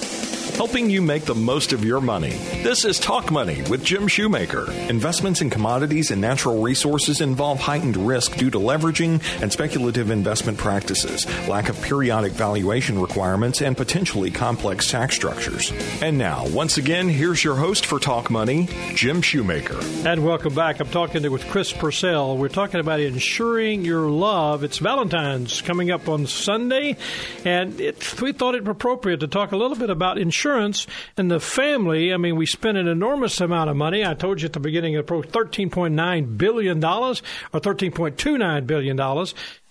Helping 0.59 0.89
you 0.89 1.01
make 1.01 1.23
the 1.23 1.33
most 1.33 1.71
of 1.71 1.85
your 1.85 2.01
money. 2.01 2.31
This 2.63 2.83
is 2.83 2.99
Talk 2.99 3.31
Money 3.31 3.61
with 3.69 3.81
Jim 3.81 4.09
Shoemaker. 4.09 4.69
Investments 4.89 5.39
in 5.39 5.49
commodities 5.49 6.11
and 6.11 6.19
natural 6.19 6.61
resources 6.61 7.21
involve 7.21 7.61
heightened 7.61 7.95
risk 7.95 8.35
due 8.35 8.49
to 8.49 8.57
leveraging 8.57 9.23
and 9.41 9.53
speculative 9.53 10.11
investment 10.11 10.57
practices, 10.57 11.25
lack 11.47 11.69
of 11.69 11.81
periodic 11.81 12.33
valuation 12.33 12.99
requirements, 12.99 13.61
and 13.61 13.77
potentially 13.77 14.31
complex 14.31 14.91
tax 14.91 15.15
structures. 15.15 15.71
And 16.01 16.17
now, 16.17 16.45
once 16.49 16.77
again, 16.77 17.07
here's 17.07 17.41
your 17.41 17.55
host 17.55 17.85
for 17.85 17.97
Talk 17.97 18.29
Money, 18.29 18.67
Jim 18.95 19.21
Shoemaker. 19.21 19.79
And 20.05 20.25
welcome 20.25 20.53
back. 20.53 20.81
I'm 20.81 20.89
talking 20.89 21.31
with 21.31 21.47
Chris 21.47 21.71
Purcell. 21.71 22.37
We're 22.37 22.49
talking 22.49 22.81
about 22.81 22.99
insuring 22.99 23.85
your 23.85 24.09
love. 24.09 24.65
It's 24.65 24.79
Valentine's 24.79 25.61
coming 25.61 25.89
up 25.89 26.09
on 26.09 26.27
Sunday, 26.27 26.97
and 27.45 27.79
we 28.21 28.33
thought 28.33 28.55
it 28.55 28.67
appropriate 28.67 29.21
to 29.21 29.27
talk 29.29 29.53
a 29.53 29.55
little 29.55 29.77
bit 29.77 29.89
about 29.89 30.17
insurance 30.17 30.48
and 30.57 31.31
the 31.31 31.39
family. 31.39 32.13
I 32.13 32.17
mean, 32.17 32.35
we 32.35 32.45
spent 32.45 32.77
an 32.77 32.87
enormous 32.87 33.39
amount 33.41 33.69
of 33.69 33.75
money. 33.75 34.05
I 34.05 34.13
told 34.13 34.41
you 34.41 34.47
at 34.47 34.53
the 34.53 34.59
beginning 34.59 34.95
of 34.95 35.05
the 35.05 35.07
program, 35.07 35.31
$13.9 35.31 36.37
billion 36.37 36.83
or 36.83 37.13
$13.29 37.53 38.67
billion 38.67 38.99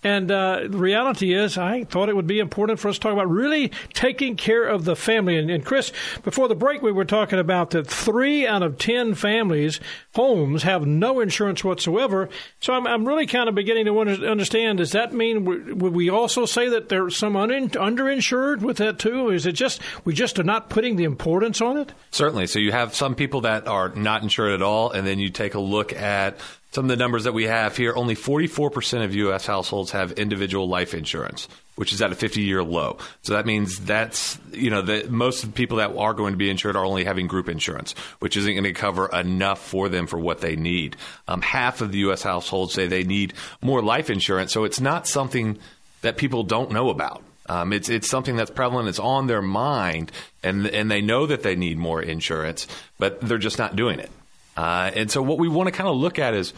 and 0.03 0.31
uh, 0.31 0.61
the 0.69 0.77
reality 0.77 1.33
is, 1.33 1.57
I 1.57 1.83
thought 1.83 2.07
it 2.07 2.15
would 2.15 2.27
be 2.27 2.39
important 2.39 2.79
for 2.79 2.87
us 2.87 2.95
to 2.95 3.01
talk 3.01 3.13
about 3.13 3.29
really 3.29 3.71
taking 3.93 4.37
care 4.37 4.63
of 4.63 4.85
the 4.85 4.95
family. 4.95 5.37
And, 5.37 5.49
and, 5.51 5.65
Chris, 5.65 5.91
before 6.23 6.47
the 6.47 6.55
break, 6.55 6.81
we 6.81 6.91
were 6.91 7.05
talking 7.05 7.37
about 7.37 7.71
that 7.71 7.87
three 7.87 8.47
out 8.47 8.63
of 8.63 8.77
ten 8.77 9.13
families, 9.13 9.79
homes, 10.15 10.63
have 10.63 10.85
no 10.85 11.19
insurance 11.19 11.63
whatsoever. 11.63 12.29
So 12.61 12.73
I'm, 12.73 12.87
I'm 12.87 13.05
really 13.05 13.27
kind 13.27 13.49
of 13.49 13.55
beginning 13.55 13.85
to 13.85 13.99
understand. 13.99 14.77
Does 14.77 14.93
that 14.93 15.13
mean 15.13 15.43
would 15.79 15.93
we 15.93 16.09
also 16.09 16.45
say 16.45 16.69
that 16.69 16.89
there's 16.89 17.17
some 17.17 17.35
un- 17.35 17.69
underinsured 17.69 18.61
with 18.61 18.77
that 18.77 18.99
too? 18.99 19.29
Is 19.29 19.45
it 19.45 19.53
just 19.53 19.81
we 20.05 20.13
just 20.13 20.39
are 20.39 20.43
not 20.43 20.69
putting 20.69 20.95
the 20.95 21.03
importance 21.03 21.61
on 21.61 21.77
it? 21.77 21.91
Certainly. 22.11 22.47
So 22.47 22.59
you 22.59 22.71
have 22.71 22.95
some 22.95 23.15
people 23.15 23.41
that 23.41 23.67
are 23.67 23.89
not 23.89 24.23
insured 24.23 24.53
at 24.53 24.61
all, 24.61 24.91
and 24.91 25.05
then 25.05 25.19
you 25.19 25.29
take 25.29 25.55
a 25.55 25.59
look 25.59 25.93
at 25.93 26.39
some 26.71 26.85
of 26.85 26.89
the 26.89 26.97
numbers 26.97 27.23
that 27.23 27.33
we 27.33 27.45
have 27.45 27.75
here, 27.75 27.93
only 27.95 28.15
44% 28.15 29.03
of 29.03 29.15
U.S. 29.15 29.45
households 29.47 29.91
have 29.91 30.11
individual 30.13 30.67
life 30.67 30.93
insurance, 30.93 31.47
which 31.75 31.91
is 31.91 32.01
at 32.01 32.11
a 32.11 32.15
50 32.15 32.41
year 32.41 32.63
low. 32.63 32.97
So 33.23 33.33
that 33.33 33.47
means 33.47 33.79
that's, 33.79 34.37
you 34.51 34.69
know, 34.69 34.83
that 34.83 35.09
most 35.09 35.43
of 35.43 35.49
the 35.49 35.55
people 35.55 35.77
that 35.77 35.95
are 35.95 36.13
going 36.13 36.33
to 36.33 36.37
be 36.37 36.49
insured 36.49 36.75
are 36.75 36.85
only 36.85 37.05
having 37.05 37.25
group 37.25 37.49
insurance, 37.49 37.93
which 38.19 38.37
isn't 38.37 38.53
going 38.53 38.63
to 38.65 38.73
cover 38.73 39.07
enough 39.07 39.59
for 39.59 39.89
them 39.89 40.05
for 40.05 40.19
what 40.19 40.41
they 40.41 40.55
need. 40.55 40.95
Um, 41.27 41.41
half 41.41 41.81
of 41.81 41.91
the 41.91 41.99
U.S. 41.99 42.21
households 42.21 42.73
say 42.73 42.85
they 42.85 43.03
need 43.03 43.33
more 43.61 43.81
life 43.81 44.11
insurance. 44.11 44.53
So 44.53 44.63
it's 44.63 44.79
not 44.79 45.07
something 45.07 45.57
that 46.01 46.17
people 46.17 46.43
don't 46.43 46.71
know 46.71 46.89
about. 46.89 47.23
Um, 47.47 47.73
it's 47.73 47.89
it's 47.89 48.07
something 48.07 48.35
that's 48.35 48.51
prevalent. 48.51 48.89
It's 48.89 48.99
on 48.99 49.25
their 49.25 49.41
mind, 49.41 50.11
and 50.43 50.67
and 50.67 50.91
they 50.91 51.01
know 51.01 51.25
that 51.25 51.41
they 51.41 51.55
need 51.55 51.79
more 51.79 51.99
insurance, 51.99 52.67
but 52.99 53.19
they're 53.21 53.39
just 53.39 53.57
not 53.57 53.75
doing 53.75 53.99
it. 53.99 54.11
Uh, 54.59 54.91
and 54.93 55.09
so, 55.09 55.21
what 55.21 55.37
we 55.37 55.47
want 55.47 55.67
to 55.67 55.71
kind 55.71 55.87
of 55.87 55.95
look 55.95 56.19
at 56.19 56.33
is 56.33 56.53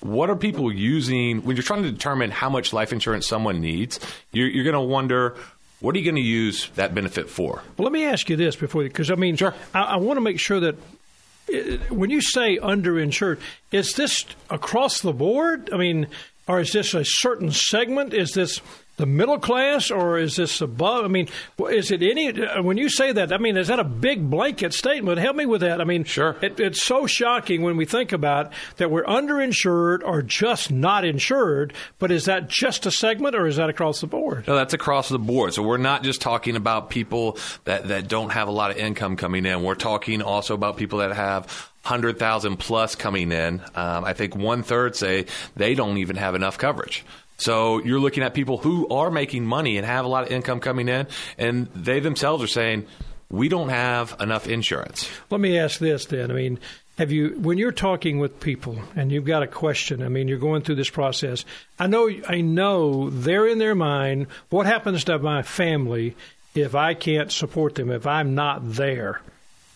what 0.00 0.28
are 0.28 0.34
people 0.34 0.72
using 0.72 1.38
when 1.44 1.54
you're 1.54 1.62
trying 1.62 1.84
to 1.84 1.90
determine 1.92 2.32
how 2.32 2.50
much 2.50 2.72
life 2.72 2.92
insurance 2.92 3.28
someone 3.28 3.60
needs? 3.60 4.00
You're, 4.32 4.48
you're 4.48 4.64
going 4.64 4.74
to 4.74 4.80
wonder. 4.80 5.36
What 5.78 5.94
are 5.94 5.98
you 5.98 6.04
going 6.04 6.16
to 6.16 6.20
use 6.20 6.68
that 6.70 6.96
benefit 6.96 7.28
for? 7.28 7.62
Well, 7.76 7.84
let 7.84 7.92
me 7.92 8.06
ask 8.06 8.28
you 8.28 8.34
this 8.34 8.56
before, 8.56 8.82
because 8.82 9.08
I 9.08 9.14
mean, 9.14 9.36
sure. 9.36 9.54
I, 9.72 9.82
I 9.82 9.96
want 9.98 10.16
to 10.16 10.20
make 10.20 10.40
sure 10.40 10.58
that 10.58 10.74
uh, 10.74 11.76
when 11.94 12.10
you 12.10 12.20
say 12.20 12.58
underinsured, 12.58 13.38
is 13.70 13.92
this 13.92 14.24
across 14.50 15.00
the 15.00 15.12
board? 15.12 15.70
I 15.72 15.76
mean, 15.76 16.08
or 16.48 16.58
is 16.58 16.72
this 16.72 16.92
a 16.92 17.04
certain 17.04 17.52
segment? 17.52 18.14
Is 18.14 18.32
this 18.32 18.60
the 18.96 19.06
middle 19.06 19.38
class, 19.38 19.90
or 19.90 20.18
is 20.18 20.36
this 20.36 20.60
above? 20.60 21.04
I 21.04 21.08
mean, 21.08 21.28
is 21.70 21.90
it 21.90 22.02
any? 22.02 22.30
When 22.60 22.76
you 22.76 22.88
say 22.88 23.12
that, 23.12 23.32
I 23.32 23.38
mean, 23.38 23.56
is 23.56 23.68
that 23.68 23.80
a 23.80 23.84
big 23.84 24.30
blanket 24.30 24.72
statement? 24.72 25.18
Help 25.18 25.36
me 25.36 25.46
with 25.46 25.62
that. 25.62 25.80
I 25.80 25.84
mean, 25.84 26.04
sure. 26.04 26.36
It, 26.40 26.60
it's 26.60 26.84
so 26.84 27.06
shocking 27.06 27.62
when 27.62 27.76
we 27.76 27.84
think 27.84 28.12
about 28.12 28.52
that 28.76 28.90
we're 28.90 29.04
underinsured 29.04 30.02
or 30.04 30.22
just 30.22 30.70
not 30.70 31.04
insured. 31.04 31.72
But 31.98 32.12
is 32.12 32.26
that 32.26 32.48
just 32.48 32.86
a 32.86 32.90
segment, 32.90 33.34
or 33.34 33.46
is 33.46 33.56
that 33.56 33.68
across 33.68 34.00
the 34.00 34.06
board? 34.06 34.46
No, 34.46 34.54
that's 34.54 34.74
across 34.74 35.08
the 35.08 35.18
board. 35.18 35.54
So 35.54 35.62
we're 35.62 35.76
not 35.76 36.02
just 36.02 36.20
talking 36.20 36.56
about 36.56 36.90
people 36.90 37.38
that 37.64 37.88
that 37.88 38.08
don't 38.08 38.30
have 38.30 38.48
a 38.48 38.52
lot 38.52 38.70
of 38.70 38.76
income 38.76 39.16
coming 39.16 39.46
in. 39.46 39.62
We're 39.62 39.74
talking 39.74 40.22
also 40.22 40.54
about 40.54 40.76
people 40.76 41.00
that 41.00 41.12
have 41.12 41.72
hundred 41.84 42.18
thousand 42.18 42.56
plus 42.56 42.94
coming 42.94 43.30
in, 43.30 43.60
um, 43.74 44.04
I 44.04 44.14
think 44.14 44.34
one 44.34 44.62
third 44.62 44.96
say 44.96 45.26
they 45.54 45.74
don't 45.74 45.98
even 45.98 46.16
have 46.16 46.34
enough 46.34 46.56
coverage. 46.56 47.04
So 47.36 47.82
you're 47.82 48.00
looking 48.00 48.22
at 48.22 48.34
people 48.34 48.58
who 48.58 48.88
are 48.88 49.10
making 49.10 49.44
money 49.44 49.76
and 49.76 49.86
have 49.86 50.04
a 50.04 50.08
lot 50.08 50.24
of 50.24 50.30
income 50.30 50.60
coming 50.60 50.88
in, 50.88 51.06
and 51.36 51.66
they 51.74 52.00
themselves 52.00 52.42
are 52.42 52.48
saying, 52.48 52.86
"We 53.30 53.48
don't 53.48 53.70
have 53.70 54.16
enough 54.20 54.46
insurance." 54.46 55.10
Let 55.30 55.40
me 55.40 55.58
ask 55.58 55.80
this 55.80 56.06
then. 56.06 56.30
I 56.30 56.34
mean, 56.34 56.58
have 56.98 57.10
you 57.10 57.30
when 57.40 57.58
you're 57.58 57.72
talking 57.72 58.18
with 58.20 58.38
people 58.40 58.78
and 58.94 59.10
you've 59.10 59.24
got 59.24 59.42
a 59.42 59.48
question? 59.48 60.02
I 60.02 60.08
mean, 60.08 60.28
you're 60.28 60.38
going 60.38 60.62
through 60.62 60.76
this 60.76 60.90
process. 60.90 61.44
I 61.78 61.88
know, 61.88 62.08
I 62.28 62.40
know 62.40 63.10
they're 63.10 63.48
in 63.48 63.58
their 63.58 63.74
mind. 63.74 64.28
What 64.50 64.66
happens 64.66 65.02
to 65.04 65.18
my 65.18 65.42
family 65.42 66.14
if 66.54 66.74
I 66.76 66.94
can't 66.94 67.32
support 67.32 67.74
them? 67.74 67.90
If 67.90 68.06
I'm 68.06 68.36
not 68.36 68.60
there? 68.74 69.20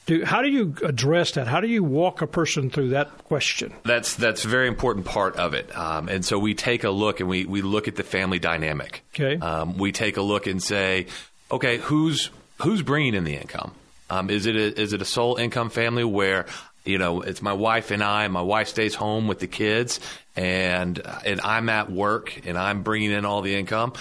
Do, 0.09 0.25
how 0.25 0.41
do 0.41 0.49
you 0.49 0.75
address 0.85 1.33
that? 1.33 1.47
How 1.47 1.61
do 1.61 1.69
you 1.69 1.85
walk 1.85 2.23
a 2.23 2.27
person 2.27 2.71
through 2.71 2.89
that 2.91 3.25
question? 3.25 3.75
That's 3.85 4.15
that's 4.15 4.47
a 4.47 4.49
very 4.49 4.67
important 4.67 5.05
part 5.05 5.37
of 5.37 5.53
it. 5.53 5.77
Um, 5.77 6.09
and 6.09 6.25
so 6.25 6.39
we 6.39 6.55
take 6.55 6.85
a 6.85 6.89
look 6.89 7.21
and 7.21 7.29
we, 7.29 7.45
we 7.45 7.61
look 7.61 7.89
at 7.89 7.97
the 7.97 8.03
family 8.03 8.39
dynamic. 8.39 9.05
Okay. 9.15 9.37
Um, 9.37 9.77
we 9.77 9.93
take 9.93 10.17
a 10.17 10.23
look 10.23 10.47
and 10.47 10.63
say, 10.63 11.09
okay, 11.51 11.77
who's 11.77 12.31
who's 12.63 12.81
bringing 12.81 13.13
in 13.13 13.25
the 13.25 13.35
income? 13.35 13.75
Um, 14.09 14.31
is 14.31 14.47
it 14.47 14.57
a, 14.57 14.81
is 14.81 14.95
it 14.95 15.03
a 15.03 15.05
sole 15.05 15.37
income 15.37 15.69
family 15.69 16.05
where 16.05 16.47
you 16.87 16.97
know 16.97 17.21
it's 17.21 17.43
my 17.43 17.53
wife 17.53 17.91
and 17.91 18.03
I? 18.03 18.25
And 18.25 18.33
my 18.33 18.41
wife 18.41 18.69
stays 18.69 18.95
home 18.95 19.29
with 19.29 19.41
the 19.41 19.47
kids, 19.47 20.01
and 20.35 21.03
and 21.27 21.39
I'm 21.43 21.69
at 21.69 21.93
work 21.93 22.47
and 22.47 22.57
I'm 22.57 22.83
bringing 22.83 23.11
in 23.11 23.27
all 23.27 23.43
the 23.43 23.55
income. 23.55 23.93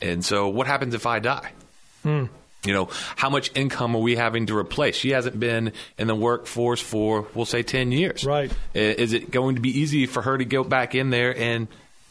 And 0.00 0.24
so, 0.24 0.46
what 0.46 0.68
happens 0.68 0.94
if 0.94 1.06
I 1.06 1.18
die? 1.18 1.50
Hmm. 2.04 2.26
You 2.66 2.74
know, 2.74 2.88
how 3.16 3.30
much 3.30 3.50
income 3.54 3.94
are 3.94 4.02
we 4.02 4.16
having 4.16 4.46
to 4.46 4.56
replace? 4.56 4.96
She 4.96 5.10
hasn't 5.10 5.38
been 5.38 5.72
in 5.98 6.06
the 6.06 6.14
workforce 6.14 6.80
for, 6.80 7.26
we'll 7.34 7.46
say, 7.46 7.62
10 7.62 7.92
years. 7.92 8.24
Right. 8.24 8.52
Is 8.74 9.12
it 9.12 9.30
going 9.30 9.56
to 9.56 9.60
be 9.60 9.78
easy 9.78 10.06
for 10.06 10.22
her 10.22 10.36
to 10.36 10.44
go 10.44 10.64
back 10.64 10.94
in 10.94 11.10
there 11.10 11.36
and 11.36 11.68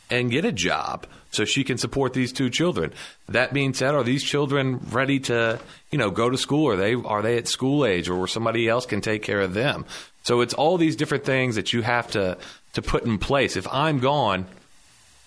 and 0.10 0.30
get 0.30 0.45
a 0.45 0.51
job 0.51 1.08
so 1.32 1.45
she 1.45 1.64
can 1.64 1.78
support 1.78 2.14
these 2.14 2.32
two 2.32 2.49
children? 2.49 2.93
That 3.30 3.53
being 3.53 3.74
said, 3.74 3.95
are 3.95 4.03
these 4.03 4.24
children 4.24 4.80
ready 4.89 5.20
to, 5.22 5.60
you 5.91 5.97
know, 5.97 6.12
go 6.12 6.30
to 6.30 6.38
school? 6.38 6.70
Are 6.70 6.76
they 6.76 6.93
are 6.93 7.22
they 7.22 7.38
at 7.38 7.47
school 7.47 7.86
age 7.86 8.10
or 8.10 8.16
where 8.16 8.28
somebody 8.28 8.68
else 8.68 8.86
can 8.86 9.01
take 9.01 9.24
care 9.24 9.41
of 9.41 9.53
them? 9.53 9.86
So 10.24 10.41
it's 10.41 10.53
all 10.53 10.78
these 10.78 10.95
different 10.95 11.24
things 11.24 11.56
that 11.56 11.74
you 11.74 11.82
have 11.82 12.12
to 12.12 12.38
to 12.74 12.82
put 12.82 13.03
in 13.03 13.18
place. 13.18 13.58
If 13.58 13.68
I'm 13.72 13.99
gone, 13.99 14.45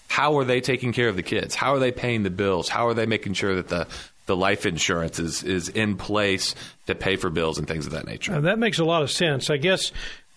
how 0.09 0.39
are 0.39 0.45
they 0.45 0.61
taking 0.61 0.93
care 0.93 1.09
of 1.09 1.17
the 1.17 1.23
kids? 1.23 1.55
How 1.55 1.75
are 1.75 1.79
they 1.79 1.93
paying 1.93 2.23
the 2.23 2.31
bills? 2.31 2.69
How 2.69 2.89
are 2.89 2.95
they 2.95 3.07
making 3.07 3.35
sure 3.35 3.57
that 3.57 3.69
the 3.69 3.87
the 4.29 4.37
life 4.37 4.65
insurance 4.65 5.19
is, 5.19 5.43
is 5.43 5.69
in 5.71 5.97
place 5.97 6.55
to 6.87 6.95
pay 6.95 7.17
for 7.17 7.31
bills 7.31 7.59
and 7.59 7.67
things 7.67 7.87
of 7.87 7.93
that 7.93 8.07
nature. 8.07 8.35
Uh, 8.35 8.41
that 8.41 8.59
makes 8.59 8.79
a 8.79 8.85
lot 8.85 9.03
of 9.03 9.11
sense. 9.11 9.51
I 9.51 9.57
guess 9.57 9.91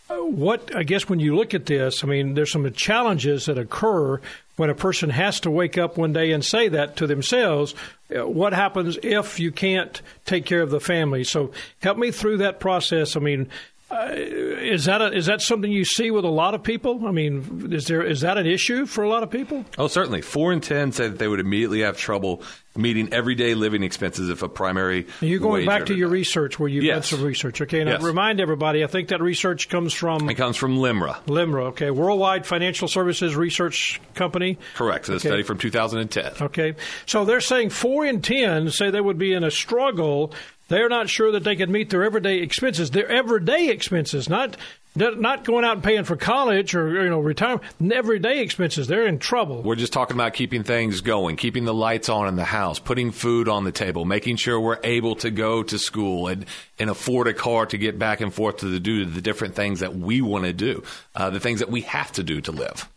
uh, 0.09 0.15
what 0.15 0.75
I 0.75 0.83
guess 0.83 1.07
when 1.07 1.19
you 1.19 1.35
look 1.35 1.53
at 1.53 1.67
this, 1.67 2.03
I 2.03 2.07
mean, 2.07 2.33
there's 2.33 2.51
some 2.51 2.71
challenges 2.73 3.45
that 3.45 3.57
occur 3.57 4.19
when 4.55 4.69
a 4.69 4.75
person 4.75 5.09
has 5.09 5.39
to 5.41 5.51
wake 5.51 5.77
up 5.77 5.97
one 5.97 6.13
day 6.13 6.31
and 6.31 6.43
say 6.43 6.69
that 6.69 6.95
to 6.97 7.07
themselves. 7.07 7.75
Uh, 8.13 8.27
what 8.27 8.53
happens 8.53 8.97
if 9.03 9.39
you 9.39 9.51
can't 9.51 10.01
take 10.25 10.45
care 10.45 10.61
of 10.61 10.71
the 10.71 10.79
family? 10.79 11.23
So 11.23 11.51
help 11.81 11.97
me 11.97 12.11
through 12.11 12.37
that 12.37 12.59
process. 12.59 13.15
I 13.15 13.19
mean, 13.19 13.49
uh, 13.91 14.13
is 14.13 14.85
that 14.85 15.01
a, 15.01 15.11
is 15.11 15.25
that 15.25 15.41
something 15.41 15.71
you 15.71 15.83
see 15.83 16.11
with 16.11 16.23
a 16.23 16.29
lot 16.29 16.53
of 16.53 16.63
people? 16.63 17.05
I 17.05 17.11
mean, 17.11 17.69
is 17.71 17.87
there 17.87 18.01
is 18.01 18.21
that 18.21 18.37
an 18.37 18.47
issue 18.47 18.85
for 18.85 19.03
a 19.03 19.09
lot 19.09 19.23
of 19.23 19.29
people? 19.29 19.65
Oh, 19.77 19.87
certainly. 19.87 20.21
Four 20.21 20.53
in 20.53 20.61
ten 20.61 20.91
say 20.91 21.09
that 21.09 21.19
they 21.19 21.27
would 21.27 21.39
immediately 21.39 21.81
have 21.81 21.97
trouble 21.97 22.41
meeting 22.75 23.13
everyday 23.13 23.53
living 23.53 23.83
expenses 23.83 24.29
if 24.29 24.43
a 24.43 24.49
primary. 24.49 25.05
And 25.19 25.29
you're 25.29 25.39
going 25.39 25.65
back 25.65 25.87
to 25.87 25.95
your 25.95 26.07
research 26.07 26.57
where 26.57 26.69
you've 26.69 26.85
yes. 26.85 27.09
done 27.09 27.19
some 27.19 27.27
research. 27.27 27.61
Okay, 27.61 27.83
now 27.83 27.91
yes. 27.91 28.01
remind 28.01 28.39
everybody. 28.39 28.83
I 28.83 28.87
think 28.87 29.09
that 29.09 29.21
research 29.21 29.67
comes 29.67 29.93
from. 29.93 30.29
It 30.29 30.35
comes 30.35 30.55
from 30.55 30.77
LIMRA. 30.77 31.25
LIMRA. 31.25 31.63
Okay, 31.69 31.91
Worldwide 31.91 32.45
Financial 32.45 32.87
Services 32.87 33.35
Research 33.35 33.99
Company. 34.13 34.57
Correct. 34.75 35.09
A 35.09 35.13
okay. 35.13 35.27
study 35.27 35.43
from 35.43 35.57
2010. 35.57 36.33
Okay, 36.41 36.75
so 37.05 37.25
they're 37.25 37.41
saying 37.41 37.71
four 37.71 38.05
in 38.05 38.21
ten 38.21 38.69
say 38.69 38.89
they 38.89 39.01
would 39.01 39.17
be 39.17 39.33
in 39.33 39.43
a 39.43 39.51
struggle 39.51 40.33
they're 40.71 40.89
not 40.89 41.09
sure 41.09 41.33
that 41.33 41.43
they 41.43 41.55
can 41.55 41.71
meet 41.71 41.89
their 41.89 42.03
everyday 42.03 42.37
expenses, 42.37 42.91
their 42.91 43.09
everyday 43.09 43.69
expenses, 43.69 44.29
not 44.29 44.55
not 44.95 45.43
going 45.43 45.63
out 45.63 45.73
and 45.75 45.83
paying 45.83 46.03
for 46.03 46.15
college 46.15 46.75
or 46.75 47.03
you 47.03 47.09
know 47.09 47.19
retirement. 47.19 47.63
Everyday 47.91 48.41
expenses, 48.41 48.87
they're 48.87 49.05
in 49.05 49.19
trouble. 49.19 49.63
We're 49.63 49.75
just 49.75 49.93
talking 49.93 50.15
about 50.15 50.33
keeping 50.33 50.63
things 50.63 51.01
going, 51.01 51.35
keeping 51.35 51.65
the 51.65 51.73
lights 51.73 52.09
on 52.09 52.27
in 52.27 52.35
the 52.35 52.45
house, 52.45 52.79
putting 52.79 53.11
food 53.11 53.47
on 53.47 53.63
the 53.63 53.71
table, 53.71 54.05
making 54.05 54.37
sure 54.37 54.59
we're 54.59 54.79
able 54.83 55.15
to 55.17 55.29
go 55.29 55.61
to 55.63 55.77
school 55.77 56.27
and, 56.27 56.45
and 56.79 56.89
afford 56.89 57.27
a 57.27 57.33
car 57.33 57.65
to 57.67 57.77
get 57.77 57.99
back 57.99 58.21
and 58.21 58.33
forth 58.33 58.57
to 58.57 58.67
the 58.67 58.79
do 58.79 59.05
the 59.05 59.21
different 59.21 59.55
things 59.55 59.81
that 59.81 59.95
we 59.95 60.21
want 60.21 60.45
to 60.45 60.53
do, 60.53 60.83
uh, 61.15 61.29
the 61.29 61.39
things 61.39 61.59
that 61.59 61.69
we 61.69 61.81
have 61.81 62.11
to 62.13 62.23
do 62.23 62.41
to 62.41 62.51
live. 62.51 62.89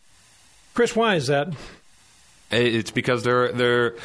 Chris, 0.73 0.95
why 0.95 1.15
is 1.15 1.27
that? 1.27 1.53
It's 2.51 2.91
because 2.91 3.23
they're 3.23 3.51
they're 3.51 3.95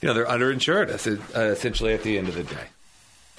you 0.00 0.08
know 0.08 0.14
they're 0.14 0.26
underinsured 0.26 0.88
essentially 0.88 1.94
at 1.94 2.02
the 2.02 2.18
end 2.18 2.28
of 2.28 2.34
the 2.34 2.44
day. 2.44 2.66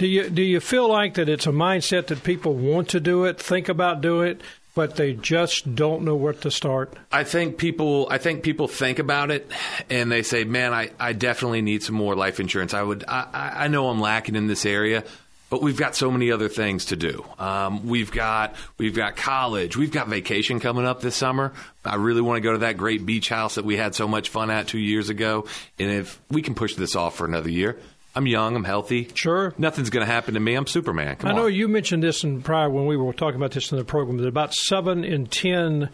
Do 0.04 0.10
you 0.10 0.30
do 0.30 0.42
you 0.42 0.60
feel 0.60 0.90
like 0.90 1.14
that 1.14 1.30
it's 1.30 1.48
a 1.48 1.52
mindset 1.52 2.08
that 2.08 2.26
people 2.26 2.56
want 2.56 2.90
to 2.90 3.00
do 3.00 3.24
it, 3.24 3.40
think 3.40 3.70
about 3.70 4.02
doing 4.02 4.32
it, 4.32 4.42
but 4.76 4.98
they 4.98 5.14
just 5.14 5.76
don't 5.76 6.04
know 6.04 6.18
where 6.18 6.34
to 6.34 6.52
start? 6.52 6.94
I 7.10 7.24
think 7.24 7.58
people 7.58 8.10
I 8.12 8.18
think 8.18 8.44
people 8.44 8.68
think 8.68 9.00
about 9.00 9.32
it 9.32 9.50
and 9.90 10.12
they 10.12 10.22
say, 10.22 10.44
"Man, 10.44 10.74
I, 10.74 10.90
I 11.00 11.14
definitely 11.14 11.62
need 11.62 11.84
some 11.84 11.96
more 11.96 12.18
life 12.18 12.42
insurance. 12.42 12.74
I 12.74 12.84
would 12.84 13.06
I, 13.08 13.54
I 13.60 13.68
know 13.70 13.88
I'm 13.88 14.02
lacking 14.02 14.36
in 14.36 14.48
this 14.48 14.66
area." 14.66 15.06
But 15.50 15.62
we've 15.62 15.78
got 15.78 15.96
so 15.96 16.10
many 16.10 16.32
other 16.32 16.50
things 16.50 16.86
to 16.86 16.96
do. 16.96 17.24
Um, 17.38 17.88
we've 17.88 18.12
got 18.12 18.56
we've 18.78 18.96
got 18.96 19.16
college. 19.16 19.78
We've 19.78 19.92
got 19.92 20.10
vacation 20.10 20.60
coming 20.60 20.84
up 20.84 21.00
this 21.00 21.16
summer. 21.16 21.54
I 21.86 21.96
really 21.96 22.22
want 22.22 22.38
to 22.38 22.42
go 22.42 22.54
to 22.54 22.58
that 22.60 22.76
great 22.76 23.06
beach 23.06 23.30
house 23.30 23.56
that 23.56 23.64
we 23.64 23.78
had 23.78 23.96
so 23.96 24.08
much 24.08 24.30
fun 24.30 24.50
at 24.50 24.68
two 24.68 24.80
years 24.80 25.10
ago. 25.10 25.46
And 25.80 25.92
if 25.92 26.20
we 26.30 26.42
can 26.42 26.56
push 26.56 26.76
this 26.76 26.96
off 26.96 27.16
for 27.16 27.26
another 27.26 27.52
year, 27.52 27.78
I'm 28.16 28.28
young. 28.28 28.56
I'm 28.56 28.64
healthy. 28.64 29.10
Sure. 29.16 29.54
Nothing's 29.58 29.90
going 29.90 30.06
to 30.06 30.12
happen 30.12 30.36
to 30.36 30.40
me. 30.40 30.54
I'm 30.56 30.68
Superman. 30.68 31.16
Come 31.16 31.30
I 31.30 31.32
on. 31.32 31.38
know 31.38 31.46
you 31.48 31.68
mentioned 31.68 32.04
this 32.04 32.24
in 32.24 32.42
prior 32.42 32.70
when 32.70 32.86
we 32.86 32.96
were 32.96 33.14
talking 33.14 33.38
about 33.38 33.52
this 33.52 33.72
in 33.72 33.78
the 33.78 33.86
program 33.86 34.18
that 34.18 34.28
about 34.28 34.54
seven 34.54 35.04
in 35.04 35.26
ten 35.28 35.90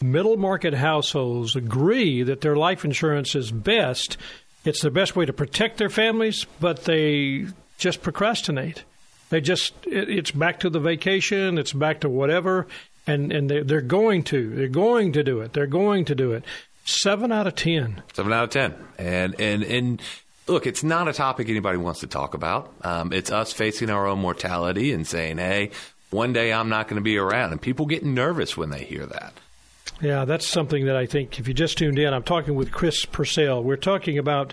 middle 0.00 0.36
market 0.36 0.74
households 0.74 1.56
agree 1.56 2.22
that 2.22 2.40
their 2.42 2.56
life 2.56 2.84
insurance 2.84 3.34
is 3.34 3.50
best. 3.50 4.16
It's 4.64 4.82
the 4.82 4.90
best 4.90 5.16
way 5.16 5.26
to 5.26 5.32
protect 5.32 5.78
their 5.78 5.90
families, 5.90 6.46
but 6.60 6.84
they 6.84 7.46
just 7.78 8.02
procrastinate. 8.02 8.84
They 9.30 9.40
just 9.40 9.74
it, 9.86 10.08
it's 10.08 10.30
back 10.30 10.60
to 10.60 10.70
the 10.70 10.80
vacation. 10.80 11.58
It's 11.58 11.72
back 11.72 12.00
to 12.00 12.08
whatever, 12.08 12.66
and 13.06 13.32
and 13.32 13.50
they're, 13.50 13.64
they're 13.64 13.80
going 13.80 14.22
to 14.24 14.54
they're 14.54 14.68
going 14.68 15.12
to 15.14 15.24
do 15.24 15.40
it. 15.40 15.52
They're 15.52 15.66
going 15.66 16.04
to 16.06 16.14
do 16.14 16.32
it. 16.32 16.44
Seven 16.84 17.32
out 17.32 17.46
of 17.46 17.56
ten. 17.56 18.02
Seven 18.12 18.32
out 18.32 18.44
of 18.44 18.50
ten. 18.50 18.74
And 18.98 19.34
and 19.40 19.62
and 19.64 20.02
look, 20.46 20.66
it's 20.66 20.82
not 20.82 21.08
a 21.08 21.12
topic 21.12 21.48
anybody 21.48 21.78
wants 21.78 22.00
to 22.00 22.06
talk 22.06 22.34
about. 22.34 22.72
Um, 22.82 23.12
it's 23.12 23.30
us 23.30 23.52
facing 23.52 23.90
our 23.90 24.06
own 24.06 24.18
mortality 24.18 24.92
and 24.92 25.06
saying, 25.06 25.38
hey, 25.38 25.70
one 26.10 26.32
day 26.32 26.52
I'm 26.52 26.68
not 26.68 26.88
going 26.88 26.96
to 26.96 27.02
be 27.02 27.16
around. 27.16 27.52
And 27.52 27.60
people 27.60 27.86
get 27.86 28.04
nervous 28.04 28.56
when 28.56 28.70
they 28.70 28.84
hear 28.84 29.06
that. 29.06 29.34
Yeah, 30.00 30.24
that's 30.24 30.46
something 30.46 30.86
that 30.86 30.96
I 30.96 31.06
think 31.06 31.38
if 31.38 31.46
you 31.48 31.54
just 31.54 31.78
tuned 31.78 31.98
in, 31.98 32.12
I'm 32.12 32.22
talking 32.22 32.54
with 32.54 32.72
Chris 32.72 33.04
Purcell. 33.04 33.62
We're 33.62 33.76
talking 33.76 34.18
about 34.18 34.52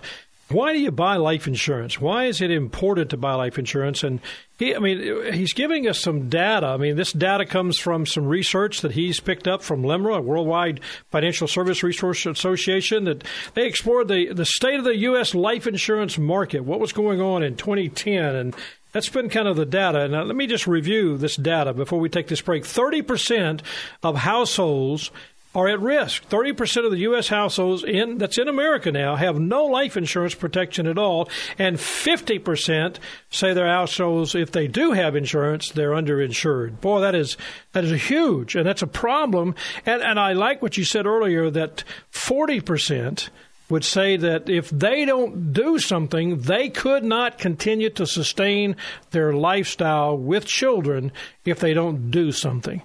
why 0.52 0.72
do 0.72 0.80
you 0.80 0.90
buy 0.90 1.16
life 1.16 1.46
insurance? 1.46 2.00
Why 2.00 2.26
is 2.26 2.40
it 2.40 2.50
important 2.50 3.10
to 3.10 3.16
buy 3.16 3.34
life 3.34 3.58
insurance? 3.58 4.02
And 4.02 4.20
he, 4.58 4.74
I 4.74 4.78
mean, 4.78 5.32
he's 5.32 5.52
giving 5.52 5.88
us 5.88 6.00
some 6.00 6.28
data. 6.28 6.66
I 6.66 6.76
mean, 6.76 6.96
this 6.96 7.12
data 7.12 7.44
comes 7.44 7.78
from 7.78 8.06
some 8.06 8.26
research 8.26 8.80
that 8.82 8.92
he's 8.92 9.20
picked 9.20 9.48
up 9.48 9.62
from 9.62 9.82
LIMRA, 9.82 10.18
a 10.18 10.20
Worldwide 10.20 10.80
Financial 11.10 11.48
Service 11.48 11.82
Resource 11.82 12.26
Association, 12.26 13.04
that 13.04 13.24
they 13.54 13.66
explored 13.66 14.08
the, 14.08 14.32
the 14.32 14.46
state 14.46 14.78
of 14.78 14.84
the 14.84 14.96
U.S. 14.98 15.34
life 15.34 15.66
insurance 15.66 16.18
market, 16.18 16.64
what 16.64 16.80
was 16.80 16.92
going 16.92 17.20
on 17.20 17.42
in 17.42 17.56
2010, 17.56 18.36
and 18.36 18.56
that's 18.92 19.08
been 19.08 19.30
kind 19.30 19.48
of 19.48 19.56
the 19.56 19.66
data. 19.66 20.06
Now, 20.06 20.22
let 20.22 20.36
me 20.36 20.46
just 20.46 20.66
review 20.66 21.16
this 21.16 21.36
data 21.36 21.72
before 21.72 21.98
we 21.98 22.08
take 22.08 22.28
this 22.28 22.42
break. 22.42 22.64
30% 22.64 23.62
of 24.02 24.16
households 24.16 25.10
are 25.54 25.68
at 25.68 25.80
risk. 25.80 26.28
30% 26.28 26.84
of 26.84 26.90
the 26.90 27.00
U.S. 27.00 27.28
households 27.28 27.84
in 27.84 28.18
that's 28.18 28.38
in 28.38 28.48
America 28.48 28.90
now 28.90 29.16
have 29.16 29.38
no 29.38 29.64
life 29.64 29.96
insurance 29.96 30.34
protection 30.34 30.86
at 30.86 30.98
all, 30.98 31.28
and 31.58 31.76
50% 31.76 32.96
say 33.30 33.52
their 33.52 33.68
households, 33.68 34.34
if 34.34 34.52
they 34.52 34.66
do 34.66 34.92
have 34.92 35.14
insurance, 35.14 35.70
they're 35.70 35.90
underinsured. 35.90 36.80
Boy, 36.80 37.00
that 37.00 37.14
is 37.14 37.36
that 37.72 37.84
is 37.84 38.08
huge, 38.08 38.54
and 38.54 38.66
that's 38.66 38.82
a 38.82 38.86
problem. 38.86 39.54
And 39.84 40.02
and 40.02 40.18
I 40.18 40.32
like 40.32 40.62
what 40.62 40.76
you 40.76 40.84
said 40.84 41.06
earlier 41.06 41.50
that 41.50 41.84
40% 42.12 43.28
would 43.68 43.84
say 43.84 44.16
that 44.18 44.50
if 44.50 44.68
they 44.68 45.04
don't 45.06 45.52
do 45.52 45.78
something, 45.78 46.40
they 46.42 46.68
could 46.68 47.02
not 47.02 47.38
continue 47.38 47.88
to 47.88 48.06
sustain 48.06 48.76
their 49.12 49.32
lifestyle 49.32 50.16
with 50.16 50.44
children 50.44 51.10
if 51.46 51.58
they 51.58 51.72
don't 51.72 52.10
do 52.10 52.32
something. 52.32 52.82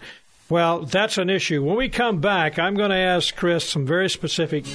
Well, 0.50 0.84
that's 0.84 1.18
an 1.18 1.30
issue. 1.30 1.62
When 1.62 1.76
we 1.76 1.90
come 1.90 2.22
back, 2.22 2.58
I'm 2.58 2.76
going 2.76 2.92
to 2.92 2.96
ask 2.96 3.36
Chris 3.36 3.68
some 3.68 3.86
very 3.86 4.10
specific 4.10 4.66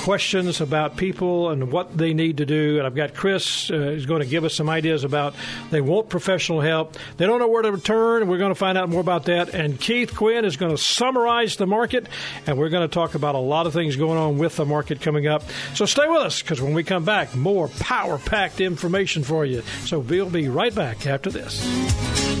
questions 0.00 0.60
about 0.60 0.98
people 0.98 1.48
and 1.48 1.72
what 1.72 1.96
they 1.96 2.12
need 2.12 2.36
to 2.36 2.44
do. 2.44 2.76
And 2.76 2.86
I've 2.86 2.94
got 2.94 3.14
Chris 3.14 3.70
uh, 3.70 3.74
who's 3.74 4.04
going 4.04 4.20
to 4.20 4.28
give 4.28 4.44
us 4.44 4.54
some 4.54 4.68
ideas 4.68 5.04
about 5.04 5.34
they 5.70 5.80
want 5.80 6.10
professional 6.10 6.60
help. 6.60 6.96
They 7.16 7.26
don't 7.26 7.38
know 7.38 7.48
where 7.48 7.62
to 7.62 7.78
turn. 7.78 8.28
We're 8.28 8.36
going 8.36 8.50
to 8.50 8.58
find 8.58 8.76
out 8.76 8.90
more 8.90 9.00
about 9.00 9.24
that. 9.24 9.54
And 9.54 9.80
Keith 9.80 10.14
Quinn 10.14 10.44
is 10.44 10.58
going 10.58 10.72
to 10.72 10.82
summarize 10.82 11.56
the 11.56 11.66
market, 11.66 12.08
and 12.46 12.58
we're 12.58 12.68
going 12.68 12.86
to 12.86 12.92
talk 12.92 13.14
about 13.14 13.34
a 13.34 13.38
lot 13.38 13.66
of 13.66 13.72
things 13.72 13.96
going 13.96 14.18
on 14.18 14.36
with 14.36 14.56
the 14.56 14.66
market 14.66 15.00
coming 15.00 15.26
up. 15.28 15.44
So 15.74 15.86
stay 15.86 16.06
with 16.08 16.20
us 16.20 16.42
because 16.42 16.60
when 16.60 16.74
we 16.74 16.84
come 16.84 17.04
back, 17.06 17.34
more 17.34 17.68
power 17.68 18.18
packed 18.18 18.60
information 18.60 19.22
for 19.22 19.46
you. 19.46 19.62
So 19.84 19.98
we'll 19.98 20.28
be 20.28 20.48
right 20.48 20.74
back 20.74 21.06
after 21.06 21.30
this. 21.30 22.31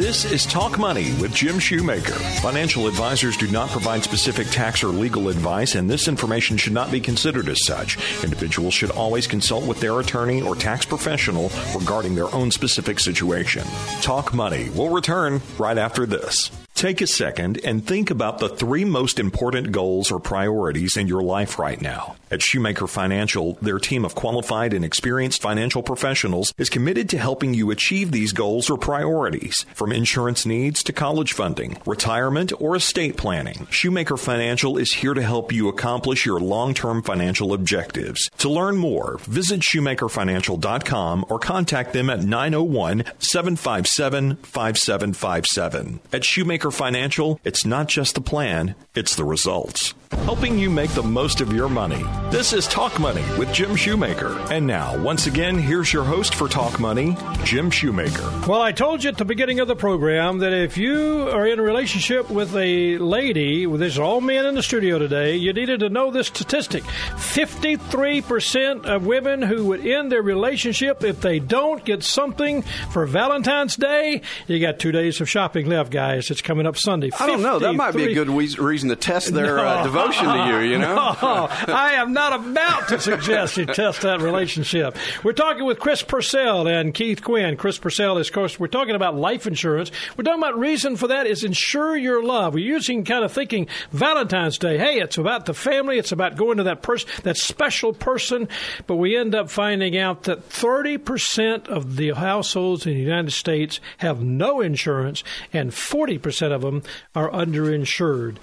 This 0.00 0.24
is 0.24 0.46
Talk 0.46 0.78
Money 0.78 1.12
with 1.20 1.34
Jim 1.34 1.58
Shoemaker. 1.58 2.14
Financial 2.40 2.86
advisors 2.86 3.36
do 3.36 3.50
not 3.50 3.68
provide 3.68 4.02
specific 4.02 4.46
tax 4.46 4.82
or 4.82 4.86
legal 4.86 5.28
advice, 5.28 5.74
and 5.74 5.90
this 5.90 6.08
information 6.08 6.56
should 6.56 6.72
not 6.72 6.90
be 6.90 7.00
considered 7.00 7.50
as 7.50 7.66
such. 7.66 7.98
Individuals 8.24 8.72
should 8.72 8.90
always 8.92 9.26
consult 9.26 9.66
with 9.66 9.78
their 9.78 10.00
attorney 10.00 10.40
or 10.40 10.56
tax 10.56 10.86
professional 10.86 11.50
regarding 11.78 12.14
their 12.14 12.34
own 12.34 12.50
specific 12.50 12.98
situation. 12.98 13.62
Talk 14.00 14.32
Money 14.32 14.70
will 14.70 14.88
return 14.88 15.42
right 15.58 15.76
after 15.76 16.06
this. 16.06 16.50
Take 16.80 17.02
a 17.02 17.06
second 17.06 17.60
and 17.62 17.86
think 17.86 18.10
about 18.10 18.38
the 18.38 18.48
three 18.48 18.86
most 18.86 19.18
important 19.18 19.70
goals 19.70 20.10
or 20.10 20.18
priorities 20.18 20.96
in 20.96 21.08
your 21.08 21.22
life 21.22 21.58
right 21.58 21.78
now. 21.78 22.16
At 22.30 22.40
Shoemaker 22.40 22.86
Financial, 22.86 23.58
their 23.60 23.78
team 23.78 24.04
of 24.04 24.14
qualified 24.14 24.72
and 24.72 24.82
experienced 24.82 25.42
financial 25.42 25.82
professionals 25.82 26.54
is 26.56 26.70
committed 26.70 27.10
to 27.10 27.18
helping 27.18 27.52
you 27.52 27.70
achieve 27.70 28.12
these 28.12 28.32
goals 28.32 28.70
or 28.70 28.78
priorities. 28.78 29.66
From 29.74 29.92
insurance 29.92 30.46
needs 30.46 30.82
to 30.84 30.94
college 30.94 31.34
funding, 31.34 31.76
retirement, 31.84 32.50
or 32.58 32.76
estate 32.76 33.18
planning, 33.18 33.66
Shoemaker 33.68 34.16
Financial 34.16 34.78
is 34.78 34.94
here 34.94 35.12
to 35.12 35.22
help 35.22 35.52
you 35.52 35.68
accomplish 35.68 36.24
your 36.24 36.40
long-term 36.40 37.02
financial 37.02 37.52
objectives. 37.52 38.30
To 38.38 38.48
learn 38.48 38.78
more, 38.78 39.18
visit 39.24 39.60
shoemakerfinancial.com 39.60 41.26
or 41.28 41.38
contact 41.38 41.92
them 41.92 42.08
at 42.08 42.22
901 42.22 43.04
757 43.18 44.36
5757. 44.36 46.00
At 46.12 46.24
Shoemaker 46.24 46.69
Financial, 46.70 47.40
it's 47.44 47.64
not 47.64 47.88
just 47.88 48.14
the 48.14 48.20
plan, 48.20 48.74
it's 48.94 49.14
the 49.14 49.24
results. 49.24 49.94
Helping 50.12 50.58
you 50.58 50.70
make 50.70 50.90
the 50.90 51.02
most 51.04 51.40
of 51.40 51.52
your 51.52 51.68
money. 51.68 52.02
This 52.30 52.52
is 52.52 52.66
Talk 52.66 52.98
Money 52.98 53.22
with 53.38 53.52
Jim 53.52 53.76
Shoemaker. 53.76 54.36
And 54.50 54.66
now, 54.66 54.98
once 54.98 55.28
again, 55.28 55.56
here's 55.56 55.92
your 55.92 56.02
host 56.02 56.34
for 56.34 56.48
Talk 56.48 56.80
Money, 56.80 57.16
Jim 57.44 57.70
Shoemaker. 57.70 58.28
Well, 58.48 58.60
I 58.60 58.72
told 58.72 59.04
you 59.04 59.10
at 59.10 59.18
the 59.18 59.24
beginning 59.24 59.60
of 59.60 59.68
the 59.68 59.76
program 59.76 60.38
that 60.38 60.52
if 60.52 60.76
you 60.76 61.28
are 61.30 61.46
in 61.46 61.60
a 61.60 61.62
relationship 61.62 62.28
with 62.28 62.52
a 62.56 62.98
lady, 62.98 63.68
well, 63.68 63.78
there's 63.78 63.98
all 63.98 64.20
men 64.20 64.46
in 64.46 64.56
the 64.56 64.64
studio 64.64 64.98
today, 64.98 65.36
you 65.36 65.52
needed 65.52 65.78
to 65.80 65.88
know 65.88 66.10
this 66.10 66.26
statistic 66.26 66.82
53% 66.82 68.86
of 68.86 69.06
women 69.06 69.42
who 69.42 69.66
would 69.66 69.86
end 69.86 70.10
their 70.10 70.22
relationship 70.22 71.04
if 71.04 71.20
they 71.20 71.38
don't 71.38 71.84
get 71.84 72.02
something 72.02 72.62
for 72.90 73.06
Valentine's 73.06 73.76
Day. 73.76 74.22
You 74.48 74.58
got 74.60 74.80
two 74.80 74.90
days 74.92 75.20
of 75.20 75.28
shopping 75.28 75.66
left, 75.66 75.92
guys. 75.92 76.30
It's 76.32 76.42
coming 76.42 76.66
up 76.66 76.76
Sunday. 76.76 77.10
I 77.18 77.26
don't 77.28 77.42
know. 77.42 77.60
That 77.60 77.74
might 77.74 77.94
be 77.94 78.10
a 78.10 78.14
good 78.14 78.30
we- 78.30 78.56
reason 78.56 78.88
to 78.88 78.96
test 78.96 79.32
their 79.32 79.56
no. 79.56 79.62
uh, 79.64 79.99
devotion 80.00 80.26
to 80.26 80.46
you, 80.46 80.58
you 80.72 80.78
know? 80.78 80.90
No, 81.20 81.48
I 81.68 81.92
am 81.94 82.12
not 82.12 82.32
about 82.32 82.88
to 82.88 82.98
suggest 82.98 83.56
you 83.56 83.66
test 83.66 84.02
that 84.02 84.20
relationship. 84.20 84.96
We're 85.22 85.32
talking 85.32 85.64
with 85.64 85.78
Chris 85.78 86.02
Purcell 86.02 86.66
and 86.66 86.94
Keith 86.94 87.22
Quinn. 87.22 87.56
Chris 87.56 87.78
Purcell 87.78 88.18
is, 88.18 88.28
of 88.28 88.34
course, 88.34 88.58
we're 88.58 88.68
talking 88.68 88.94
about 88.94 89.16
life 89.16 89.46
insurance. 89.46 89.90
We're 90.16 90.24
talking 90.24 90.42
about 90.42 90.58
reason 90.58 90.96
for 90.96 91.08
that 91.08 91.26
is 91.26 91.44
insure 91.44 91.96
your 91.96 92.22
love. 92.24 92.54
We're 92.54 92.64
using 92.64 93.04
kind 93.04 93.24
of 93.24 93.32
thinking 93.32 93.66
Valentine's 93.92 94.58
Day. 94.58 94.78
Hey, 94.78 94.98
it's 95.00 95.18
about 95.18 95.46
the 95.46 95.54
family. 95.54 95.98
It's 95.98 96.12
about 96.12 96.36
going 96.36 96.56
to 96.56 96.64
that 96.64 96.82
person, 96.82 97.08
that 97.22 97.36
special 97.36 97.92
person. 97.92 98.48
But 98.86 98.96
we 98.96 99.16
end 99.16 99.34
up 99.34 99.50
finding 99.50 99.96
out 99.98 100.24
that 100.24 100.48
30% 100.48 101.68
of 101.68 101.96
the 101.96 102.10
households 102.12 102.86
in 102.86 102.94
the 102.94 103.00
United 103.00 103.32
States 103.32 103.80
have 103.98 104.22
no 104.22 104.60
insurance 104.60 105.22
and 105.52 105.70
40% 105.70 106.52
of 106.52 106.62
them 106.62 106.82
are 107.14 107.30
underinsured. 107.30 108.36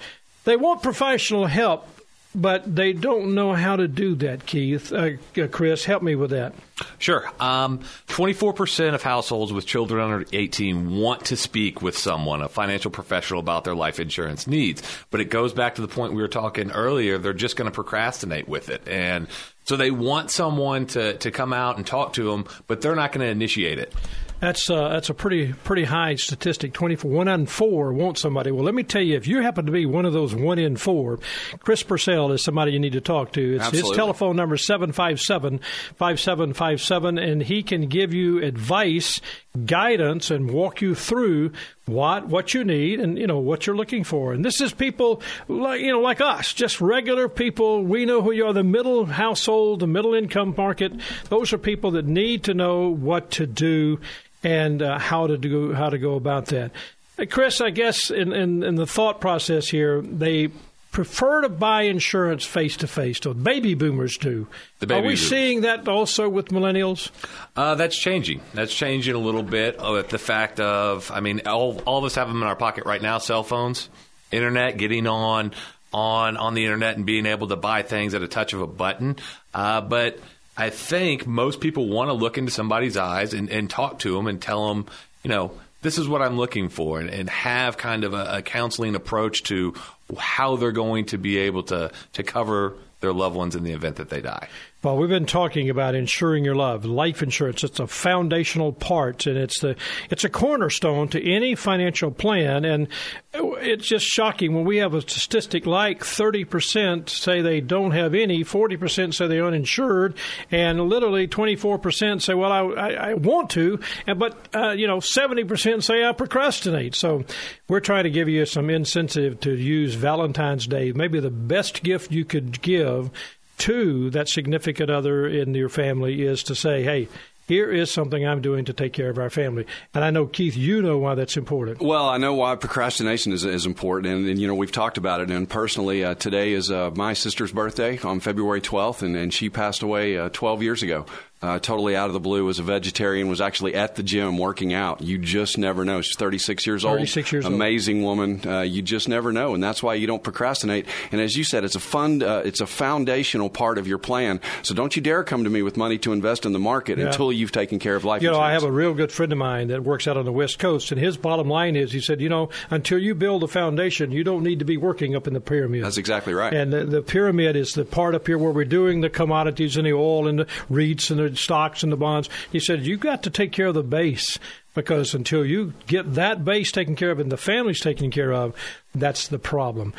They 0.44 0.56
want 0.56 0.82
professional 0.82 1.46
help, 1.46 1.86
but 2.34 2.74
they 2.74 2.92
don't 2.92 3.34
know 3.34 3.54
how 3.54 3.76
to 3.76 3.88
do 3.88 4.14
that, 4.16 4.46
Keith. 4.46 4.92
Uh, 4.92 5.10
uh 5.36 5.46
Chris, 5.48 5.84
help 5.84 6.02
me 6.02 6.14
with 6.14 6.30
that. 6.30 6.54
Sure. 6.98 7.28
Um, 7.40 7.80
24% 8.08 8.94
of 8.94 9.02
households 9.02 9.52
with 9.52 9.66
children 9.66 10.00
under 10.00 10.26
18 10.32 10.96
want 10.96 11.26
to 11.26 11.36
speak 11.36 11.82
with 11.82 11.96
someone, 11.96 12.42
a 12.42 12.48
financial 12.48 12.90
professional, 12.90 13.40
about 13.40 13.64
their 13.64 13.74
life 13.74 13.98
insurance 13.98 14.46
needs. 14.46 14.82
But 15.10 15.20
it 15.20 15.26
goes 15.26 15.52
back 15.52 15.74
to 15.76 15.82
the 15.82 15.88
point 15.88 16.12
we 16.12 16.22
were 16.22 16.28
talking 16.28 16.70
earlier. 16.70 17.18
They're 17.18 17.32
just 17.32 17.56
going 17.56 17.70
to 17.70 17.74
procrastinate 17.74 18.48
with 18.48 18.68
it. 18.68 18.86
And 18.86 19.26
so 19.64 19.76
they 19.76 19.90
want 19.90 20.30
someone 20.30 20.86
to, 20.88 21.14
to 21.18 21.30
come 21.30 21.52
out 21.52 21.76
and 21.76 21.86
talk 21.86 22.14
to 22.14 22.30
them, 22.30 22.46
but 22.66 22.80
they're 22.80 22.94
not 22.94 23.12
going 23.12 23.26
to 23.26 23.30
initiate 23.30 23.78
it. 23.78 23.92
That's 24.40 24.70
uh, 24.70 24.90
that's 24.90 25.10
a 25.10 25.14
pretty 25.14 25.52
pretty 25.52 25.82
high 25.84 26.14
statistic. 26.14 26.72
Twenty 26.72 26.94
four 26.94 27.10
one 27.10 27.26
in 27.26 27.46
four 27.46 27.92
want 27.92 28.18
somebody. 28.18 28.52
Well, 28.52 28.62
let 28.64 28.74
me 28.74 28.84
tell 28.84 29.02
you, 29.02 29.16
if 29.16 29.26
you 29.26 29.42
happen 29.42 29.66
to 29.66 29.72
be 29.72 29.84
one 29.84 30.04
of 30.04 30.12
those 30.12 30.32
one 30.32 30.60
in 30.60 30.76
four, 30.76 31.18
Chris 31.60 31.82
Purcell 31.82 32.30
is 32.30 32.44
somebody 32.44 32.70
you 32.72 32.78
need 32.78 32.92
to 32.92 33.00
talk 33.00 33.32
to. 33.32 33.56
It's, 33.56 33.70
his 33.70 33.90
telephone 33.90 34.36
number 34.36 34.54
is 34.54 34.64
757-5757, 34.66 37.20
and 37.20 37.42
he 37.42 37.64
can 37.64 37.88
give 37.88 38.14
you 38.14 38.40
advice, 38.44 39.20
guidance, 39.66 40.30
and 40.30 40.48
walk 40.50 40.80
you 40.82 40.94
through 40.94 41.50
what 41.86 42.28
what 42.28 42.54
you 42.54 42.62
need 42.64 43.00
and 43.00 43.18
you 43.18 43.26
know 43.26 43.38
what 43.38 43.66
you're 43.66 43.76
looking 43.76 44.04
for. 44.04 44.32
And 44.32 44.44
this 44.44 44.60
is 44.60 44.72
people 44.72 45.20
like 45.48 45.80
you 45.80 45.90
know 45.90 46.00
like 46.00 46.20
us, 46.20 46.52
just 46.52 46.80
regular 46.80 47.28
people. 47.28 47.82
We 47.82 48.04
know 48.04 48.22
who 48.22 48.30
you 48.30 48.46
are. 48.46 48.52
The 48.52 48.62
middle 48.62 49.06
household, 49.06 49.80
the 49.80 49.88
middle 49.88 50.14
income 50.14 50.54
market. 50.56 50.92
Those 51.28 51.52
are 51.52 51.58
people 51.58 51.90
that 51.92 52.06
need 52.06 52.44
to 52.44 52.54
know 52.54 52.88
what 52.88 53.32
to 53.32 53.46
do 53.46 53.98
and 54.42 54.82
uh, 54.82 54.98
how 54.98 55.26
to 55.26 55.36
do 55.36 55.72
how 55.72 55.88
to 55.90 55.98
go 55.98 56.14
about 56.14 56.46
that. 56.46 56.70
Uh, 57.18 57.24
Chris, 57.28 57.60
I 57.60 57.70
guess 57.70 58.10
in, 58.10 58.32
in, 58.32 58.62
in 58.62 58.74
the 58.76 58.86
thought 58.86 59.20
process 59.20 59.68
here, 59.68 60.00
they 60.02 60.48
prefer 60.90 61.42
to 61.42 61.48
buy 61.48 61.82
insurance 61.82 62.44
face 62.44 62.76
to 62.78 62.86
face. 62.86 63.18
So 63.22 63.34
baby 63.34 63.74
boomers 63.74 64.16
do. 64.16 64.46
Baby 64.80 64.94
Are 64.94 64.98
we 64.98 65.02
boomers. 65.02 65.28
seeing 65.28 65.60
that 65.62 65.86
also 65.86 66.28
with 66.28 66.48
millennials? 66.48 67.10
Uh, 67.54 67.74
that's 67.74 67.98
changing. 67.98 68.40
That's 68.54 68.74
changing 68.74 69.14
a 69.14 69.18
little 69.18 69.42
bit. 69.42 69.78
Uh, 69.78 70.02
the 70.02 70.18
fact 70.18 70.60
of, 70.60 71.10
I 71.10 71.20
mean, 71.20 71.42
all 71.46 71.80
all 71.84 71.98
of 71.98 72.04
us 72.04 72.14
have 72.14 72.28
them 72.28 72.42
in 72.42 72.48
our 72.48 72.56
pocket 72.56 72.84
right 72.86 73.02
now. 73.02 73.18
Cell 73.18 73.42
phones, 73.42 73.88
internet, 74.30 74.76
getting 74.76 75.06
on 75.06 75.52
on 75.92 76.36
on 76.36 76.54
the 76.54 76.64
internet 76.64 76.96
and 76.96 77.04
being 77.06 77.26
able 77.26 77.48
to 77.48 77.56
buy 77.56 77.82
things 77.82 78.14
at 78.14 78.22
a 78.22 78.28
touch 78.28 78.52
of 78.52 78.60
a 78.60 78.66
button. 78.66 79.16
Uh, 79.52 79.80
but 79.80 80.18
I 80.58 80.70
think 80.70 81.26
most 81.26 81.60
people 81.60 81.88
want 81.88 82.08
to 82.08 82.14
look 82.14 82.36
into 82.36 82.50
somebody's 82.50 82.96
eyes 82.96 83.32
and, 83.32 83.48
and 83.48 83.70
talk 83.70 84.00
to 84.00 84.12
them 84.12 84.26
and 84.26 84.42
tell 84.42 84.68
them, 84.68 84.86
you 85.22 85.30
know, 85.30 85.52
this 85.82 85.96
is 85.96 86.08
what 86.08 86.20
I'm 86.20 86.36
looking 86.36 86.68
for, 86.68 86.98
and, 86.98 87.08
and 87.08 87.30
have 87.30 87.76
kind 87.76 88.02
of 88.02 88.12
a, 88.12 88.38
a 88.38 88.42
counseling 88.42 88.96
approach 88.96 89.44
to 89.44 89.74
how 90.18 90.56
they're 90.56 90.72
going 90.72 91.06
to 91.06 91.18
be 91.18 91.38
able 91.38 91.62
to 91.64 91.92
to 92.14 92.22
cover 92.24 92.74
their 93.00 93.12
loved 93.12 93.36
ones 93.36 93.54
in 93.54 93.62
the 93.62 93.72
event 93.72 93.96
that 93.96 94.08
they 94.08 94.20
die. 94.20 94.48
Well, 94.80 94.96
we've 94.96 95.08
been 95.08 95.26
talking 95.26 95.70
about 95.70 95.96
insuring 95.96 96.44
your 96.44 96.54
love, 96.54 96.84
life 96.84 97.20
insurance. 97.20 97.64
It's 97.64 97.80
a 97.80 97.88
foundational 97.88 98.72
part, 98.72 99.26
and 99.26 99.36
it's 99.36 99.58
the 99.58 99.74
it's 100.08 100.22
a 100.22 100.28
cornerstone 100.28 101.08
to 101.08 101.32
any 101.34 101.56
financial 101.56 102.12
plan. 102.12 102.64
And 102.64 102.86
it's 103.34 103.88
just 103.88 104.06
shocking 104.06 104.54
when 104.54 104.64
we 104.64 104.76
have 104.76 104.94
a 104.94 105.00
statistic 105.00 105.66
like 105.66 106.04
thirty 106.04 106.44
percent 106.44 107.10
say 107.10 107.42
they 107.42 107.60
don't 107.60 107.90
have 107.90 108.14
any, 108.14 108.44
forty 108.44 108.76
percent 108.76 109.16
say 109.16 109.26
they're 109.26 109.44
uninsured, 109.44 110.14
and 110.52 110.80
literally 110.88 111.26
twenty 111.26 111.56
four 111.56 111.80
percent 111.80 112.22
say, 112.22 112.34
"Well, 112.34 112.52
I, 112.52 112.60
I, 112.60 112.90
I, 113.10 113.14
want 113.14 113.50
to," 113.50 113.80
and 114.06 114.16
but 114.20 114.48
uh, 114.54 114.70
you 114.70 114.86
know, 114.86 115.00
seventy 115.00 115.42
percent 115.42 115.82
say 115.82 116.04
I 116.04 116.12
procrastinate. 116.12 116.94
So 116.94 117.24
we're 117.68 117.80
trying 117.80 118.04
to 118.04 118.10
give 118.10 118.28
you 118.28 118.46
some 118.46 118.70
incentive 118.70 119.40
to 119.40 119.56
use 119.56 119.94
Valentine's 119.94 120.68
Day, 120.68 120.92
maybe 120.92 121.18
the 121.18 121.30
best 121.30 121.82
gift 121.82 122.12
you 122.12 122.24
could 122.24 122.62
give 122.62 123.10
to 123.58 124.10
that 124.10 124.28
significant 124.28 124.90
other 124.90 125.26
in 125.26 125.54
your 125.54 125.68
family 125.68 126.22
is 126.22 126.42
to 126.44 126.54
say, 126.54 126.82
hey, 126.82 127.08
here 127.48 127.72
is 127.72 127.90
something 127.90 128.26
I'm 128.26 128.42
doing 128.42 128.66
to 128.66 128.74
take 128.74 128.92
care 128.92 129.08
of 129.08 129.18
our 129.18 129.30
family. 129.30 129.66
And 129.94 130.04
I 130.04 130.10
know, 130.10 130.26
Keith, 130.26 130.54
you 130.54 130.82
know 130.82 130.98
why 130.98 131.14
that's 131.14 131.38
important. 131.38 131.80
Well, 131.80 132.06
I 132.06 132.18
know 132.18 132.34
why 132.34 132.54
procrastination 132.56 133.32
is, 133.32 133.44
is 133.44 133.64
important. 133.64 134.12
And, 134.12 134.28
and, 134.28 134.38
you 134.38 134.46
know, 134.46 134.54
we've 134.54 134.70
talked 134.70 134.98
about 134.98 135.22
it. 135.22 135.30
And 135.30 135.48
personally, 135.48 136.04
uh, 136.04 136.14
today 136.14 136.52
is 136.52 136.70
uh, 136.70 136.90
my 136.94 137.14
sister's 137.14 137.50
birthday 137.50 137.98
on 138.00 138.20
February 138.20 138.60
12th, 138.60 139.02
and, 139.02 139.16
and 139.16 139.32
she 139.32 139.48
passed 139.48 139.82
away 139.82 140.18
uh, 140.18 140.28
12 140.28 140.62
years 140.62 140.82
ago 140.82 141.06
uh, 141.40 141.58
totally 141.60 141.94
out 141.94 142.08
of 142.08 142.14
the 142.14 142.20
blue, 142.20 142.44
was 142.44 142.58
a 142.58 142.62
vegetarian, 142.64 143.28
was 143.28 143.40
actually 143.40 143.74
at 143.74 143.94
the 143.94 144.02
gym 144.02 144.38
working 144.38 144.72
out. 144.72 145.00
You 145.02 145.18
just 145.18 145.56
never 145.56 145.84
know. 145.84 146.00
She's 146.00 146.16
36 146.16 146.66
years 146.66 146.82
36 146.82 146.90
old. 146.90 146.98
36 146.98 147.32
years 147.32 147.44
Amazing 147.46 148.04
old. 148.04 148.18
woman. 148.18 148.40
Uh, 148.44 148.60
you 148.62 148.82
just 148.82 149.08
never 149.08 149.32
know. 149.32 149.54
And 149.54 149.62
that's 149.62 149.82
why 149.82 149.94
you 149.94 150.06
don't 150.06 150.22
procrastinate. 150.22 150.86
And 151.12 151.20
as 151.20 151.36
you 151.36 151.44
said, 151.44 151.62
it's 151.62 151.76
a 151.76 151.80
fund, 151.80 152.22
uh, 152.24 152.42
it's 152.44 152.60
a 152.60 152.66
foundational 152.66 153.50
part 153.50 153.78
of 153.78 153.86
your 153.86 153.98
plan. 153.98 154.40
So 154.62 154.74
don't 154.74 154.96
you 154.96 155.02
dare 155.02 155.22
come 155.22 155.44
to 155.44 155.50
me 155.50 155.62
with 155.62 155.76
money 155.76 155.96
to 155.98 156.12
invest 156.12 156.44
in 156.44 156.52
the 156.52 156.58
market 156.58 156.98
yeah. 156.98 157.06
until 157.06 157.32
you've 157.32 157.52
taken 157.52 157.78
care 157.78 157.94
of 157.94 158.04
life 158.04 158.20
You 158.20 158.32
know, 158.32 158.40
I 158.40 158.52
have 158.52 158.64
a 158.64 158.72
real 158.72 158.94
good 158.94 159.12
friend 159.12 159.30
of 159.30 159.38
mine 159.38 159.68
that 159.68 159.84
works 159.84 160.08
out 160.08 160.16
on 160.16 160.24
the 160.24 160.32
West 160.32 160.58
Coast, 160.58 160.90
and 160.90 161.00
his 161.00 161.16
bottom 161.16 161.48
line 161.48 161.76
is 161.76 161.92
he 161.92 162.00
said, 162.00 162.20
you 162.20 162.28
know, 162.28 162.48
until 162.70 162.98
you 162.98 163.14
build 163.14 163.44
a 163.44 163.48
foundation, 163.48 164.10
you 164.10 164.24
don't 164.24 164.42
need 164.42 164.58
to 164.58 164.64
be 164.64 164.76
working 164.76 165.14
up 165.14 165.28
in 165.28 165.34
the 165.34 165.40
pyramid. 165.40 165.84
That's 165.84 165.98
exactly 165.98 166.34
right. 166.34 166.52
And 166.52 166.72
the, 166.72 166.84
the 166.84 167.02
pyramid 167.02 167.54
is 167.54 167.74
the 167.74 167.84
part 167.84 168.16
up 168.16 168.26
here 168.26 168.38
where 168.38 168.50
we're 168.50 168.64
doing 168.64 169.02
the 169.02 169.10
commodities 169.10 169.76
and 169.76 169.86
the 169.86 169.92
oil 169.92 170.26
and 170.26 170.40
the 170.40 170.46
REITs 170.68 171.10
and 171.10 171.20
the 171.20 171.27
stocks 171.36 171.82
and 171.82 171.92
the 171.92 171.96
bonds. 171.96 172.28
He 172.50 172.60
said, 172.60 172.86
you've 172.86 173.00
got 173.00 173.22
to 173.24 173.30
take 173.30 173.52
care 173.52 173.66
of 173.66 173.74
the 173.74 173.82
base 173.82 174.38
because 174.74 175.12
until 175.12 175.44
you 175.44 175.74
get 175.86 176.14
that 176.14 176.44
base 176.44 176.70
taken 176.70 176.94
care 176.94 177.10
of 177.10 177.18
and 177.18 177.32
the 177.32 177.36
family's 177.36 177.80
taken 177.80 178.10
care 178.10 178.32
of, 178.32 178.54
that's 178.94 179.28
the 179.28 179.38
problem. 179.38 179.92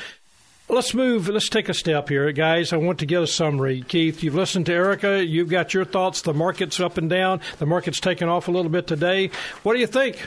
Let's 0.71 0.93
move. 0.93 1.27
Let's 1.27 1.49
take 1.49 1.67
a 1.67 1.73
step 1.73 2.09
here, 2.09 2.31
guys. 2.31 2.71
I 2.73 2.77
want 2.77 2.99
to 2.99 3.07
get 3.07 3.23
a 3.23 3.27
summary. 3.27 3.81
Keith, 3.87 4.21
you've 4.21 4.35
listened 4.35 4.67
to 4.67 4.73
Erica. 4.73 5.25
You've 5.25 5.49
got 5.49 5.73
your 5.73 5.83
thoughts. 5.83 6.21
The 6.21 6.33
market's 6.33 6.79
up 6.79 6.99
and 6.99 7.09
down. 7.09 7.41
The 7.57 7.65
market's 7.65 7.99
taken 7.99 8.29
off 8.29 8.47
a 8.47 8.51
little 8.51 8.69
bit 8.69 8.85
today. 8.85 9.31
What 9.63 9.73
do 9.73 9.79
you 9.79 9.87
think? 9.87 10.19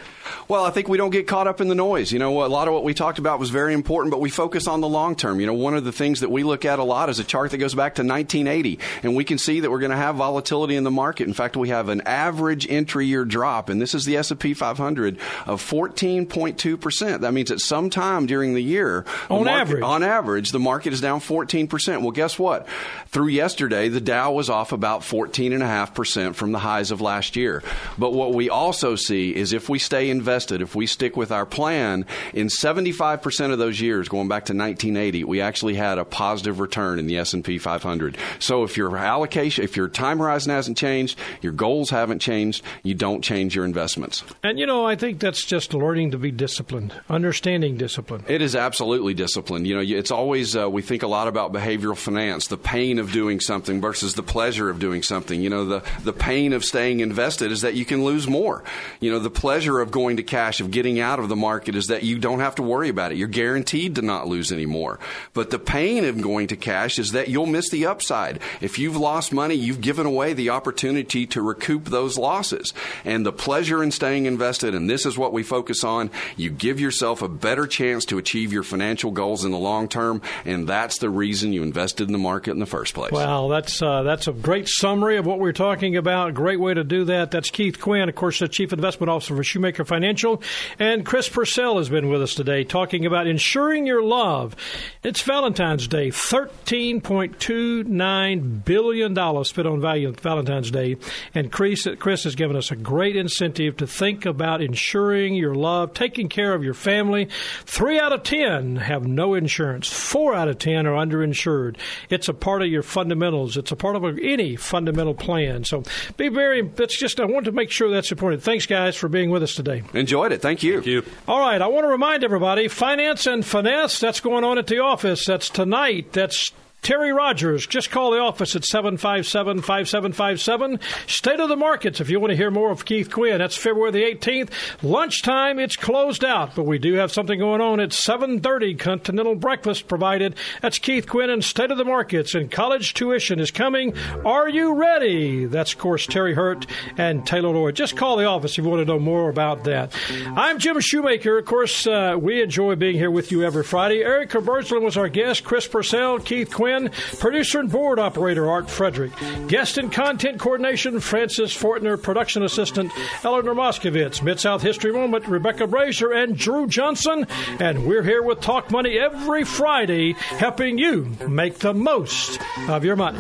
Well, 0.48 0.64
I 0.64 0.70
think 0.70 0.88
we 0.88 0.98
don't 0.98 1.10
get 1.10 1.28
caught 1.28 1.46
up 1.46 1.60
in 1.60 1.68
the 1.68 1.76
noise. 1.76 2.10
You 2.10 2.18
know, 2.18 2.44
a 2.44 2.46
lot 2.48 2.66
of 2.66 2.74
what 2.74 2.82
we 2.82 2.92
talked 2.92 3.20
about 3.20 3.38
was 3.38 3.50
very 3.50 3.72
important, 3.72 4.10
but 4.10 4.20
we 4.20 4.30
focus 4.30 4.66
on 4.66 4.80
the 4.80 4.88
long 4.88 5.14
term. 5.14 5.38
You 5.38 5.46
know, 5.46 5.54
one 5.54 5.74
of 5.74 5.84
the 5.84 5.92
things 5.92 6.20
that 6.20 6.30
we 6.30 6.42
look 6.42 6.64
at 6.64 6.80
a 6.80 6.84
lot 6.84 7.08
is 7.08 7.20
a 7.20 7.24
chart 7.24 7.52
that 7.52 7.58
goes 7.58 7.74
back 7.74 7.94
to 7.96 8.02
1980, 8.02 8.80
and 9.04 9.14
we 9.14 9.22
can 9.24 9.38
see 9.38 9.60
that 9.60 9.70
we're 9.70 9.78
going 9.78 9.90
to 9.92 9.96
have 9.96 10.16
volatility 10.16 10.74
in 10.74 10.82
the 10.82 10.90
market. 10.90 11.28
In 11.28 11.34
fact, 11.34 11.56
we 11.56 11.68
have 11.68 11.88
an 11.88 12.00
average 12.02 12.68
entry 12.68 13.06
year 13.06 13.24
drop, 13.24 13.68
and 13.68 13.80
this 13.80 13.94
is 13.94 14.04
the 14.06 14.16
S&P 14.16 14.54
500 14.54 15.18
of 15.46 15.62
14.2 15.62 16.80
percent. 16.80 17.20
That 17.22 17.32
means 17.32 17.52
at 17.52 17.60
some 17.60 17.90
time 17.90 18.26
during 18.26 18.54
the 18.54 18.62
year, 18.62 19.04
the 19.28 19.34
On 19.34 19.44
market- 19.44 19.60
average. 19.60 19.82
on 19.84 20.02
average, 20.02 20.31
the 20.40 20.58
market 20.58 20.92
is 20.92 21.00
down 21.00 21.20
14 21.20 21.68
percent. 21.68 22.02
Well, 22.02 22.10
guess 22.10 22.38
what? 22.38 22.66
Through 23.08 23.28
yesterday, 23.28 23.88
the 23.88 24.00
Dow 24.00 24.32
was 24.32 24.48
off 24.48 24.72
about 24.72 25.02
14.5 25.02 25.94
percent 25.94 26.36
from 26.36 26.52
the 26.52 26.58
highs 26.58 26.90
of 26.90 27.00
last 27.00 27.36
year. 27.36 27.62
But 27.98 28.12
what 28.12 28.34
we 28.34 28.48
also 28.48 28.96
see 28.96 29.34
is 29.34 29.52
if 29.52 29.68
we 29.68 29.78
stay 29.78 30.10
invested, 30.10 30.62
if 30.62 30.74
we 30.74 30.86
stick 30.86 31.16
with 31.16 31.30
our 31.32 31.46
plan, 31.46 32.06
in 32.32 32.48
75 32.48 33.22
percent 33.22 33.52
of 33.52 33.58
those 33.58 33.80
years, 33.80 34.08
going 34.08 34.28
back 34.28 34.46
to 34.46 34.54
1980, 34.54 35.24
we 35.24 35.40
actually 35.40 35.74
had 35.74 35.98
a 35.98 36.04
positive 36.04 36.60
return 36.60 36.98
in 36.98 37.06
the 37.06 37.18
S&P 37.18 37.58
500. 37.58 38.16
So 38.38 38.64
if 38.64 38.76
your 38.76 38.96
allocation, 38.96 39.64
if 39.64 39.76
your 39.76 39.88
time 39.88 40.18
horizon 40.18 40.50
hasn't 40.50 40.76
changed, 40.76 41.18
your 41.40 41.52
goals 41.52 41.90
haven't 41.90 42.20
changed, 42.20 42.64
you 42.82 42.94
don't 42.94 43.22
change 43.22 43.54
your 43.54 43.64
investments. 43.64 44.24
And 44.42 44.58
you 44.58 44.66
know, 44.66 44.86
I 44.86 44.96
think 44.96 45.20
that's 45.20 45.44
just 45.44 45.74
learning 45.74 46.12
to 46.12 46.18
be 46.18 46.30
disciplined, 46.30 46.94
understanding 47.08 47.76
discipline. 47.76 48.24
It 48.28 48.42
is 48.42 48.56
absolutely 48.56 49.14
discipline. 49.14 49.64
You 49.64 49.76
know, 49.76 49.80
it's 49.82 50.10
always 50.22 50.54
uh, 50.56 50.70
we 50.70 50.82
think 50.82 51.02
a 51.02 51.08
lot 51.08 51.26
about 51.26 51.52
behavioral 51.52 51.96
finance, 51.96 52.46
the 52.46 52.56
pain 52.56 53.00
of 53.00 53.10
doing 53.10 53.40
something 53.40 53.80
versus 53.80 54.14
the 54.14 54.22
pleasure 54.22 54.70
of 54.70 54.78
doing 54.78 55.02
something. 55.02 55.42
You 55.42 55.50
know, 55.50 55.64
the 55.64 55.82
the 56.04 56.12
pain 56.12 56.52
of 56.52 56.64
staying 56.64 57.00
invested 57.00 57.50
is 57.50 57.62
that 57.62 57.74
you 57.74 57.84
can 57.84 58.04
lose 58.04 58.28
more. 58.28 58.62
You 59.00 59.10
know, 59.10 59.18
the 59.18 59.30
pleasure 59.30 59.80
of 59.80 59.90
going 59.90 60.18
to 60.18 60.22
cash, 60.22 60.60
of 60.60 60.70
getting 60.70 61.00
out 61.00 61.18
of 61.18 61.28
the 61.28 61.34
market, 61.34 61.74
is 61.74 61.88
that 61.88 62.04
you 62.04 62.18
don't 62.18 62.38
have 62.38 62.54
to 62.54 62.62
worry 62.62 62.88
about 62.88 63.10
it. 63.10 63.18
You're 63.18 63.26
guaranteed 63.26 63.96
to 63.96 64.02
not 64.02 64.28
lose 64.28 64.52
anymore. 64.52 65.00
But 65.34 65.50
the 65.50 65.58
pain 65.58 66.04
of 66.04 66.20
going 66.20 66.46
to 66.48 66.56
cash 66.56 67.00
is 67.00 67.10
that 67.12 67.28
you'll 67.28 67.46
miss 67.46 67.68
the 67.70 67.86
upside. 67.86 68.38
If 68.60 68.78
you've 68.78 68.96
lost 68.96 69.32
money, 69.32 69.56
you've 69.56 69.80
given 69.80 70.06
away 70.06 70.34
the 70.34 70.50
opportunity 70.50 71.26
to 71.26 71.42
recoup 71.42 71.86
those 71.86 72.16
losses. 72.16 72.72
And 73.04 73.26
the 73.26 73.32
pleasure 73.32 73.82
in 73.82 73.90
staying 73.90 74.26
invested, 74.26 74.72
and 74.72 74.88
this 74.88 75.04
is 75.04 75.18
what 75.18 75.32
we 75.32 75.42
focus 75.42 75.82
on, 75.82 76.10
you 76.36 76.50
give 76.50 76.78
yourself 76.78 77.22
a 77.22 77.28
better 77.28 77.66
chance 77.66 78.04
to 78.04 78.18
achieve 78.18 78.52
your 78.52 78.62
financial 78.62 79.10
goals 79.10 79.44
in 79.44 79.50
the 79.50 79.58
long 79.58 79.88
term, 79.88 80.11
and 80.44 80.68
that's 80.68 80.98
the 80.98 81.08
reason 81.08 81.52
you 81.52 81.62
invested 81.62 82.08
in 82.08 82.12
the 82.12 82.18
market 82.18 82.50
in 82.50 82.58
the 82.58 82.66
first 82.66 82.94
place. 82.94 83.12
Wow, 83.12 83.48
that's 83.48 83.80
uh, 83.80 84.02
that's 84.02 84.28
a 84.28 84.32
great 84.32 84.68
summary 84.68 85.16
of 85.16 85.26
what 85.26 85.38
we're 85.38 85.52
talking 85.52 85.96
about. 85.96 86.34
Great 86.34 86.60
way 86.60 86.74
to 86.74 86.84
do 86.84 87.04
that. 87.04 87.30
That's 87.30 87.50
Keith 87.50 87.80
Quinn, 87.80 88.08
of 88.08 88.14
course, 88.14 88.40
the 88.40 88.48
Chief 88.48 88.72
Investment 88.72 89.10
Officer 89.10 89.36
for 89.36 89.44
Shoemaker 89.44 89.84
Financial, 89.84 90.42
and 90.78 91.06
Chris 91.06 91.28
Purcell 91.28 91.78
has 91.78 91.88
been 91.88 92.08
with 92.08 92.22
us 92.22 92.34
today 92.34 92.64
talking 92.64 93.06
about 93.06 93.26
insuring 93.26 93.86
your 93.86 94.02
love. 94.02 94.56
It's 95.02 95.22
Valentine's 95.22 95.86
Day, 95.88 96.10
thirteen 96.10 97.00
point 97.00 97.38
two 97.40 97.84
nine 97.84 98.62
billion 98.64 99.14
dollars 99.14 99.48
spent 99.48 99.68
on 99.68 99.80
Valentine's 99.80 100.70
Day, 100.70 100.96
and 101.34 101.52
Chris 101.52 101.86
Chris 101.98 102.24
has 102.24 102.34
given 102.34 102.56
us 102.56 102.70
a 102.70 102.76
great 102.76 103.16
incentive 103.16 103.76
to 103.78 103.86
think 103.86 104.26
about 104.26 104.62
insuring 104.62 105.34
your 105.34 105.54
love, 105.54 105.94
taking 105.94 106.28
care 106.28 106.54
of 106.54 106.64
your 106.64 106.74
family. 106.74 107.28
Three 107.64 107.98
out 107.98 108.12
of 108.12 108.22
ten 108.22 108.76
have 108.76 109.06
no 109.06 109.34
insurance. 109.34 109.88
Four 110.02 110.34
out 110.34 110.48
of 110.48 110.58
ten 110.58 110.86
are 110.86 110.94
underinsured. 110.94 111.76
It's 112.10 112.28
a 112.28 112.34
part 112.34 112.62
of 112.62 112.68
your 112.68 112.82
fundamentals. 112.82 113.56
It's 113.56 113.72
a 113.72 113.76
part 113.76 113.96
of 113.96 114.04
any 114.18 114.56
fundamental 114.56 115.14
plan. 115.14 115.64
So 115.64 115.84
be 116.16 116.28
very. 116.28 116.62
That's 116.62 116.98
just. 116.98 117.20
I 117.20 117.24
want 117.24 117.46
to 117.46 117.52
make 117.52 117.70
sure 117.70 117.90
that's 117.90 118.10
important. 118.10 118.42
Thanks, 118.42 118.66
guys, 118.66 118.96
for 118.96 119.08
being 119.08 119.30
with 119.30 119.42
us 119.42 119.54
today. 119.54 119.82
Enjoyed 119.94 120.32
it. 120.32 120.42
Thank 120.42 120.62
you. 120.62 120.74
Thank 120.74 120.86
you. 120.86 121.04
All 121.26 121.40
right, 121.40 121.62
I 121.62 121.68
want 121.68 121.84
to 121.84 121.88
remind 121.88 122.24
everybody 122.24 122.68
finance 122.68 123.26
and 123.26 123.44
finesse, 123.44 124.00
that's 124.00 124.20
going 124.20 124.44
on 124.44 124.58
at 124.58 124.66
the 124.66 124.80
office. 124.80 125.24
That's 125.24 125.48
tonight. 125.48 126.12
That's 126.12 126.50
Terry 126.82 127.12
Rogers. 127.12 127.64
Just 127.64 127.92
call 127.92 128.10
the 128.10 128.18
office 128.18 128.56
at 128.56 128.64
757 128.64 129.58
5757. 129.58 130.80
State 131.06 131.38
of 131.38 131.48
the 131.48 131.56
markets 131.56 132.00
if 132.00 132.10
you 132.10 132.18
want 132.18 132.32
to 132.32 132.36
hear 132.36 132.50
more 132.50 132.72
of 132.72 132.84
Keith 132.84 133.08
Quinn. 133.08 133.38
That's 133.38 133.56
February 133.56 133.92
the 133.92 134.02
18th. 134.02 134.50
Lunchtime, 134.82 135.60
it's 135.60 135.76
closed 135.76 136.24
out, 136.24 136.56
but 136.56 136.64
we 136.64 136.80
do 136.80 136.94
have 136.94 137.12
something 137.12 137.38
going 137.38 137.60
on 137.60 137.78
at 137.78 137.92
730. 137.92 138.74
Continental 138.74 139.36
breakfast 139.36 139.86
provided. 139.86 140.34
That's 140.60 140.80
Keith 140.80 141.08
Quinn 141.08 141.30
and 141.30 141.44
State 141.44 141.70
of 141.70 141.78
the 141.78 141.84
Markets. 141.84 142.34
And 142.34 142.50
college 142.50 142.94
tuition 142.94 143.38
is 143.38 143.52
coming. 143.52 143.94
Are 144.24 144.48
you 144.48 144.74
ready? 144.74 145.44
That's, 145.44 145.74
of 145.74 145.78
course, 145.78 146.04
Terry 146.04 146.34
Hurt 146.34 146.66
and 146.98 147.24
Taylor 147.24 147.50
Lloyd. 147.50 147.76
Just 147.76 147.96
call 147.96 148.16
the 148.16 148.24
office 148.24 148.58
if 148.58 148.64
you 148.64 148.70
want 148.70 148.80
to 148.80 148.92
know 148.92 148.98
more 148.98 149.30
about 149.30 149.62
that. 149.64 149.94
I'm 150.34 150.58
Jim 150.58 150.80
Shoemaker. 150.80 151.38
Of 151.38 151.44
course, 151.44 151.86
uh, 151.86 152.16
we 152.20 152.42
enjoy 152.42 152.74
being 152.74 152.96
here 152.96 153.10
with 153.12 153.30
you 153.30 153.44
every 153.44 153.62
Friday. 153.62 154.02
Erica 154.02 154.38
Bergsland 154.38 154.82
was 154.82 154.96
our 154.96 155.08
guest. 155.08 155.44
Chris 155.44 155.68
Purcell, 155.68 156.18
Keith 156.18 156.52
Quinn, 156.52 156.71
producer 157.18 157.60
and 157.60 157.70
board 157.70 157.98
operator 157.98 158.50
Art 158.50 158.70
Frederick, 158.70 159.12
guest 159.48 159.78
and 159.78 159.92
content 159.92 160.38
coordination 160.38 161.00
Francis 161.00 161.56
Fortner, 161.56 162.00
production 162.00 162.42
assistant 162.42 162.92
Eleanor 163.24 163.54
Moskovitz, 163.54 164.22
Mid 164.22 164.40
South 164.40 164.62
History 164.62 164.92
Moment 164.92 165.26
Rebecca 165.26 165.66
Brazier 165.66 166.12
and 166.12 166.36
Drew 166.36 166.66
Johnson, 166.66 167.26
and 167.58 167.86
we're 167.86 168.02
here 168.02 168.22
with 168.22 168.40
Talk 168.40 168.70
Money 168.70 168.98
every 168.98 169.44
Friday, 169.44 170.12
helping 170.12 170.78
you 170.78 171.10
make 171.28 171.58
the 171.58 171.74
most 171.74 172.38
of 172.68 172.84
your 172.84 172.96
money. 172.96 173.18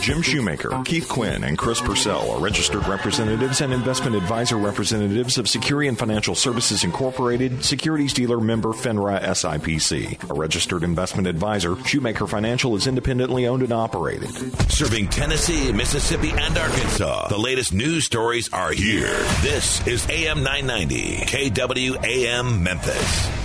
Jim 0.00 0.22
Shoemaker, 0.22 0.82
Keith 0.84 1.08
Quinn, 1.08 1.42
and 1.44 1.58
Chris 1.58 1.80
Purcell 1.80 2.30
are 2.30 2.40
registered 2.40 2.86
representatives 2.86 3.60
and 3.60 3.72
investment 3.72 4.14
advisor 4.14 4.56
representatives 4.56 5.38
of 5.38 5.46
Securian 5.46 5.96
Financial 5.96 6.34
Services 6.34 6.84
Incorporated, 6.84 7.64
securities 7.64 8.12
dealer 8.12 8.40
member 8.40 8.68
FINRA 8.70 9.20
SIPC. 9.20 10.30
A 10.30 10.34
registered 10.34 10.84
investment 10.84 11.26
advisor, 11.26 11.76
Shoemaker 11.84 12.28
Financial 12.28 12.76
is 12.76 12.86
independently 12.86 13.46
owned 13.46 13.62
and 13.62 13.72
operated. 13.72 14.30
Serving 14.70 15.08
Tennessee, 15.08 15.72
Mississippi, 15.72 16.30
and 16.30 16.56
Arkansas. 16.56 17.28
The 17.28 17.38
latest 17.38 17.72
news 17.72 18.04
stories 18.04 18.52
are 18.52 18.72
here. 18.72 19.12
This 19.42 19.84
is 19.86 20.08
AM 20.08 20.44
990, 20.44 21.24
KWAM 21.26 22.62
Memphis. 22.62 23.42